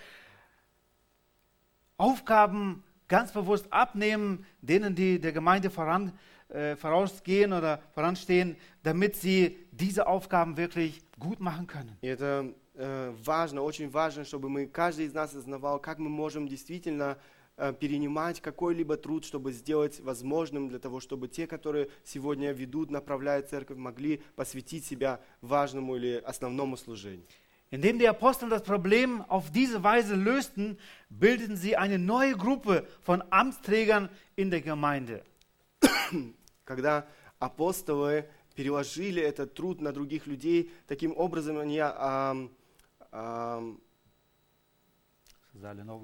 Aufgaben 1.99 2.83
ganz 3.09 3.33
bewusst 3.33 3.67
abnehmen, 3.73 4.45
denen 4.61 4.95
die 4.95 5.19
der 5.19 5.33
Gemeinde 5.33 5.71
voran, 5.71 6.13
äh, 6.49 6.77
vorausgehen 6.77 7.53
oder 7.53 7.81
voranstehen, 7.95 8.57
damit 8.83 9.17
sie 9.17 9.57
diese 9.73 10.07
Aufgaben 10.07 10.57
wirklich 10.57 11.03
gut 11.19 11.41
machen 11.41 11.67
können. 11.67 11.97
Это 12.03 12.53
э, 12.75 13.15
важно, 13.25 13.63
очень 13.63 13.91
важно, 13.91 14.25
чтобы 14.25 14.49
мы, 14.49 14.67
каждый 14.67 15.07
из 15.07 15.15
нас 15.15 15.31
осознавал, 15.31 15.79
как 15.81 15.99
мы 15.99 16.09
можем 16.09 16.47
действительно 16.49 17.17
э, 17.57 17.73
перенимать 17.73 18.41
какой-либо 18.41 18.97
труд, 18.97 19.25
чтобы 19.25 19.53
сделать 19.53 20.01
возможным 20.01 20.69
для 20.69 20.79
того, 20.79 21.01
чтобы 21.01 21.29
те, 21.29 21.47
которые 21.47 21.89
сегодня 22.05 22.53
ведут, 22.53 22.91
направляют 22.91 23.49
церковь, 23.49 23.79
могли 23.79 24.23
посвятить 24.37 24.85
себя 24.85 25.21
важному 25.41 25.97
или 25.97 26.23
основному 26.25 26.77
служению. 26.77 27.25
Indem 27.70 28.00
die 28.00 28.08
Apostel 28.08 28.50
das 28.50 28.64
Problem 28.64 29.22
auf 29.30 29.50
diese 29.52 29.82
Weise 29.82 30.16
lösten, 30.16 30.78
bildeten 31.10 31.56
sie 31.56 31.78
eine 31.78 31.98
neue 31.98 32.36
Gruppe 32.36 32.86
von 33.02 33.24
Amtsträgern 33.30 34.10
in 34.36 34.52
der 34.52 34.62
Gemeinde. 34.62 35.24
Когда 36.66 37.08
апостолы 37.40 38.26
переложили 38.56 39.22
этот 39.22 39.54
труд 39.54 39.80
на 39.80 39.94
других 39.94 40.28
людей, 40.28 40.70
таким 40.86 41.16
образом 41.16 41.58
они 41.58 41.80
ам, 41.80 42.52
ам, 43.12 43.80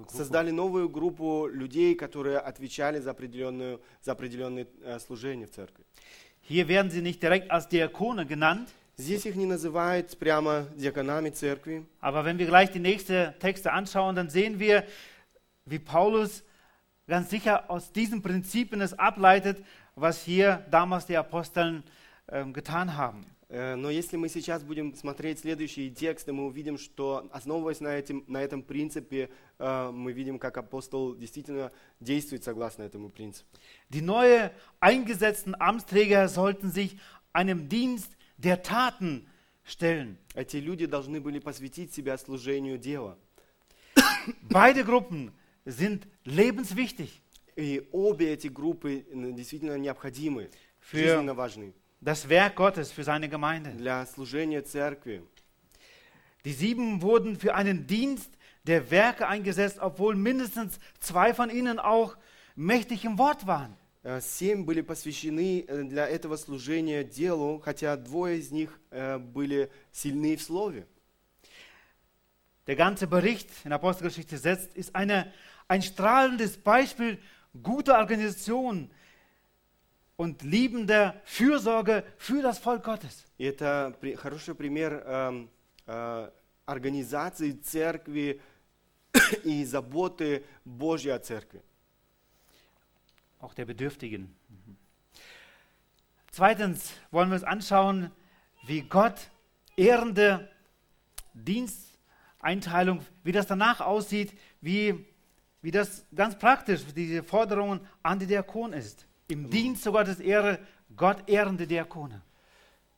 создали 0.09 0.51
новую 0.51 0.89
группу 0.89 1.47
людей, 1.47 1.95
которые 1.95 2.39
отвечали 2.39 2.99
за, 2.99 3.11
определенную, 3.11 3.81
за 4.01 4.13
определенные 4.13 4.67
э, 4.81 4.99
служения 4.99 5.45
в 5.45 5.51
церкви. 5.51 5.83
Hier 6.41 6.69
werden 6.69 6.89
sie 6.89 7.01
nicht 7.01 7.21
direkt 7.21 7.51
als 7.51 7.67
Diakone 7.67 8.25
genannt, 8.25 8.69
Здесь 8.97 9.25
их 9.25 9.35
не 9.35 9.45
называют 9.45 10.17
прямо 10.17 10.67
диаконами 10.75 11.29
церкви, 11.29 11.85
aber 12.01 12.25
wenn 12.25 12.39
wir 12.39 12.47
gleich 12.47 12.71
die 12.71 12.79
nächsten 12.79 13.33
Texte 13.39 13.71
anschauen, 13.71 14.15
dann 14.15 14.29
sehen 14.29 14.59
wir, 14.59 14.83
wie 15.65 15.79
Paulus 15.79 16.43
ganz 17.07 17.29
sicher 17.29 17.69
aus 17.69 17.91
diesen 17.91 18.21
Prinzipien 18.21 18.81
es 18.81 18.97
ableitet, 18.97 19.63
was 19.95 20.23
hier 20.23 20.65
damals 20.71 21.05
die 21.05 21.15
Aposteln 21.15 21.83
ähm, 22.27 22.53
getan 22.53 22.97
haben. 22.97 23.25
Э, 23.49 23.75
Но 23.75 23.89
если 23.89 24.17
мы 24.17 24.29
сейчас 24.29 24.63
будем 24.63 24.93
смотреть 24.95 25.39
следующие 25.39 25.89
тексты, 25.89 26.33
мы 26.33 26.45
увидим, 26.45 26.77
что, 26.77 27.29
основываясь 27.31 27.79
на, 27.79 27.95
этим, 27.95 28.23
на 28.27 28.41
этом 28.41 28.61
принципе, 28.61 29.29
э, 29.57 29.91
мы 29.91 30.11
видим, 30.11 30.37
как 30.37 30.57
апостол 30.57 31.15
действительно 31.15 31.71
действует 31.99 32.43
согласно 32.43 32.83
этому 32.83 33.09
принципу. 33.09 33.47
Die 33.89 34.01
neu 34.01 34.49
eingesetzten 34.79 35.55
Amtsträger 35.59 36.27
sollten 36.27 36.71
sich 36.71 36.97
einem 37.31 37.69
Dienst 37.69 38.17
der 38.41 38.61
Taten 38.61 39.27
stellen. 39.63 40.17
Эти 40.35 40.57
люди 40.57 40.85
должны 40.85 41.19
были 41.21 41.39
посвятить 41.39 41.93
себя 41.93 42.17
служению 42.17 42.77
дела. 42.77 43.17
Beide 44.49 44.83
Gruppen 44.83 45.31
sind 45.65 46.07
lebenswichtig. 46.25 47.09
И 47.55 47.87
обе 47.91 48.33
эти 48.33 48.47
группы 48.47 49.05
м, 49.11 49.35
действительно 49.35 49.77
необходимы, 49.77 50.49
Für- 50.79 50.97
жизненно 50.99 51.33
важны 51.33 51.73
das 51.99 52.29
Werk 52.29 52.55
Gottes 52.55 52.91
für 52.91 53.03
seine 53.03 53.27
Gemeinde. 53.27 53.71
для 53.71 54.05
служения 54.05 54.61
церкви. 54.61 55.23
Die 56.45 56.53
sieben 56.53 57.01
wurden 57.01 57.35
für 57.37 57.55
einen 57.55 57.87
Dienst 57.87 58.29
der 58.65 58.91
Werke 58.91 59.27
eingesetzt, 59.27 59.79
obwohl 59.81 60.15
mindestens 60.15 60.79
zwei 60.99 61.33
von 61.33 61.49
ihnen 61.49 61.79
auch 61.79 62.15
mächtig 62.55 63.03
im 63.05 63.17
Wort 63.17 63.47
waren. 63.47 63.75
Э, 64.02 64.20
Семь 64.20 64.64
были 64.64 64.80
посвящены 64.80 65.64
э, 65.66 65.82
для 65.84 66.08
этого 66.08 66.36
служения 66.36 67.04
делу, 67.04 67.60
хотя 67.64 67.96
двое 67.96 68.38
из 68.38 68.50
них 68.50 68.78
э, 68.90 69.18
были 69.18 69.70
сильны 69.92 70.36
в 70.36 70.42
слове. 70.42 70.86
Der 72.66 72.76
ganze 72.76 73.06
Bericht 73.08 73.48
in 73.64 73.72
Apostelgeschichte 73.72 74.38
6 74.38 74.70
ist 74.74 74.94
eine, 74.94 75.32
ein 75.66 75.82
strahlendes 75.82 76.56
Beispiel 76.56 77.18
guter 77.60 77.98
Organisation 77.98 78.90
und 80.16 80.42
liebender 80.42 81.20
Fürsorge 81.24 82.04
für 82.18 82.40
das 82.40 82.58
Volk 82.58 82.84
Gottes. 82.84 83.24
Это 83.36 83.96
хороший 84.16 84.54
пример 84.54 85.02
эм, 85.04 85.50
организации 86.64 87.50
церкви 87.50 88.40
и 89.42 89.64
заботы 89.64 90.44
Божьей 90.64 91.10
о 91.10 91.18
церкви. 91.18 91.62
auch 93.41 93.53
der 93.53 93.65
Bedürftigen. 93.65 94.35
Zweitens 96.31 96.93
wollen 97.11 97.29
wir 97.29 97.35
uns 97.35 97.43
anschauen, 97.43 98.11
wie 98.65 98.81
Gott 98.81 99.29
ehrende 99.75 100.49
Diensteinteilung, 101.33 103.05
wie 103.23 103.31
das 103.31 103.47
danach 103.47 103.81
aussieht, 103.81 104.33
wie, 104.61 105.05
wie 105.61 105.71
das 105.71 106.05
ganz 106.13 106.37
praktisch, 106.37 106.81
diese 106.95 107.23
Forderungen 107.23 107.79
an 108.03 108.19
die 108.19 108.27
Diakon 108.27 108.73
ist. 108.73 109.05
Im 109.27 109.49
Dienst 109.49 109.83
zu 109.83 109.91
Gottes 109.91 110.19
Ehre, 110.19 110.59
Gott 110.95 111.27
ehrende 111.27 111.67
Diakone. 111.67 112.21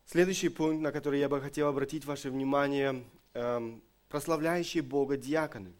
Следующий 0.05 0.49
пункт, 0.49 0.81
на 0.81 0.91
который 0.91 1.19
я 1.19 1.29
бы 1.29 1.39
хотел 1.39 1.67
обратить 1.67 2.03
ваше 2.03 2.31
внимание, 2.31 3.03
эм, 3.35 3.81
прославляющие 4.09 4.81
Бога 4.81 5.17
диаконы. 5.17 5.71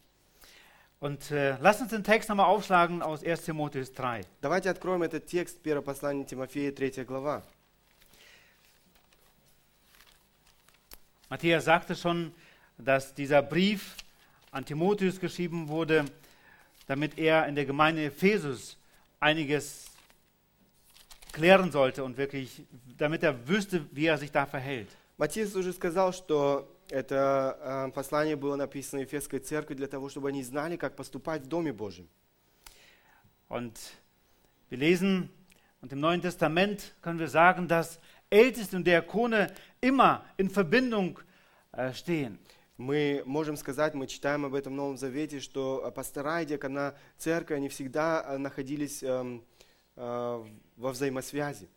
Und 1.04 1.30
äh, 1.30 1.56
lasst 1.60 1.80
uns 1.80 1.90
den 1.90 2.04
Text 2.04 2.28
nochmal 2.28 2.46
aufschlagen 2.46 3.00
aus 3.02 3.24
1 3.24 3.42
Timotheus 3.42 3.92
3. 3.92 4.20
Давайте 4.42 4.68
откроем 4.68 5.02
этот 5.02 5.26
текст, 5.26 5.66
1 5.66 5.82
послание 5.82 6.26
Тимофея, 6.26 6.72
3 6.72 7.04
глава. 7.04 7.42
Matthias 11.30 11.64
sagte 11.64 11.94
schon, 11.94 12.34
dass 12.76 13.14
dieser 13.14 13.40
Brief 13.40 13.94
an 14.50 14.64
Timotheus 14.64 15.20
geschrieben 15.20 15.68
wurde, 15.68 16.04
damit 16.86 17.18
er 17.18 17.46
in 17.46 17.54
der 17.54 17.64
Gemeinde 17.64 18.04
Ephesus 18.04 18.76
einiges 19.20 19.86
klären 21.32 21.70
sollte 21.70 22.02
und 22.02 22.16
wirklich, 22.16 22.64
damit 22.98 23.22
er 23.22 23.48
wüsste, 23.48 23.86
wie 23.92 24.06
er 24.06 24.18
sich 24.18 24.32
da 24.32 24.44
verhält. 24.44 24.88
Матис 25.16 25.54
уже 25.54 25.72
сказал, 25.72 26.12
что 26.12 26.68
это 26.89 27.87
э, 27.87 27.91
послание 27.93 28.35
было 28.35 28.55
написано 28.55 29.01
Ефесской 29.01 29.39
церкви 29.39 29.73
для 29.73 29.87
того, 29.87 30.09
чтобы 30.09 30.29
они 30.29 30.43
знали, 30.43 30.77
как 30.77 30.95
поступать 30.95 31.43
в 31.43 31.47
Доме 31.47 31.73
Божьем. 31.73 32.07
Und 33.47 33.77
wir 34.69 34.77
lesen, 34.77 35.29
und 35.81 35.93
im 35.93 35.99
Neuen 35.99 36.21
Testament 36.21 36.95
können 37.01 37.19
wir 37.19 37.27
sagen, 37.27 37.67
dass 37.67 37.99
Älteste 38.29 38.75
und 38.75 38.87
Diakone 38.87 39.53
immer 39.81 40.25
in 40.37 40.49
Verbindung 40.49 41.19
äh, 41.71 41.93
stehen. 41.93 42.39
Мы 42.77 43.23
можем 43.25 43.55
сказать, 43.55 43.93
мы 43.93 44.05
читаем 44.05 44.43
об 44.43 44.53
этом 44.53 44.73
в 44.73 44.75
Новом 44.75 44.97
Завете, 44.97 45.39
что 45.39 45.83
э, 45.85 45.91
пастора 45.91 46.41
и 46.41 46.45
диакона 46.45 46.93
церкви, 47.17 47.53
они 47.53 47.69
всегда 47.69 48.21
э, 48.21 48.37
находились 48.37 49.01
эм, 49.01 49.45
э, 49.95 50.45
во 50.75 50.91
взаимосвязи. 50.91 51.69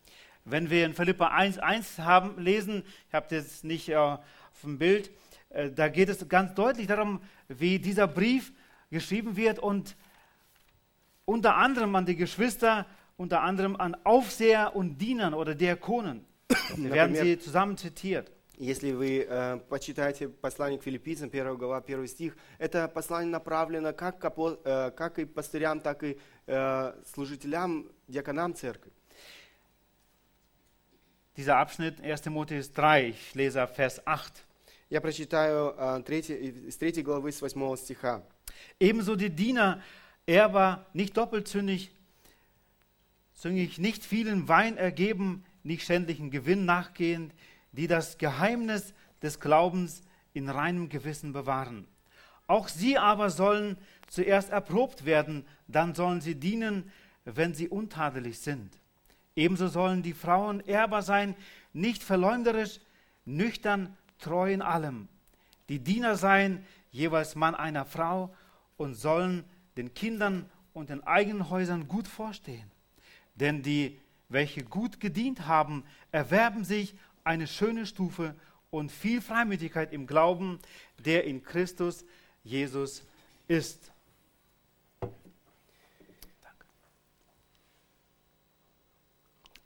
Wenn 0.43 0.69
wir 0.69 0.85
in 0.85 0.93
Philippa 0.93 1.27
1,1 1.27 1.99
haben, 1.99 2.37
lesen, 2.37 2.83
ich 3.07 3.13
habe 3.13 3.27
das 3.29 3.63
nicht 3.63 3.87
äh, 3.89 4.17
auf 4.58 4.60
dem 4.62 4.78
Bild, 4.78 5.10
äh, 5.50 5.70
da 5.70 5.88
geht 5.88 6.08
es 6.08 6.28
ganz 6.28 6.54
deutlich 6.54 6.86
darum, 6.86 7.20
wie 7.48 7.78
dieser 7.78 8.06
Brief 8.06 8.52
geschrieben 8.90 9.36
wird 9.36 9.58
und 9.58 9.96
unter 11.24 11.56
anderem 11.56 11.94
an 11.96 12.06
die 12.06 12.16
Geschwister, 12.16 12.86
unter 13.16 13.42
anderem 13.42 13.76
an 13.76 13.96
Aufseher 14.04 14.74
und 14.74 14.98
Dienern 14.98 15.34
oder 15.34 15.54
Diakonen. 15.54 16.24
Wir 16.76 16.90
werden 16.90 17.12
Например, 17.12 17.24
sie 17.24 17.38
zusammen 17.38 17.76
zitiert. 17.76 18.30
Если 18.56 18.92
вы 18.92 19.26
э, 19.28 19.58
почитаете 19.68 20.28
послание 20.28 20.78
к 20.78 20.84
филиппийцам, 20.84 21.28
1 21.28 21.56
глава, 21.56 21.80
1 21.80 22.06
стих, 22.06 22.36
это 22.58 22.86
послание 22.86 23.30
направлено 23.30 23.92
как, 23.92 24.20
к 24.20 24.24
апо- 24.24 24.60
э, 24.64 24.92
как 24.92 25.18
и 25.18 25.24
пастырям, 25.24 25.80
так 25.80 26.04
и 26.04 26.16
э, 26.46 26.92
служителям, 27.12 27.90
диаконам 28.06 28.54
церкви. 28.54 28.92
Dieser 31.36 31.56
Abschnitt 31.56 32.00
1. 32.00 32.22
Timotheus 32.22 32.72
3, 32.72 33.08
ich 33.08 33.34
lese 33.34 33.60
ab 33.60 33.74
Vers 33.74 34.06
8. 34.06 34.44
Я 34.90 35.00
прочитаю 35.00 35.74
э, 35.76 36.02
третий- 36.04 36.68
из 36.68 36.76
3 36.78 37.02
главы 37.02 37.32
с 37.32 37.42
8 37.42 37.76
стиха. 37.76 38.22
Ebenso 38.78 39.16
die 39.16 39.30
Diener, 39.30 39.80
er 40.26 40.52
war 40.52 40.86
nicht 40.92 41.16
doppelzündig, 41.16 41.90
züngig, 43.34 43.78
nicht 43.78 44.04
vielen 44.04 44.48
Wein 44.48 44.76
ergeben, 44.76 45.44
nicht 45.62 45.84
schändlichen 45.84 46.30
Gewinn 46.30 46.64
nachgehend, 46.64 47.32
die 47.72 47.86
das 47.86 48.18
Geheimnis 48.18 48.94
des 49.22 49.40
Glaubens 49.40 50.02
in 50.32 50.48
reinem 50.48 50.88
Gewissen 50.88 51.32
bewahren. 51.32 51.86
Auch 52.46 52.68
sie 52.68 52.98
aber 52.98 53.30
sollen 53.30 53.76
zuerst 54.08 54.50
erprobt 54.50 55.04
werden, 55.04 55.46
dann 55.66 55.94
sollen 55.94 56.20
sie 56.20 56.34
dienen, 56.34 56.90
wenn 57.24 57.54
sie 57.54 57.68
untadelig 57.68 58.38
sind. 58.38 58.78
Ebenso 59.34 59.68
sollen 59.68 60.02
die 60.02 60.12
Frauen 60.12 60.60
ehrbar 60.60 61.02
sein, 61.02 61.34
nicht 61.72 62.02
verleumderisch, 62.02 62.80
nüchtern, 63.24 63.96
treu 64.19 64.51
in 64.51 64.61
allem. 64.61 65.07
Die 65.69 65.79
Diener 65.79 66.15
seien 66.15 66.65
jeweils 66.91 67.35
Mann 67.35 67.55
einer 67.55 67.85
Frau 67.85 68.33
und 68.77 68.95
sollen 68.95 69.43
den 69.77 69.93
Kindern 69.93 70.49
und 70.73 70.89
den 70.89 71.03
eigenen 71.05 71.49
Häusern 71.49 71.87
gut 71.87 72.07
vorstehen. 72.07 72.69
Denn 73.35 73.61
die, 73.61 73.99
welche 74.27 74.63
gut 74.63 74.99
gedient 74.99 75.47
haben, 75.47 75.83
erwerben 76.11 76.63
sich 76.63 76.95
eine 77.23 77.47
schöne 77.47 77.85
Stufe 77.85 78.35
und 78.71 78.91
viel 78.91 79.21
Freimütigkeit 79.21 79.93
im 79.93 80.07
Glauben, 80.07 80.59
der 81.05 81.23
in 81.25 81.43
Christus 81.43 82.05
Jesus 82.43 83.03
ist. 83.47 83.91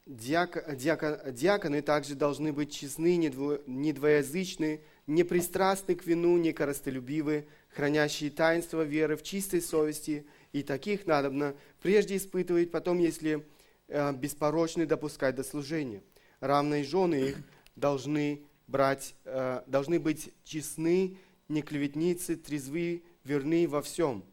Диако- 0.05 0.75
диако- 0.75 1.31
диаконы 1.31 1.81
также 1.81 2.15
должны 2.15 2.51
быть 2.51 2.73
честны, 2.73 3.15
недво- 3.15 3.63
недвоязычны, 3.67 4.81
непристрастны 5.07 5.95
к 5.95 6.05
вину, 6.05 6.37
не 6.37 6.51
коростолюбивы, 6.51 7.47
хранящие 7.69 8.29
таинство 8.29 8.81
веры 8.81 9.15
в 9.15 9.23
чистой 9.23 9.61
совести, 9.61 10.25
и 10.51 10.61
таких 10.61 11.07
надобно 11.07 11.55
прежде 11.81 12.17
испытывать, 12.17 12.69
потом, 12.69 12.99
если 12.99 13.45
э, 13.87 14.13
беспорочны, 14.13 14.85
допускать 14.85 15.35
до 15.35 15.43
служения. 15.43 16.01
Равно 16.41 16.75
и 16.75 16.83
жены 16.83 17.29
их 17.29 17.37
должны, 17.77 18.41
брать, 18.67 19.15
э, 19.23 19.61
должны 19.67 20.01
быть 20.01 20.33
честны, 20.43 21.17
не 21.47 21.61
клеветницы, 21.61 22.35
трезвы, 22.35 23.03
верны 23.23 23.67
во 23.69 23.81
всем. 23.81 24.25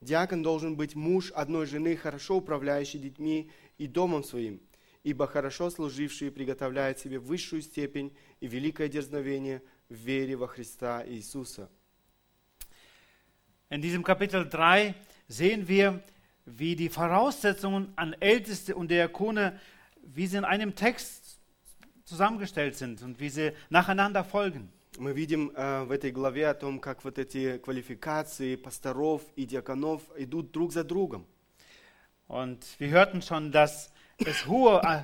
Диакон 0.00 0.42
должен 0.42 0.76
быть 0.76 0.94
муж 0.94 1.32
одной 1.32 1.66
жены, 1.66 1.96
хорошо 1.96 2.36
управляющий 2.36 2.98
детьми 2.98 3.50
и 3.78 3.86
домом 3.86 4.24
своим, 4.24 4.60
ибо 5.02 5.26
хорошо 5.26 5.70
служивший 5.70 6.30
приготовляет 6.30 6.98
себе 6.98 7.18
высшую 7.18 7.62
степень 7.62 8.16
и 8.40 8.46
великое 8.46 8.88
дерзновение 8.88 9.62
в 9.88 9.94
вере 9.94 10.36
во 10.36 10.46
Христа 10.46 11.04
Иисуса. 11.06 11.70
In 13.68 13.82
diesem 13.82 14.04
Kapitel 14.04 14.48
3 14.48 14.94
sehen 15.26 15.66
wir, 15.66 16.00
wie 16.44 16.76
die 16.76 16.88
Voraussetzungen 16.88 17.92
an 17.96 18.14
Älteste 18.20 18.76
und 18.76 18.90
Diakone, 18.90 19.58
wie 20.02 20.26
sie 20.28 20.36
in 20.36 20.44
einem 20.44 20.76
Text 20.76 21.40
zusammengestellt 22.04 22.76
sind 22.76 23.02
und 23.02 23.18
wie 23.18 23.28
sie 23.28 23.52
nacheinander 23.68 24.24
folgen. 24.24 24.72
Мы 24.98 25.12
видим 25.12 25.50
э, 25.54 25.84
в 25.84 25.90
этой 25.90 26.10
главе 26.10 26.48
о 26.48 26.54
том, 26.54 26.78
как 26.78 27.04
вот 27.04 27.18
эти 27.18 27.58
квалификации 27.58 28.56
пасторов 28.56 29.22
и 29.36 29.44
диаконов 29.44 30.00
идут 30.16 30.52
друг 30.52 30.72
за 30.72 30.84
другом. 30.84 31.26
Und 32.27 32.65
wir 32.79 32.89
hörten 32.89 33.21
schon, 33.21 33.51
dass 33.51 33.91
es 34.17 34.45
hohe 34.47 34.81
äh, 34.83 35.03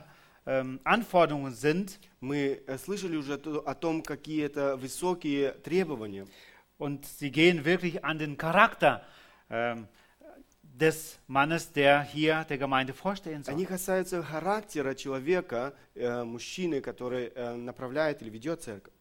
ähm, 0.60 0.80
Anforderungen 0.84 1.54
sind 1.54 2.00
Мы 2.20 2.62
э, 2.68 2.78
слышали 2.78 3.18
уже 3.18 3.38
то- 3.38 3.64
о 3.68 3.74
том, 3.76 4.02
какие 4.02 4.46
это 4.46 4.76
высокие 4.78 5.52
требования. 5.64 6.26
und 6.80 7.06
sie 7.06 7.32
gehen 7.32 7.66
wirklich 7.66 8.04
an 8.06 8.18
den 8.20 8.38
Charakter 8.38 9.02
ähm, 9.50 9.88
des 10.62 11.18
Mannes, 11.28 11.72
der 11.74 12.04
hier 12.04 12.46
der 12.48 12.58
Gemeinde 12.60 12.94
vorstehen 12.94 13.44
soll. 13.44 13.54
Они 13.56 13.66
касаются 13.66 14.22
характера 14.24 14.94
человека, 14.96 15.74
äh, 15.96 16.24
мужчины, 16.24 16.82
который 16.82 17.32
äh, 17.36 17.56
направляет 17.56 18.22
или 18.22 18.30
ведет 18.30 18.62
церковь. 18.62 18.94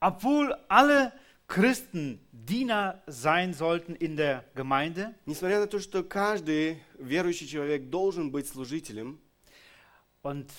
Obwohl 0.00 0.54
alle 0.68 1.12
Christen 1.48 2.20
Diener 2.32 3.02
sein 3.06 3.52
sollten 3.54 3.94
in 3.94 4.16
der 4.16 4.44
Gemeinde. 4.54 5.14
Несмотря 5.26 5.60
на 5.60 5.66
то, 5.66 5.78
что 5.78 6.02
каждый 6.02 6.82
верующий 6.98 7.46
человек 7.46 7.90
должен 7.90 8.30
быть 8.30 8.48
служителем, 8.48 9.20
Und 10.22 10.50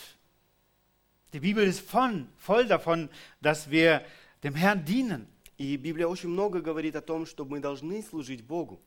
die 1.33 1.39
Bibel 1.39 1.65
ist 1.65 1.79
von, 1.81 2.27
voll 2.37 2.67
davon, 2.67 3.09
dass 3.41 3.71
wir 3.71 4.03
dem 4.43 4.53
Herrn 4.55 4.85
dienen. 4.85 5.27
и 5.57 5.77
Библия 5.77 6.07
очень 6.07 6.29
много 6.29 6.61
говорит 6.61 6.95
о 6.95 7.01
том, 7.01 7.25
что 7.25 7.45
мы 7.45 7.59
должны 7.59 8.03
служить 8.03 8.45
Богу. 8.45 8.81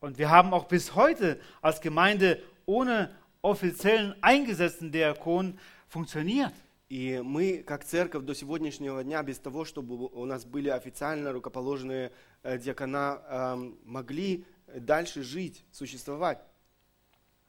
Und 0.00 0.18
wir 0.18 0.30
haben 0.30 0.52
auch 0.54 0.64
bis 0.64 0.94
heute 0.94 1.38
als 1.60 1.80
Gemeinde 1.80 2.42
ohne 2.64 3.14
offiziellen 3.42 4.14
eingesetzten 4.22 4.90
Diakon 4.90 5.58
funktioniert. 5.88 6.54
И 6.87 7.19
мы, 7.23 7.63
как 7.63 7.83
церковь, 7.83 8.25
до 8.25 8.35
сегодняшнего 8.35 9.03
дня, 9.03 9.23
без 9.23 9.39
того, 9.39 9.65
чтобы 9.65 9.95
у 9.95 10.25
нас 10.25 10.45
были 10.45 10.69
официально 10.69 11.31
рукоположенные 11.31 12.11
э, 12.43 12.59
диакона, 12.59 13.21
эм, 13.27 13.79
могли 13.85 14.45
дальше 14.67 15.23
жить, 15.23 15.65
существовать. 15.71 16.39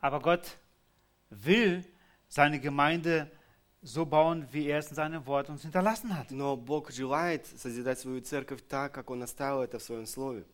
Aber 0.01 0.21
Gott 0.21 0.57
will 1.31 1.85
seine 2.29 2.61
Gemeinde 2.61 3.31
so 3.83 4.07
bauen, 4.07 4.47
wie 4.53 4.67
er 4.67 4.79
es 4.79 4.89
in 4.89 4.97
seinem 4.97 5.27
Wort 5.27 5.51
uns 5.51 5.63
hinterlassen 5.63 6.17
hat. 6.17 6.31
Но 6.31 6.57
Бог 6.57 6.91
желает 6.91 7.47
созидать 7.47 8.01
свою 8.01 8.21
церковь 8.23 8.63
так, 8.67 8.93
как 8.93 9.11
Он 9.11 9.23
оставил 9.23 9.63
это 9.63 9.79
в 9.79 9.83
Своем 9.83 10.07
Слове. 10.07 10.45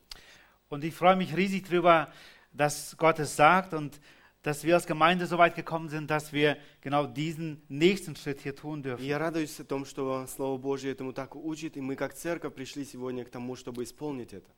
Und 0.69 0.85
ich 0.85 0.95
freue 0.95 1.17
mich 1.17 1.37
riesig 1.37 1.69
darüber, 1.69 2.09
dass 2.53 2.97
Gott 2.97 3.19
es 3.21 3.37
sagt 3.37 3.75
und 3.75 4.01
dass 4.43 4.65
wir 4.65 4.75
als 4.75 4.87
Gemeinde 4.87 5.27
so 5.27 5.39
weit 5.39 5.55
gekommen 5.55 5.89
sind, 5.89 6.11
dass 6.11 6.33
wir 6.33 6.57
genau 6.81 7.07
diesen 7.07 7.63
nächsten 7.69 8.17
Schritt 8.17 8.41
hier 8.41 8.57
tun 8.57 8.83
dürfen. 8.83 9.05
я 9.05 9.19
радуюсь 9.19 9.59
о 9.61 9.65
том, 9.65 9.85
что 9.85 10.27
Слово 10.27 10.59
Божье 10.59 10.91
этому 10.91 11.13
так 11.13 11.37
учит, 11.37 11.77
и 11.77 11.81
мы, 11.81 11.95
как 11.95 12.15
церковь, 12.15 12.55
пришли 12.55 12.85
сегодня 12.85 13.25
к 13.25 13.31
тому, 13.31 13.55
чтобы 13.57 13.85
исполнить 13.85 14.33
это. 14.33 14.51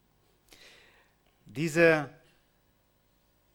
Diese, 1.47 2.09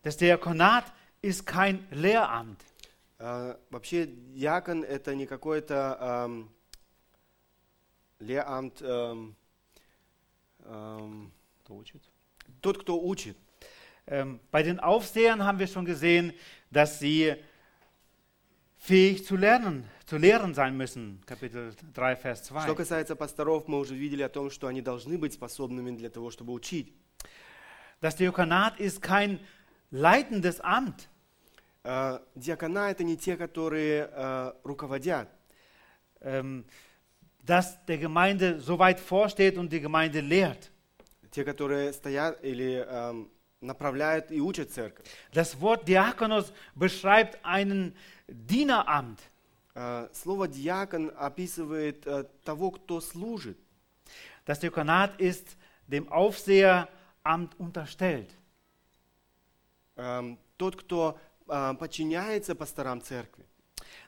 das 0.04 0.18
Diakonat 0.18 0.86
ist 1.22 1.46
kein 1.46 1.88
Lehramt. 1.92 2.60
А, 3.18 3.60
вообще, 3.70 4.06
диакон– 4.06 4.84
это 4.86 5.14
не 5.14 5.26
какой-то 5.26 5.98
эм, 6.00 6.50
леамт, 8.20 8.82
эм, 8.82 9.36
эм, 10.60 11.32
тот, 12.62 12.78
кто 12.78 13.02
учит. 13.02 13.36
Ähm, 14.09 14.41
bei 14.51 14.63
den 14.63 14.81
Aufsehern 14.81 15.45
haben 15.45 15.59
wir 15.59 15.67
schon 15.67 15.85
gesehen, 15.85 16.33
dass 16.71 16.99
sie 16.99 17.35
fähig 18.79 19.25
zu 19.25 19.37
lernen, 19.37 19.89
zu 20.07 20.19
lehren 20.19 20.55
sein 20.55 20.77
müssen. 20.77 21.23
Kapitel 21.27 21.75
3, 21.95 22.17
Vers 22.17 22.45
2. 22.45 22.65
Что 22.65 22.75
касается 22.75 23.17
пасторов, 23.17 23.67
мы 23.67 23.79
уже 23.79 23.95
видели 23.95 24.23
о 24.23 24.29
том, 24.29 24.51
что 24.51 24.67
они 24.67 24.83
должны 24.83 25.17
быть 25.17 25.33
способными 25.33 25.97
для 25.97 26.11
того, 26.11 26.31
чтобы 26.31 26.53
учить. 26.53 26.93
Das 28.01 28.17
Diakonat 28.17 28.79
ist 28.81 29.01
kein 29.01 29.41
leitendes 29.91 30.61
Amt. 30.61 31.09
Э, 31.85 32.19
Диакона – 32.35 32.91
это 32.91 33.05
не 33.05 33.17
те, 33.17 33.37
которые 33.37 34.11
э, 34.13 34.53
руководят. 34.65 35.29
ähm, 36.25 36.65
das 37.43 37.85
der 37.87 37.99
Gemeinde 37.99 38.59
so 38.59 38.79
weit 38.79 38.99
vorsteht 38.99 39.59
und 39.59 39.71
die 39.73 39.81
Gemeinde 39.81 40.21
lehrt. 40.21 40.71
Те, 41.31 41.45
которые 41.45 41.93
стоят 41.93 42.43
или 42.43 42.85
эм, 42.89 43.29
направляют 43.61 44.31
и 44.31 44.41
учат 44.41 44.73
церковь. 44.73 45.07
Das 45.33 45.61
Wort 45.61 45.89
Diakonos 45.89 46.53
beschreibt 46.75 47.39
einen 47.45 47.95
Dieneramt. 48.29 49.21
Э, 49.75 50.09
Слово 50.13 50.47
«диакон» 50.47 51.13
описывает 51.17 52.07
э, 52.07 52.25
того, 52.45 52.71
кто 52.71 53.01
служит. 53.01 53.59
Das 54.45 54.61
Diakonat 54.61 55.19
ist 55.21 55.57
dem 55.89 56.09
Aufseheramt 56.09 57.59
unterstellt. 57.59 58.31
Эм, 59.97 60.39
Тот, 60.57 60.77
кто 60.77 61.19
э, 61.49 61.75
подчиняется 61.75 62.55
пасторам 62.55 63.03
церкви. 63.03 63.45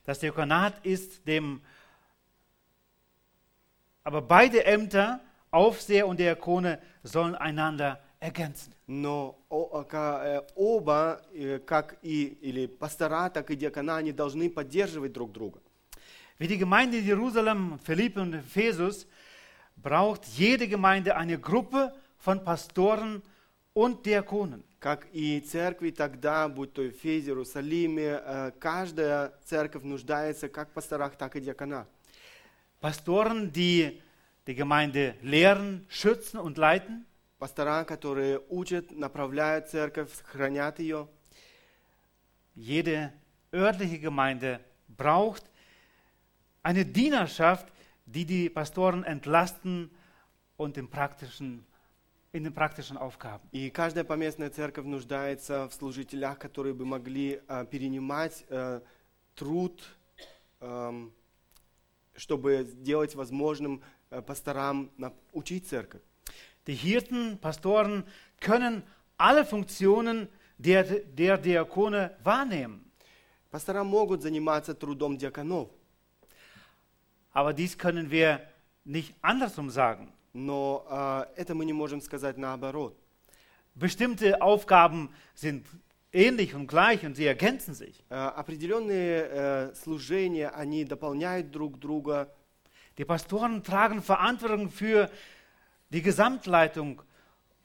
Das 0.04 0.20
Diakonat 0.20 0.84
ist 0.86 1.26
dem, 1.26 1.62
aber 4.04 4.22
beide 4.22 4.64
Ämter, 4.64 5.20
Aufseher 5.50 6.06
und 6.06 6.20
Diakone, 6.20 6.80
sollen 7.02 7.34
einander 7.34 8.00
ergänzen. 8.20 8.72
Но 8.86 9.38
о- 9.48 9.84
ка- 9.84 10.22
э, 10.24 10.42
оба, 10.54 11.22
э, 11.34 11.58
как 11.58 11.96
и 12.02 12.24
или 12.40 12.66
пастора, 12.66 13.28
так 13.30 13.50
и 13.50 13.56
диакона, 13.56 13.96
они 13.96 14.12
должны 14.12 14.48
поддерживать 14.50 15.12
друг 15.12 15.32
друга. 15.32 15.60
Wie 16.38 16.46
die 16.48 16.58
Gemeinde 16.58 16.98
in 16.98 17.06
Jerusalem, 17.06 17.78
Philippi 17.78 18.20
und 18.20 18.34
Ephesus, 18.34 19.06
braucht 19.76 20.24
jede 20.26 20.68
Gemeinde 20.68 21.16
eine 21.16 21.38
Gruppe 21.38 21.94
von 22.18 22.42
Pastoren 22.44 23.22
und 23.74 24.04
Diakonen. 24.04 24.62
Как 24.78 25.06
и 25.12 25.40
церкви 25.40 25.90
тогда, 25.90 26.48
будь 26.48 26.72
то 26.72 26.86
Эфезе, 26.86 27.30
Иерусалиме, 27.30 28.20
э, 28.24 28.52
каждая 28.58 29.32
церковь 29.44 29.82
нуждается 29.82 30.48
как 30.48 30.68
в 30.68 30.72
пасторах, 30.72 31.16
так 31.16 31.34
и 31.36 31.40
диаконах. 31.40 31.86
Pastoren, 32.80 33.50
die 33.50 34.00
die 34.46 34.54
Gemeinde 34.54 35.16
lehren, 35.22 35.86
schützen 35.88 36.38
und 36.38 36.58
leiten. 36.58 37.06
Пастора, 37.41 37.85
которые 37.85 38.39
учат, 38.49 38.91
направляют 38.91 39.67
церковь, 39.67 40.11
хранят 40.25 40.77
ее. 40.77 41.07
Jede 42.53 43.11
örtliche 43.51 43.97
Gemeinde 43.97 44.59
braucht 44.87 45.49
eine 46.61 46.85
Dienerschaft, 46.85 47.65
die 48.05 48.25
die 48.27 48.47
Pastoren 48.47 49.03
entlasten 49.03 49.89
und 50.55 50.77
im 50.77 50.87
praktischen, 50.87 51.65
in 52.31 52.43
den 52.43 52.53
praktischen 52.53 52.95
Aufgaben. 52.95 53.49
И 53.51 53.71
каждая 53.71 54.03
поместная 54.03 54.51
церковь 54.51 54.85
нуждается 54.85 55.67
в 55.67 55.73
служителях, 55.73 56.37
которые 56.37 56.75
бы 56.75 56.85
могли 56.85 57.41
э, 57.47 57.65
перенимать 57.65 58.45
э, 58.49 58.81
труд, 59.33 59.81
эм, 60.59 61.11
чтобы 62.13 62.65
сделать 62.65 63.15
возможным 63.15 63.81
э, 64.11 64.21
пасторам 64.21 64.91
учить 65.33 65.67
церковь. 65.67 66.03
Die 66.66 66.74
Hirten, 66.74 67.38
Pastoren 67.38 68.04
können 68.40 68.82
alle 69.16 69.44
Funktionen 69.44 70.28
der, 70.58 70.84
der 70.84 71.38
Diakone 71.38 72.16
wahrnehmen. 72.22 72.90
Пастора 73.50 73.84
могут 73.84 74.22
заниматься 74.22 74.74
трудом 74.74 75.16
диаконов, 75.16 75.70
Aber 77.32 77.52
dies 77.52 77.78
können 77.78 78.10
wir 78.10 78.40
nicht 78.84 79.14
andersrum 79.22 79.70
sagen. 79.70 80.12
но 80.36 80.86
э, 80.88 81.40
это 81.40 81.54
мы 81.54 81.64
не 81.64 81.72
можем 81.72 82.00
сказать 82.00 82.36
наоборот. 82.36 82.94
Bestimmte 83.74 84.40
Aufgaben 84.42 85.10
sind 85.34 85.66
ähnlich 86.12 86.54
und 86.54 86.66
gleich 86.66 87.04
und 87.04 87.14
sie 87.14 87.24
ergänzen 87.24 87.74
sich. 87.74 88.04
Э, 88.10 88.14
определенные 88.14 89.28
э, 89.30 89.74
служения, 89.74 90.50
они 90.50 90.84
дополняют 90.84 91.50
друг 91.50 91.78
друга. 91.80 92.30
Die 92.98 93.04
Pastoren 93.04 93.62
tragen 93.62 94.02
Verantwortung 94.02 94.70
für 94.70 95.10
die 95.90 96.02
Gesamtleitung, 96.02 97.02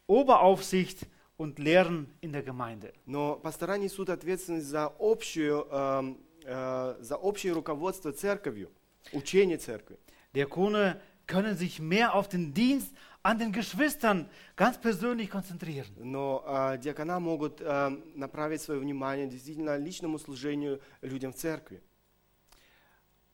Oberaufsicht 0.07 1.07
und 1.37 1.57
Lehren 1.59 2.07
in 2.21 2.31
der 2.31 2.43
Gemeinde. 2.43 2.93
Но 3.05 3.35
пастора 3.35 3.77
несут 3.77 4.09
ответственность 4.09 4.67
за, 4.67 4.91
общую, 4.99 5.67
эм, 5.71 6.17
э, 6.45 6.95
за 6.99 7.17
общее 7.17 7.53
руководство 7.53 8.11
церковью, 8.11 8.69
учение 9.11 9.57
церкви. 9.57 9.97
Diakone 10.33 11.01
können 11.27 11.57
sich 11.57 11.79
mehr 11.79 12.13
auf 12.13 12.29
den 12.29 12.53
Dienst 12.53 12.93
an 13.23 13.37
den 13.37 13.51
Geschwistern 13.51 14.29
ganz 14.55 14.77
persönlich 14.79 15.29
konzentrieren. 15.29 15.95
Но 15.97 16.43
э, 16.45 16.77
диакона 16.77 17.19
могут 17.19 17.61
э, 17.61 17.89
направить 18.15 18.61
свое 18.61 18.79
внимание 18.79 19.27
действительно 19.27 19.77
личному 19.77 20.19
служению 20.19 20.79
людям 21.01 21.33
в 21.33 21.37
церкви. 21.37 21.81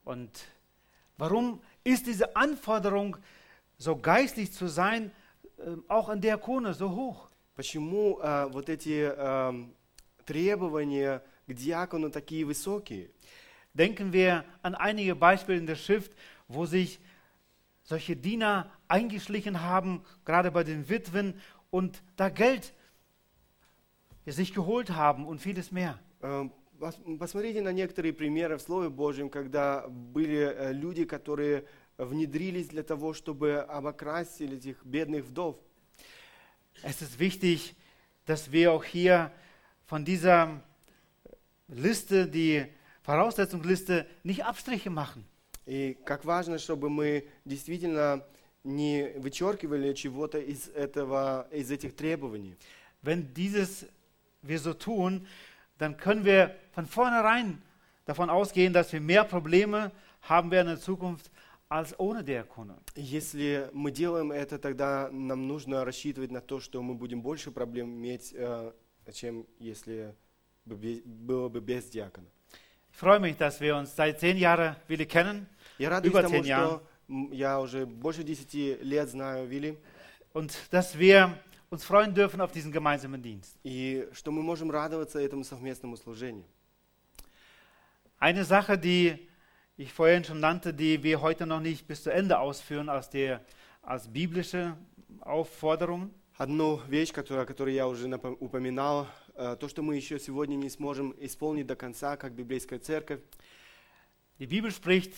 Und 0.05 0.29
warum 1.17 1.61
ist 1.83 2.07
diese 2.07 2.35
Anforderung, 2.35 3.17
so 3.81 3.95
geistlich 3.95 4.51
zu 4.53 4.67
sein, 4.67 5.11
äh, 5.57 5.75
auch 5.87 6.09
an 6.09 6.21
Diakone 6.21 6.73
so 6.73 6.91
hoch? 6.91 7.29
Почему 7.55 8.19
э, 8.21 8.47
вот 8.51 8.69
эти 8.69 9.11
э, 9.15 9.65
требования 10.25 11.23
к 11.47 11.53
диакону 11.53 12.09
такие 12.09 12.45
высокие? 12.45 13.09
Denken 13.73 14.11
wir 14.11 14.43
an 14.63 14.75
einige 14.75 15.15
Beispiele 15.15 15.59
in 15.59 15.67
der 15.67 15.75
Schrift, 15.75 16.11
wo 16.47 16.65
sich 16.65 16.99
solche 17.83 18.15
Diener 18.15 18.69
eingeschlichen 18.87 19.61
haben, 19.61 20.03
gerade 20.25 20.51
bei 20.51 20.63
den 20.63 20.89
Witwen, 20.89 21.39
und 21.69 22.01
da 22.15 22.29
Geld 22.29 22.73
sich 24.25 24.53
geholt 24.53 24.91
haben 24.91 25.25
und 25.25 25.39
vieles 25.39 25.71
mehr. 25.71 25.99
Э, 26.21 26.49
пос- 26.79 27.17
Посмотрите 27.17 27.61
на 27.61 27.71
некоторые 27.71 28.13
примеры 28.13 28.57
в 28.57 28.61
Слове 28.61 28.89
Божьем, 28.89 29.29
когда 29.29 29.87
были 29.87 30.37
э, 30.37 30.73
люди, 30.73 31.05
которые 31.05 31.65
внедрились 31.97 32.67
для 32.67 32.83
того, 32.83 33.13
чтобы 33.13 33.57
обокрасть 33.57 34.41
этих 34.41 34.83
бедных 34.85 35.25
вдов. 35.25 35.57
Es 36.83 37.01
ist 37.01 37.19
wichtig, 37.19 37.75
dass 38.25 38.51
wir 38.51 38.71
auch 38.71 38.83
hier 38.83 39.31
von 39.87 40.05
dieser 40.05 40.61
Liste, 41.67 42.27
die 42.27 42.65
Voraussetzungsliste, 43.03 44.05
nicht 44.23 44.43
Abstriche 44.45 44.89
machen. 44.89 45.25
И 45.65 45.97
как 46.05 46.23
важно, 46.23 46.59
чтобы 46.59 46.89
мы 46.89 47.27
действительно 47.43 48.23
не 48.63 49.13
вычеркивали 49.17 49.93
чего-то 49.93 50.39
из, 50.39 50.69
этого, 50.69 51.47
из 51.51 51.71
этих 51.71 51.95
требований. 51.95 52.55
Wenn 53.01 53.33
dieses 53.33 53.85
wir 54.41 54.59
so 54.59 54.73
tun, 54.73 55.27
dann 55.77 55.97
können 55.97 56.23
wir 56.23 56.55
von 56.71 56.85
vornherein 56.85 57.61
davon 58.05 58.29
ausgehen, 58.29 58.73
dass 58.73 58.93
wir 58.93 59.01
mehr 59.01 59.23
Probleme 59.23 59.91
haben 60.21 60.51
werden 60.51 60.69
in 60.69 60.75
der 60.75 60.83
Zukunft 60.83 61.29
als 61.72 61.94
ohne 61.98 62.22
Diakone. 62.22 62.76
Если 62.96 63.70
мы 63.72 63.90
делаем 63.90 64.30
это, 64.30 64.58
тогда 64.58 65.08
нам 65.10 65.48
нужно 65.48 65.84
рассчитывать 65.84 66.30
на 66.30 66.40
то, 66.40 66.60
что 66.60 66.82
мы 66.82 66.94
будем 66.94 67.22
больше 67.22 67.50
проблем 67.50 67.96
иметь, 67.96 68.34
э, 68.34 68.72
чем 69.12 69.46
если 69.58 70.14
было 70.66 71.48
бы 71.48 71.60
без 71.60 71.86
диакона. 71.86 72.26
Ich 72.90 72.98
freue 72.98 73.20
mich, 73.20 73.38
dass 73.38 73.58
wir 73.60 73.74
uns 73.74 73.96
seit 73.96 74.20
zehn 74.20 74.36
Jahren 74.36 74.76
Willi 74.86 75.06
kennen 75.06 75.46
Я 75.78 75.88
радуюсь 75.88 76.12
Über 76.12 76.22
тому, 76.22 76.44
что 76.44 76.82
я 77.32 77.58
уже 77.58 77.86
больше 77.86 78.22
10 78.22 78.82
лет 78.82 79.08
знаю 79.08 79.46
Вилли, 79.46 79.78
und 80.34 80.52
dass 80.70 80.98
wir 80.98 81.38
uns 81.70 81.84
freuen 81.84 82.14
dürfen 82.14 82.42
auf 82.42 82.52
diesen 82.52 82.70
gemeinsamen 82.70 83.22
Dienst. 83.22 83.56
и 83.64 84.08
что 84.12 84.30
мы 84.30 84.42
можем 84.42 84.70
радоваться 84.70 85.18
этому 85.18 85.42
совместному 85.42 85.96
служению. 85.96 86.44
Eine 88.20 88.44
Sache, 88.44 88.76
die 88.76 89.31
ich 89.81 89.93
vorhin 89.93 90.23
schon 90.23 90.39
nannte, 90.39 90.73
die 90.73 91.03
wir 91.03 91.21
heute 91.21 91.45
noch 91.45 91.59
nicht 91.59 91.87
bis 91.87 92.03
zu 92.03 92.11
Ende 92.11 92.39
ausführen 92.39 92.89
als, 92.89 93.09
der, 93.09 93.41
als 93.81 94.07
biblische 94.07 94.75
Aufforderung, 95.21 96.11
Одну 96.39 96.79
вещь, 96.87 97.11
которую, 97.13 97.41
о 97.41 97.45
которой 97.47 97.73
я 97.73 97.87
уже 97.87 98.07
напом- 98.07 98.37
упоминал, 98.39 99.07
э, 99.33 99.55
то, 99.59 99.67
что 99.67 99.81
мы 99.81 99.95
еще 99.95 100.19
сегодня 100.19 100.55
не 100.55 100.69
сможем 100.69 101.15
исполнить 101.19 101.65
до 101.65 101.75
конца, 101.75 102.15
как 102.15 102.33
библейская 102.33 102.77
церковь. 102.77 103.21
die 104.37 104.45
Bibel 104.45 104.69
spricht 104.69 105.13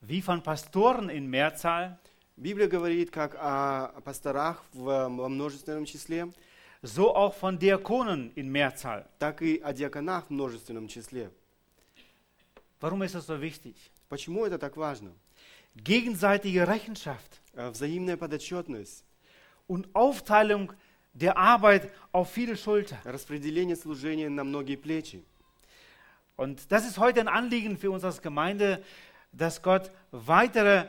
wie 0.00 0.20
von 0.20 0.42
Pastoren 0.42 1.08
in 1.08 1.30
Mehrzahl, 1.30 1.96
Библия 2.36 2.66
говорит 2.66 3.12
как 3.12 3.36
о 3.38 4.00
пасторах 4.04 4.64
в, 4.72 4.82
во 4.82 5.28
множественном 5.28 5.84
числе, 5.84 6.32
so 6.82 7.14
auch 7.14 7.34
von 7.40 7.56
Diakonen 7.56 8.32
in 8.34 8.50
Mehrzahl. 8.50 9.06
так 9.20 9.42
и 9.42 9.58
о 9.58 9.72
диаконах 9.72 10.26
в 10.26 10.30
множественном 10.30 10.88
числе. 10.88 11.30
Warum 12.80 13.02
ist 13.02 13.14
das 13.14 13.26
so 13.26 13.40
wichtig? 13.40 13.76
Почему 14.08 14.44
это 14.44 14.58
так 14.58 14.76
важно? 14.76 15.12
Gegenseitige 15.74 16.66
Rechenschaft 16.66 17.42
Э, 17.54 17.68
Взаимная 17.68 18.16
подотчетность, 18.16 19.04
und 19.66 19.94
Aufteilung 19.94 20.72
der 21.12 21.36
Arbeit 21.36 21.92
auf 22.10 22.30
viele 22.30 22.56
Schultern. 22.56 22.98
распределение 23.04 23.76
служения 23.76 24.30
на 24.30 24.42
многие 24.42 24.76
плечи. 24.76 25.22
Und 26.36 26.72
das 26.72 26.86
ist 26.86 26.96
heute 26.98 27.20
ein 27.20 27.28
Anliegen 27.28 27.76
für 27.76 27.90
uns 27.90 28.04
als 28.04 28.22
Gemeinde, 28.22 28.82
dass 29.32 29.60
Gott 29.60 29.92
weitere 30.10 30.88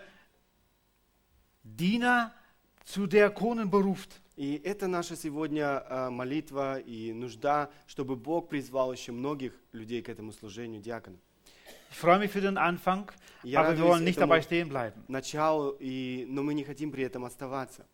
Diener 1.63 2.33
zu 2.85 3.07
Diakonen 3.07 3.69
beruft. 3.69 4.21
И 4.37 4.61
это 4.63 4.87
наша 4.87 5.17
сегодня 5.17 5.83
э, 5.87 6.09
молитва 6.09 6.79
и 6.79 7.11
нужда, 7.11 7.69
чтобы 7.87 8.15
Бог 8.15 8.47
призвал 8.47 8.93
еще 8.93 9.11
многих 9.11 9.53
людей 9.73 10.01
к 10.01 10.07
этому 10.07 10.31
служению 10.31 10.81
диаконов. 10.81 11.19
Ich 11.91 11.97
freue 11.97 12.19
mich 12.19 12.31
für 12.31 12.41
den 12.41 12.57
Anfang, 12.57 13.11
Я 13.43 13.59
aber 13.59 13.69
wir 13.69 13.73
радуюсь 13.75 13.89
wollen 13.89 14.03
nicht 14.03 14.17
этому 14.17 14.31
dabei 14.31 14.41
stehen 14.41 14.69
bleiben. 14.69 15.03
началу, 15.07 15.75
и, 15.79 16.25
но 16.27 16.43
мы 16.43 16.53
не 16.53 16.63
хотим 16.63 16.91
при 16.91 17.03
этом 17.03 17.23
оставаться. 17.25 17.85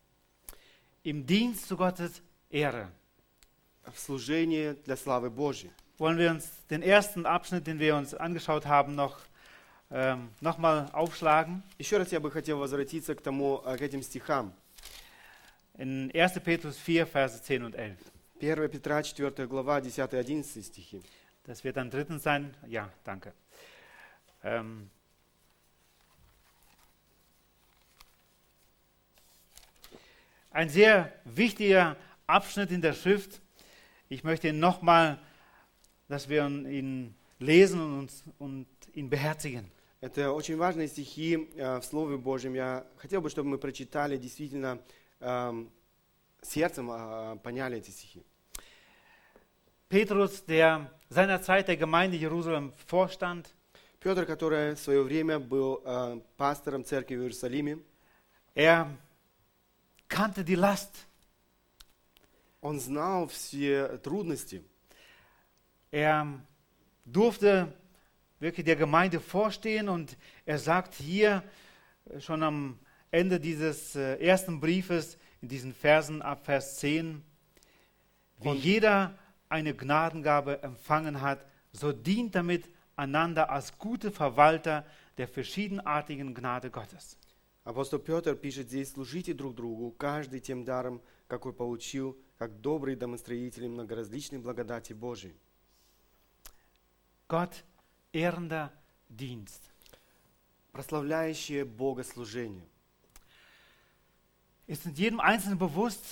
Im 1.04 1.26
Dienst 1.26 1.66
zu 1.68 1.76
Gottes 1.76 2.22
Ehre 2.50 2.88
В 3.84 3.98
служении 3.98 4.74
для 4.84 4.96
славы 4.96 5.30
Божьей. 5.30 5.70
wollen 5.98 6.18
wir 6.18 6.30
uns 6.30 6.48
den 6.70 6.82
ersten 6.82 7.26
Abschnitt, 7.26 7.66
den 7.66 7.78
wir 7.78 7.96
uns 7.96 8.14
angeschaut 8.14 8.66
haben, 8.66 8.94
noch 8.94 9.18
ähm, 9.90 10.30
nochmal 10.40 10.88
aufschlagen. 10.92 11.62
Еще 11.78 11.98
раз 11.98 12.12
я 12.12 12.20
бы 12.20 12.30
хотел 12.30 12.58
возвратиться 12.58 13.14
к, 13.14 13.20
тому, 13.20 13.62
э, 13.66 13.76
к 13.76 13.82
этим 13.82 14.02
стихам. 14.02 14.52
In 15.78 16.10
1. 16.14 16.40
Petrus 16.44 16.76
4, 16.78 17.06
Verse 17.06 17.42
10 17.42 17.64
und 17.64 17.74
11. 17.74 17.98
1 18.40 18.68
Петра, 18.70 19.02
4 19.02 19.46
глава, 19.46 19.80
10-11 19.80 20.62
стихи. 20.62 21.02
Das 21.44 21.64
wird 21.64 21.76
dann 21.76 21.90
drittens 21.90 22.22
sein. 22.22 22.54
Ja, 22.66 22.90
danke. 23.04 23.32
Ähm, 24.44 24.90
ein 30.50 30.68
sehr 30.68 31.12
wichtiger 31.24 31.96
Abschnitt 32.26 32.70
in 32.70 32.80
der 32.80 32.92
Schrift. 32.94 33.40
Ich 34.08 34.24
möchte 34.24 34.48
ihn 34.48 34.58
nochmal, 34.58 35.18
dass 36.08 36.28
wir 36.28 36.46
ihn 36.46 37.14
lesen 37.38 37.80
und, 37.80 37.98
uns, 37.98 38.24
und 38.38 38.66
ihn 38.94 39.08
beherzigen. 39.08 39.70
Это 40.02 40.32
очень 40.32 40.56
важные 40.56 40.88
стихи 40.88 41.50
э, 41.56 41.78
в 41.78 41.84
Слове 41.84 42.16
Божьем. 42.16 42.54
Я 42.54 42.86
хотел 42.96 43.20
бы, 43.20 43.28
чтобы 43.28 43.50
мы 43.50 43.58
прочитали, 43.58 44.16
действительно 44.16 44.80
эм, 45.20 45.70
сердцем 46.40 46.90
э, 46.90 47.36
поняли 47.42 47.76
эти 47.76 47.90
стихи. 47.90 48.24
Petrus, 49.90 50.44
der 50.46 50.90
seinerzeit 51.10 51.68
der 51.68 51.76
Gemeinde 51.76 52.16
Jerusalem 52.16 52.72
vorstand, 52.86 53.52
Петр, 54.04 54.24
который 54.24 54.74
в 54.74 54.78
свое 54.78 55.02
время 55.02 55.38
был 55.38 55.82
э, 55.84 56.20
пастором 56.36 56.84
церкви 56.84 57.16
в 57.16 57.20
Иерусалиме, 57.22 57.78
er 58.54 58.86
kannte 60.08 60.42
die 60.44 60.56
Last, 60.56 61.06
он 62.60 62.80
знал 62.80 63.28
все 63.28 63.98
трудности. 63.98 64.62
Er 65.90 66.26
durfte 67.04 67.72
wirklich 68.38 68.64
der 68.64 68.76
Gemeinde 68.76 69.20
vorstehen 69.20 69.88
und 69.88 70.16
er 70.46 70.58
sagt 70.58 70.94
hier 70.94 71.42
äh, 72.06 72.20
schon 72.20 72.42
am 72.42 72.78
Ende 73.10 73.40
dieses 73.40 73.96
äh, 73.96 74.16
ersten 74.16 74.60
Briefes, 74.60 75.18
in 75.42 75.48
diesen 75.48 75.74
Versen 75.74 76.22
ab 76.22 76.44
Vers 76.44 76.76
10, 76.78 77.22
wie 78.40 78.48
Und- 78.48 78.64
jeder 78.64 79.18
eine 79.48 79.74
Gnadengabe 79.74 80.62
empfangen 80.62 81.20
hat, 81.20 81.44
so 81.72 81.92
dient 81.92 82.34
damit 82.34 82.64
einander 82.96 83.50
als 83.50 83.76
gute 83.78 84.10
Verwalter 84.10 84.86
der 85.16 85.28
verschiedenartigen 85.28 86.34
Gnade 86.34 86.70
Gottes. 86.70 87.16
Апостол 87.64 87.98
Петр 87.98 88.34
пишет 88.34 88.68
здесь, 88.68 88.92
служите 88.92 89.34
друг 89.34 89.54
другу, 89.54 89.90
каждый 89.92 90.40
тем 90.40 90.64
даром, 90.64 91.02
какой 91.28 91.52
получил, 91.52 92.18
как 92.38 92.60
добрые 92.60 92.96
домостроители 92.96 93.68
многоразличной 93.68 94.38
благодати 94.38 94.92
Божией. 94.92 95.36
Gott 97.28 97.62
ehrender 98.12 98.70
Dienst. 99.08 99.60
Прославляющее 100.72 101.64
Бога 101.64 102.02
служение. 102.02 102.66
Ist 104.66 104.86
in 104.86 104.94
jedem 104.94 105.20
Einzelnen 105.20 105.58
bewusst, 105.58 106.04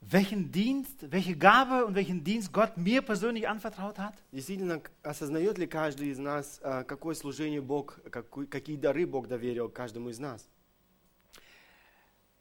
welchen 0.00 0.50
Dienst, 0.50 1.10
welche 1.12 1.36
Gabe 1.36 1.84
und 1.84 1.94
welchen 1.94 2.24
Dienst 2.24 2.52
Gott 2.52 2.76
mir 2.76 3.02
persönlich 3.02 3.46
anvertraut 3.48 3.98
hat? 3.98 4.14
Действительно, 4.32 4.80
к- 4.80 4.90
осознает 5.02 5.58
ли 5.58 5.66
каждый 5.66 6.08
из 6.08 6.18
нас, 6.18 6.58
а, 6.62 6.84
какое 6.84 7.14
служение 7.14 7.60
Бог, 7.60 8.00
какой- 8.10 8.46
какие 8.46 8.76
дары 8.76 9.06
Бог 9.06 9.28
доверил 9.28 9.68
каждому 9.68 10.08
из 10.08 10.18
нас? 10.18 10.48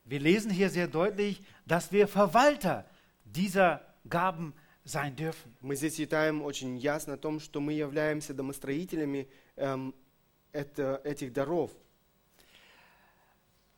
Wir 0.06 0.20
lesen 0.20 0.50
hier 0.52 0.70
sehr 0.70 0.88
deutlich, 0.88 1.42
dass 1.66 1.92
wir 1.92 2.08
Verwalter 2.08 2.86
dieser 3.26 3.82
Gaben 4.08 4.54
sein 4.86 5.16
dürfen. 5.16 5.54
Мы 5.62 5.76
здесь 5.76 5.96
читаем 5.98 6.42
очень 6.42 6.78
ясно 6.78 7.14
о 7.14 7.18
том, 7.18 7.40
что 7.40 7.60
мы 7.62 7.74
являемся 7.74 8.34
домостроителями 8.34 9.28
эм, 9.56 9.94
это- 10.54 11.02
этих 11.04 11.32
даров. 11.34 11.72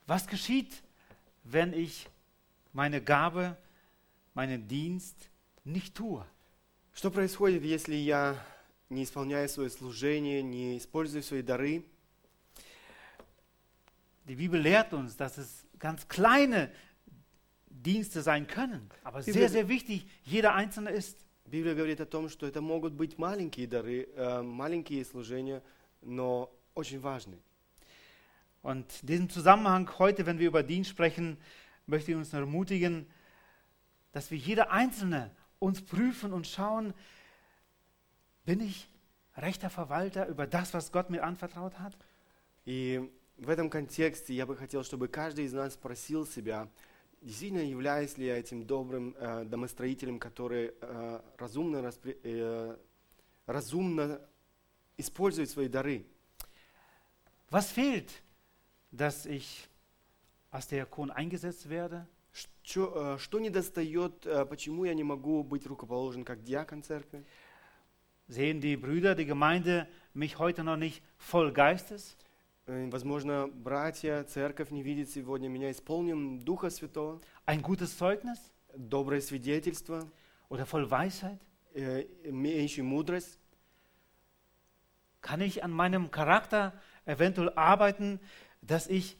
Was 0.07 0.27
geschieht, 0.27 0.81
wenn 1.43 1.73
ich 1.73 2.07
meine 2.73 3.01
Gabe, 3.01 3.57
meinen 4.35 4.67
Dienst 4.67 5.29
nicht 5.63 5.95
tue? 5.95 6.25
Что 6.93 7.09
происходит, 7.09 7.63
если 7.63 7.95
я 7.95 8.37
не 8.89 9.03
исполняю 9.03 9.47
свое 9.47 9.69
служение, 9.69 10.43
не 10.43 10.77
использую 10.77 11.23
свои 11.23 11.41
дары? 11.41 11.83
Die 14.25 14.35
Bibel 14.35 14.61
lehrt 14.61 14.93
uns, 14.93 15.17
dass 15.17 15.37
es 15.37 15.65
ganz 15.79 16.07
kleine 16.07 16.71
Dienste 17.67 18.21
sein 18.21 18.45
können, 18.47 18.89
aber 19.03 19.19
Bibel- 19.21 19.33
sehr, 19.33 19.49
sehr 19.49 19.67
wichtig, 19.67 20.05
jeder 20.23 20.53
einzelne 20.53 20.91
ist. 20.91 21.17
Библия 21.45 21.73
говорит 21.73 21.99
о 21.99 22.05
том, 22.05 22.29
что 22.29 22.45
это 22.45 22.61
могут 22.61 22.93
быть 22.93 23.17
маленькие 23.17 23.67
дары, 23.67 24.07
э, 24.15 24.41
маленькие 24.41 25.03
служения, 25.03 25.61
но 26.01 26.49
очень 26.75 27.01
важные. 27.01 27.39
Und 28.61 28.85
in 29.01 29.07
diesem 29.07 29.29
Zusammenhang 29.29 29.89
heute, 29.97 30.25
wenn 30.25 30.37
wir 30.37 30.47
über 30.47 30.61
Dienst 30.63 30.91
sprechen, 30.91 31.37
möchte 31.87 32.11
ich 32.11 32.17
uns 32.17 32.31
ermutigen, 32.31 33.07
dass 34.15 34.31
wir 34.31 34.37
jeder 34.37 34.71
Einzelne 34.71 35.31
uns 35.59 35.81
prüfen 35.81 36.33
und 36.33 36.47
schauen, 36.47 36.93
bin 38.45 38.59
ich 38.59 38.89
rechter 39.37 39.69
Verwalter 39.69 40.27
über 40.27 40.47
das, 40.47 40.73
was 40.73 40.91
Gott 40.91 41.09
mir 41.09 41.23
anvertraut 41.23 41.79
hat? 41.79 41.95
И 42.65 43.09
в 43.37 43.49
этом 43.49 43.69
контексте 43.69 44.33
я 44.33 44.45
бы 44.45 44.55
хотел, 44.55 44.83
чтобы 44.83 45.07
каждый 45.07 45.45
из 45.45 45.53
нас 45.53 45.73
спросил 45.73 46.27
себя, 46.27 46.67
действительно 47.21 47.61
являюсь 47.61 48.17
ли 48.17 48.25
я 48.27 48.37
этим 48.37 48.65
добрым 48.65 49.15
э, 49.17 49.45
домостроителем, 49.45 50.19
который 50.19 50.73
э, 50.79 51.21
разумно, 51.37 51.77
распре- 51.77 52.19
э, 52.23 52.77
разумно 53.45 54.21
использует 54.97 55.49
свои 55.49 55.67
дары. 55.67 56.05
Was 57.49 57.71
fehlt, 57.71 58.09
dass 58.91 59.25
ich 59.25 59.67
als 60.51 60.67
Diakon 60.67 61.11
eingesetzt 61.11 61.69
werde? 61.69 62.07
Что, 62.63 63.15
э, 63.15 63.17
что 63.19 63.39
не 63.39 63.49
достает, 63.49 64.25
э, 64.25 64.45
почему 64.45 64.85
я 64.85 64.93
не 64.93 65.03
могу 65.03 65.43
быть 65.43 65.65
рукоположен 65.65 66.23
как 66.23 66.43
диакон 66.43 66.83
церкви? 66.83 67.25
Sehen 68.27 68.61
die 68.61 68.77
Brüder, 68.77 69.13
die 69.15 69.25
Gemeinde 69.25 69.89
mich 70.13 70.39
heute 70.39 70.63
noch 70.63 70.77
nicht 70.77 71.01
voll 71.17 71.51
Geistes? 71.51 72.15
Э, 72.67 72.89
Возможно, 72.89 73.49
братья, 73.53 74.23
церковь 74.23 74.71
не 74.71 74.83
видит 74.83 75.09
сегодня 75.09 75.49
меня 75.49 75.71
исполнен 75.71 76.39
Духа 76.39 76.69
Святого, 76.69 77.19
Ein 77.45 77.61
gutes 77.61 77.97
Zeugnis 77.97 78.39
доброе 78.75 79.19
свидетельство, 79.21 80.07
oder 80.49 80.65
voll 80.65 80.89
Weisheit? 80.89 81.39
э, 81.73 82.05
имеющий 82.23 82.81
мудрость. 82.83 83.37
Kann 85.21 85.41
ich 85.41 85.63
an 85.63 85.71
meinem 85.71 86.09
Charakter 86.11 86.73
eventuell 87.05 87.51
arbeiten, 87.55 88.19
dass 88.61 88.87
ich 88.87 89.17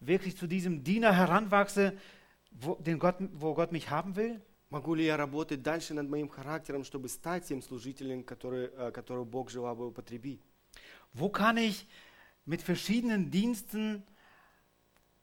wirklich 0.00 0.36
zu 0.36 0.46
diesem 0.46 0.84
Diener 0.84 1.12
heranwachse, 1.12 1.96
wo, 2.52 2.76
den 2.76 2.98
Gott, 2.98 3.16
wo 3.32 3.54
Gott 3.54 3.72
mich 3.72 3.90
haben 3.90 4.14
will? 4.16 4.40
Могу 4.70 4.94
ли 4.94 5.04
я 5.04 5.16
работать 5.16 5.62
дальше 5.62 5.94
над 5.94 6.08
моим 6.08 6.28
характером, 6.28 6.84
чтобы 6.84 7.08
стать 7.08 7.46
тем 7.46 7.62
служителем, 7.62 8.22
который, 8.22 8.66
э, 8.66 8.90
которого 8.92 9.24
Бог 9.24 9.50
желал 9.50 9.74
бы 9.76 9.86
употребить? 9.88 10.42
Wo 11.14 11.30
kann 11.30 11.56
ich 11.56 11.86
mit 12.44 12.62
verschiedenen 12.62 13.30
Diensten 13.30 14.02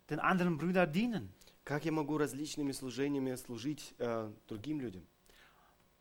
den 0.10 0.20
anderen 0.20 0.58
Brüdern 0.58 0.92
dienen? 0.92 1.30
Как 1.64 1.84
я 1.86 1.92
могу 1.92 2.18
различными 2.18 2.72
служениями 2.72 3.36
служить 3.36 3.94
э, 3.98 4.32
другим 4.48 4.82
людям? 4.82 5.06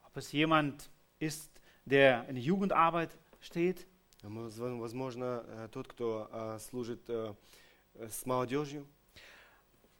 Ob 0.02 0.16
es 0.16 0.32
jemand 0.32 0.88
ist, 1.18 1.50
der 1.86 2.26
in 2.28 2.34
der 2.36 2.44
Jugendarbeit 2.44 3.10
steht, 3.40 3.86
Воз- 4.22 4.56
Возможно, 4.58 5.44
э, 5.46 5.68
тот, 5.70 5.86
кто 5.88 6.28
э, 6.32 6.58
служит 6.58 7.02
э, 7.08 7.34
э, 7.94 8.08
с 8.08 8.24
молодежью, 8.24 8.86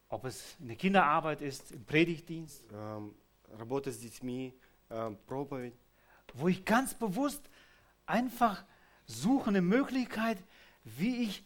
ob 0.09 0.24
es 0.24 0.57
in 0.61 0.68
der 0.68 0.76
Kinderarbeit 0.76 1.41
ist, 1.41 1.72
im 1.72 1.85
Predigtdienst, 1.85 2.64
эм, 2.72 3.14
работа 3.59 3.91
с 3.91 3.99
детьми, 3.99 4.55
э, 4.91 5.14
проповедь. 5.26 5.74
wo 6.35 6.49
ich 6.49 6.64
ganz 6.64 6.95
bewusst 6.95 7.43
einfach 8.07 8.64
suche 9.07 9.49
eine 9.49 9.62
Möglichkeit, 9.62 10.39
wie 10.82 11.22
ich 11.24 11.45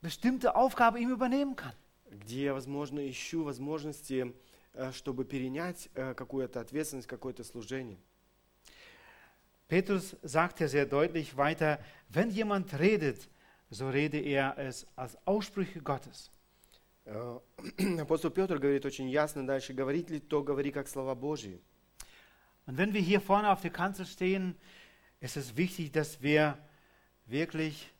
bestimmte 0.00 0.54
Aufgabe 0.56 0.98
ihm 0.98 1.10
übernehmen 1.10 1.56
kann. 1.56 1.74
где 2.10 2.44
я, 2.44 2.54
возможно, 2.54 3.08
ищу 3.08 3.44
возможности, 3.44 4.34
э, 4.74 4.92
чтобы 4.92 5.24
перенять 5.24 5.88
э, 5.94 6.12
какую-то 6.14 6.60
ответственность, 6.60 7.06
какое-то 7.06 7.44
служение. 7.44 7.98
Petrus 9.68 10.16
sagt 10.22 10.58
ja 10.58 10.66
sehr 10.66 10.86
deutlich 10.86 11.36
weiter, 11.36 11.78
wenn 12.08 12.30
jemand 12.30 12.76
redet, 12.80 13.28
so 13.70 13.88
rede 13.88 14.18
er 14.18 14.58
es 14.58 14.84
als 14.96 15.16
Aussprüche 15.24 15.80
Gottes. 15.80 16.32
Э, 17.04 17.38
Апостол 18.00 18.30
Петр 18.30 18.58
говорит 18.58 18.84
очень 18.84 19.08
ясно 19.08 19.46
дальше, 19.46 19.72
говорит 19.72 20.10
ли 20.10 20.20
то, 20.20 20.42
говори 20.42 20.70
как 20.70 20.88
слова 20.88 21.14
Божьи. 21.14 21.60
Und 22.66 22.76
wenn 22.76 22.92
wir 22.92 23.00
hier 23.00 23.20
vorne 23.20 23.50
auf 23.50 23.62
der 23.62 23.70
Kanzel 23.72 24.06
stehen, 24.06 24.54
ist 25.20 25.36
es 25.36 25.56
wichtig, 25.56 25.92
dass 25.92 26.22
wir 26.22 26.56
wirklich 27.26 27.90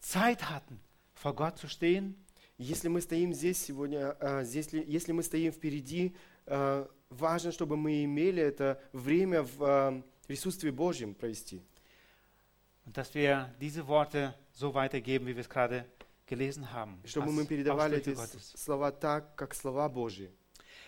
Zeit 0.00 0.50
hatten, 0.50 0.80
vor 1.14 1.34
Gott 1.34 1.58
zu 1.58 1.68
stehen, 1.68 2.16
Если 2.56 2.86
мы 2.86 3.00
стоим 3.00 3.32
здесь 3.34 3.58
сегодня, 3.58 4.16
э, 4.20 4.44
здесь 4.44 4.72
ли- 4.72 4.84
если 4.86 5.10
мы 5.10 5.24
стоим 5.24 5.50
впереди, 5.50 6.14
э, 6.46 6.86
важно, 7.10 7.50
чтобы 7.50 7.76
мы 7.76 8.04
имели 8.04 8.40
это 8.40 8.80
время 8.92 9.42
в 9.42 9.62
э, 9.64 10.02
присутствии 10.28 10.70
Божьем 10.70 11.14
провести. 11.14 11.62
und 12.86 12.96
dass 12.96 13.12
wir 13.14 13.50
diese 13.60 13.88
Worte 13.88 14.34
so 14.52 14.72
weitergeben, 14.74 15.26
wie 15.26 15.34
wir 15.34 15.40
es 15.40 15.48
gerade 15.48 15.84
gelesen 16.28 16.72
haben. 16.72 17.00
Чтобы 17.04 17.26
als 17.28 17.34
мы 17.36 17.46
передавали 17.46 17.96
Aussprüche 17.96 18.10
эти 18.12 18.16
Gottes. 18.16 18.52
с- 18.54 18.62
слова 18.64 18.90
так, 18.92 19.36
как 19.36 19.54
слова 19.54 19.88
Божьи. 19.88 20.30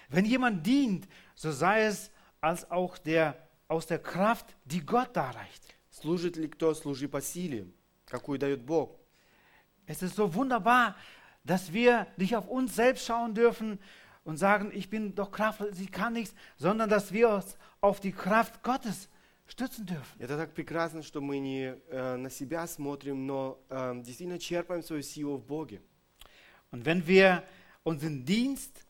Wenn 0.09 0.25
jemand 0.25 0.65
dient, 0.65 1.09
so 1.35 1.51
sei 1.53 1.85
es 1.87 2.11
als 2.41 2.71
auch 2.71 2.97
der 2.99 3.37
aus 3.69 3.87
der 3.87 3.99
Kraft, 3.99 4.57
die 4.65 4.81
Gott 4.85 5.15
darreicht. 5.17 5.75
Служит 5.91 6.37
ли 6.37 6.47
кто, 6.49 6.75
служи 6.75 7.09
по 7.09 7.21
силе, 7.21 7.67
какую 8.07 8.39
дает 8.39 8.65
Бог. 8.65 8.99
Es 9.87 10.03
ist 10.03 10.15
so 10.17 10.33
wunderbar, 10.35 10.95
dass 11.45 11.73
wir 11.73 12.07
nicht 12.17 12.37
auf 12.37 12.47
uns 12.49 12.75
selbst 12.77 13.07
schauen 13.07 13.35
dürfen 13.35 13.79
und 14.25 14.37
sagen, 14.37 14.71
ich 14.75 14.91
bin 14.91 15.15
doch 15.15 15.31
kraftlos, 15.31 15.79
ich 15.79 15.91
kann 15.93 16.13
nichts, 16.13 16.35
sondern 16.57 16.89
dass 16.91 17.13
wir 17.13 17.29
uns 17.31 17.57
auf 17.81 18.01
die 18.01 18.13
Kraft 18.13 18.63
Gottes 18.63 19.09
stützen 19.51 19.87
dürfen. 19.87 20.19
Это 20.21 20.37
так 20.37 20.53
прекрасно, 20.55 21.03
что 21.03 21.21
мы 21.21 21.39
не 21.39 21.77
э, 21.89 22.17
на 22.17 22.31
себя 22.31 22.67
смотрим, 22.67 23.27
но 23.27 23.59
э, 23.69 23.93
действительно 23.97 24.39
черпаем 24.39 24.83
свою 24.83 25.03
силу 25.03 25.37
в 25.37 25.45
Боге. 25.47 25.81
Und 26.73 26.85
wenn 26.85 27.07
wir 27.07 27.43
unseren 27.85 28.25
Dienst, 28.25 28.85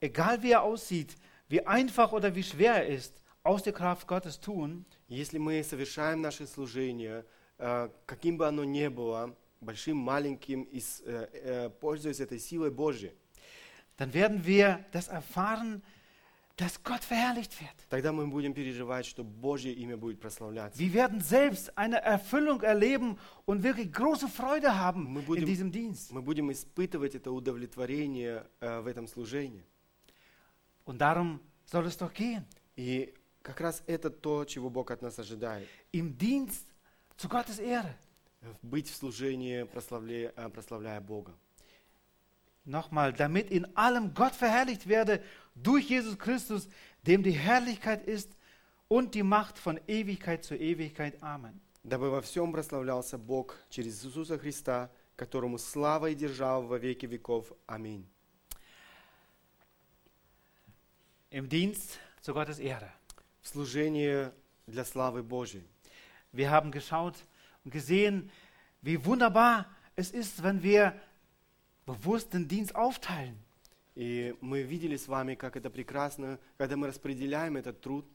egal 0.00 0.42
wie 0.42 0.52
er 0.52 0.62
aussieht, 0.62 1.16
wie 1.48 1.66
einfach 1.66 2.12
oder 2.12 2.34
wie 2.34 2.42
schwer 2.44 2.74
er 2.74 2.86
ist, 2.86 3.22
aus 3.42 3.62
der 3.62 3.72
Kraft 3.72 4.06
Gottes 4.06 4.40
tun, 4.40 4.84
Если 5.08 5.38
мы 5.38 5.62
совершаем 5.64 6.20
наше 6.20 6.46
служение, 6.46 7.24
э, 7.58 7.88
каким 8.06 8.36
бы 8.36 8.46
оно 8.46 8.62
ни 8.64 8.86
было, 8.88 9.34
большим, 9.60 9.96
маленьким, 9.96 10.62
и 10.64 10.78
с- 10.80 11.00
э, 11.04 11.28
э, 11.32 11.70
пользуясь 11.70 12.20
этой 12.20 12.38
силой 12.38 12.70
Божьей, 12.70 13.12
dann 13.96 14.12
werden 14.12 14.44
wir 14.46 14.84
das 14.92 15.08
erfahren, 15.08 15.82
dass 16.55 16.81
Gott 16.83 17.03
verherrlicht 17.03 17.59
wird. 17.59 17.73
тогда 17.89 18.11
мы 18.11 18.27
будем 18.27 18.53
переживать, 18.53 19.05
что 19.07 19.23
Божье 19.23 19.73
имя 19.73 19.97
будет 19.97 20.19
прославляться. 20.19 20.77
Wir 20.79 20.93
werden 20.93 21.19
selbst 21.19 21.75
eine 21.75 21.99
Erfüllung 22.01 22.61
erleben 22.61 23.17
und 23.45 23.63
wirklich 23.63 23.91
große 23.91 24.27
Freude 24.27 24.77
haben 24.77 25.05
Мы 25.11 25.21
in 25.21 25.25
будем- 25.25 25.45
diesem 25.45 25.71
Dienst. 25.71 26.11
Мы 26.11 26.21
будем 26.21 26.51
испытывать 26.51 27.15
это 27.15 27.31
удовлетворение 27.31 28.45
э, 28.59 28.79
в 28.81 28.87
этом 28.87 29.07
служении. 29.07 29.63
Und 30.85 30.99
darum 30.99 31.39
soll 31.65 31.85
es 31.87 31.97
doch 31.97 32.13
gehen. 32.13 32.45
И 32.75 33.13
как 33.41 33.59
раз 33.59 33.81
это 33.87 34.09
то, 34.11 34.45
чего 34.45 34.69
Бог 34.69 34.91
от 34.91 35.01
нас 35.01 35.17
ожидает. 35.17 35.67
Im 35.91 36.15
Dienst 36.17 36.65
zu 37.17 37.27
Gottes 37.29 37.57
Ehre. 37.59 37.95
Быть 38.61 38.89
в 38.89 38.95
служении, 38.95 39.63
прославляя, 39.63 40.33
э, 40.35 40.49
прославляя 40.49 40.99
Бога. 41.01 41.33
Nochmal, 42.64 43.12
damit 43.12 43.50
in 43.50 43.64
allem 43.76 44.14
Gott 44.14 44.34
verherrlicht 44.34 44.88
werde 44.88 45.22
durch 45.54 45.88
Jesus 45.88 46.18
Christus, 46.18 46.68
dem 47.06 47.22
die 47.22 47.32
Herrlichkeit 47.32 48.06
ist 48.06 48.30
und 48.88 49.14
die 49.14 49.22
Macht 49.22 49.58
von 49.58 49.80
Ewigkeit 49.86 50.44
zu 50.44 50.54
Ewigkeit. 50.54 51.22
Amen. 51.22 51.60
дабы 51.88 52.10
во 52.10 52.20
всем 52.20 52.52
прославлялся 52.52 53.18
Бог 53.18 53.56
через 53.70 54.04
Иисуса 54.04 54.38
Христа, 54.38 54.90
которому 55.16 55.58
слава 55.58 56.10
и 56.10 56.14
держава 56.14 56.64
во 56.66 56.78
веки 56.78 57.06
веков. 57.06 57.52
Аминь. 57.66 58.06
Im 61.30 61.48
Dienst 61.48 61.98
zu 62.20 62.34
Gottes 62.34 62.58
Ehre. 62.58 62.92
В 63.40 63.48
служении 63.48 64.30
для 64.66 64.84
славы 64.84 65.22
Божьей. 65.22 65.64
Wir 66.32 66.50
haben 66.50 66.70
geschaut 66.70 67.14
und 67.64 67.70
gesehen, 67.70 68.30
wie 68.82 69.02
wunderbar 69.04 69.66
es 69.96 70.10
ist, 70.10 70.42
wenn 70.42 70.62
wir 70.62 70.94
bewusst 71.86 72.32
den 72.32 72.46
Dienst 72.48 72.74
aufteilen. 72.74 73.36
И 73.94 74.34
мы 74.40 74.62
видели 74.62 74.96
с 74.96 75.08
вами, 75.08 75.34
как 75.34 75.56
это 75.56 75.70
прекрасно, 75.70 76.38
когда 76.56 76.76
мы 76.76 76.86
распределяем 76.86 77.56
этот 77.56 77.80
труд, 77.80 78.06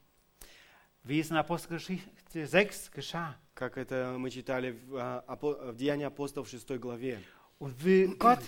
Wie 1.04 1.20
es 1.20 1.30
in 1.30 1.36
Apostelgeschichte 1.36 2.46
6 2.46 2.90
geschah. 2.94 3.34
как 3.54 3.76
это 3.76 4.16
мы 4.18 4.30
читали 4.30 4.70
в, 4.72 4.96
а, 4.96 5.24
апо- 5.28 5.72
в 5.72 5.76
Деянии 5.76 6.06
апостолов 6.06 6.48
6 6.48 6.78
главе. 6.78 7.20
Und 7.58 7.74
wie 7.84 8.06
Gott 8.18 8.40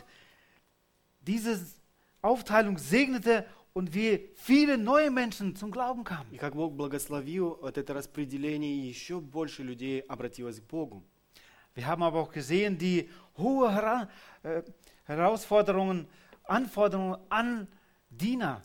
diese 1.21 1.59
Aufteilung 2.23 2.79
segnete 2.79 3.47
und 3.75 3.93
wie 3.95 4.31
viele 4.37 4.79
neue 4.79 5.11
Menschen 5.11 5.55
zum 5.55 5.71
Glauben 5.71 6.03
kamen. 6.05 6.33
И 6.33 6.39
как 6.39 6.55
Бог 6.55 6.73
благословил 6.75 7.59
вот 7.61 7.77
это 7.77 7.93
распределение, 7.93 8.75
и 8.75 8.89
еще 8.89 9.21
больше 9.21 9.63
людей 9.63 10.01
обратилось 10.01 10.61
к 10.61 10.65
Богу. 10.65 11.05
Wir 11.75 11.85
haben 11.87 12.03
aber 12.03 12.21
auch 12.21 12.33
gesehen, 12.33 12.79
die 12.79 13.11
hohe 13.37 13.71
Hera 13.71 14.09
äh, 14.43 14.63
Herausforderungen, 15.11 16.09
Anforderungen 16.45 17.19
an 17.29 17.69
Diener, 18.11 18.63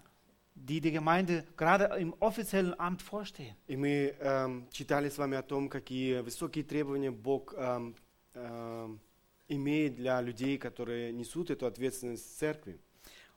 die 0.56 0.82
die 0.82 0.92
Gemeinde 0.92 1.46
gerade 1.58 1.86
im 2.00 2.14
offiziellen 2.20 2.80
Amt 2.80 3.02
vorstehen. 3.02 3.56
И 3.68 3.76
мы 3.76 4.16
эм, 4.20 4.68
читали 4.72 5.10
с 5.10 5.18
вами 5.18 5.38
о 5.38 5.42
том, 5.42 5.70
какие 5.70 6.22
высокие 6.22 6.64
требования 6.64 7.12
Бог 7.12 7.54
эм, 7.58 7.96
эм, 8.34 9.00
имеет 9.48 9.96
для 9.96 10.22
людей, 10.22 10.58
которые 10.58 11.12
несут 11.12 11.50
эту 11.50 11.66
ответственность 11.66 12.26
в 12.26 12.38
церкви. 12.38 12.80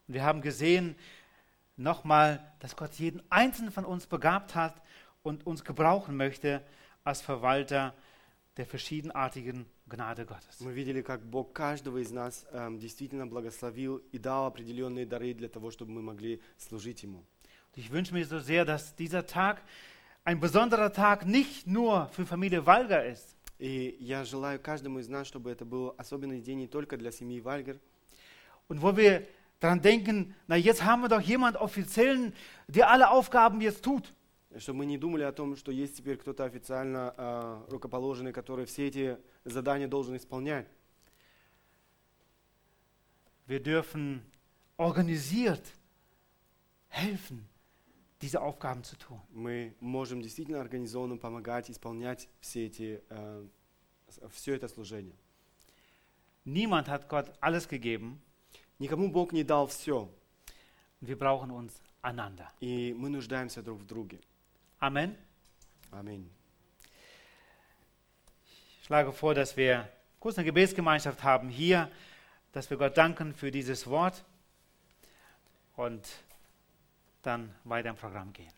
Und 0.07 0.15
wir 0.15 0.23
haben 0.23 0.43
gesehen, 0.43 0.97
nochmal, 1.77 2.41
dass 2.61 2.77
Gott 2.77 2.95
jeden 2.95 3.23
einzelnen 3.31 3.73
von 3.73 3.85
uns 3.85 4.07
begabt 4.07 4.55
hat 4.55 4.81
und 5.23 5.47
uns 5.47 5.65
gebrauchen 5.65 6.17
möchte 6.17 6.63
als 7.05 7.23
Verwalter 7.23 7.95
der 8.57 8.67
verschiedenartigen 8.67 9.67
Gnade 9.90 10.26
Gottes. 10.26 10.60
Мы 10.60 10.72
видели, 10.72 11.02
как 11.02 11.26
Бог 11.26 11.52
каждого 11.52 11.98
из 11.98 12.12
нас 12.12 12.46
эм, 12.52 12.78
действительно 12.78 13.26
благословил 13.26 13.98
и 14.12 14.18
дал 14.18 14.46
определенные 14.46 15.06
дары 15.06 15.34
для 15.34 15.50
того, 15.50 15.72
чтобы 15.72 15.92
мы 15.92 16.02
могли 16.02 16.42
служить 16.58 17.04
Ему. 17.04 17.26
Ich 17.76 17.92
wünsche 17.92 18.14
mir 18.14 18.26
so 18.26 18.40
sehr, 18.40 18.66
dass 18.66 18.96
dieser 18.96 19.26
Tag 19.26 19.62
ein 20.24 20.40
besonderer 20.40 20.92
Tag 20.94 21.26
nicht 21.26 21.66
nur 21.68 22.08
für 22.10 22.26
Familie 22.26 22.66
Walger 22.66 23.06
ist, 23.06 23.36
И 23.60 23.98
я 24.00 24.24
желаю 24.24 24.58
каждому 24.60 25.00
из 25.00 25.10
нас, 25.10 25.28
чтобы 25.28 25.52
это 25.52 25.66
был 25.66 25.94
особенный 25.98 26.40
день 26.40 26.60
не 26.60 26.68
только 26.68 26.96
для 26.96 27.12
семьи 27.12 27.42
Вальгер, 27.42 27.78
Und 28.70 28.82
wo 28.82 28.96
wir 28.96 29.28
dran 29.60 29.82
denken, 29.82 30.36
na 30.48 30.56
jetzt 30.56 30.84
haben 30.86 31.02
wir 31.02 31.10
doch 31.10 31.22
jemand 31.22 31.58
Offiziellen, 31.58 32.34
der 32.68 32.90
alle 32.90 33.10
Aufgaben 33.10 33.60
jetzt 33.62 33.84
tut. 33.84 34.14
чтобы 34.58 34.80
мы 34.80 34.86
не 34.86 34.98
думали 34.98 35.24
о 35.24 35.32
том, 35.32 35.56
что 35.56 35.72
есть 35.72 35.98
теперь 35.98 36.18
кто-то 36.18 36.44
официально 36.44 37.14
а, 37.18 37.66
рукоположенный, 37.70 38.34
который 38.34 38.66
все 38.66 38.88
эти 38.88 39.18
задания 39.46 39.88
должен 39.88 40.16
исполнять. 40.16 40.68
Wir 43.48 43.60
dürfen 43.62 44.22
organisiert 44.78 45.64
helfen, 46.90 47.48
diese 48.22 48.42
Aufgaben 48.42 48.84
zu 48.84 48.96
tun. 48.98 49.20
Мы 49.32 49.74
можем 49.80 50.22
действительно 50.22 50.62
организованно 50.62 51.18
помогать 51.18 51.70
исполнять 51.72 52.30
все 52.42 52.66
эти, 52.68 53.02
э, 53.10 53.48
все 54.32 54.54
это 54.56 54.68
служение. 54.68 55.16
Niemand 56.46 56.88
hat 56.88 57.08
Gott 57.10 57.32
alles 57.42 57.68
gegeben. 57.68 58.20
Никому 58.80 59.12
Бог 59.12 59.34
не 59.34 59.44
дал 59.44 59.68
все, 59.68 60.10
Wir 61.02 61.18
brauchen 61.18 61.50
uns 61.52 61.82
einander. 62.02 62.48
и 62.60 62.94
мы 62.94 63.10
нуждаемся 63.10 63.62
друг 63.64 63.80
в 63.80 63.86
друге. 63.86 64.20
Amen. 64.80 65.16
Аминь. 65.92 66.30
Ich 68.89 68.89
schlage 68.89 69.13
vor, 69.13 69.35
dass 69.35 69.57
wir 69.57 69.89
kurz 70.21 70.39
eine 70.39 70.45
Gebetsgemeinschaft 70.47 71.23
haben 71.23 71.49
hier, 71.49 71.91
dass 72.53 72.71
wir 72.71 72.77
Gott 72.77 72.97
danken 72.97 73.35
für 73.35 73.51
dieses 73.51 73.87
Wort 73.87 74.25
und 75.77 76.07
dann 77.23 77.55
weiter 77.65 77.91
im 77.91 77.97
Programm 77.97 78.33
gehen. 78.33 78.53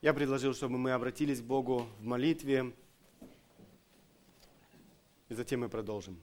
Я 0.00 0.12
предложил, 0.12 0.54
чтобы 0.54 0.78
мы 0.78 0.92
обратились 0.92 1.40
к 1.40 1.44
Богу 1.44 1.86
в 2.00 2.04
молитве, 2.04 2.72
и 5.28 5.34
затем 5.34 5.60
мы 5.60 5.68
продолжим. 5.68 6.20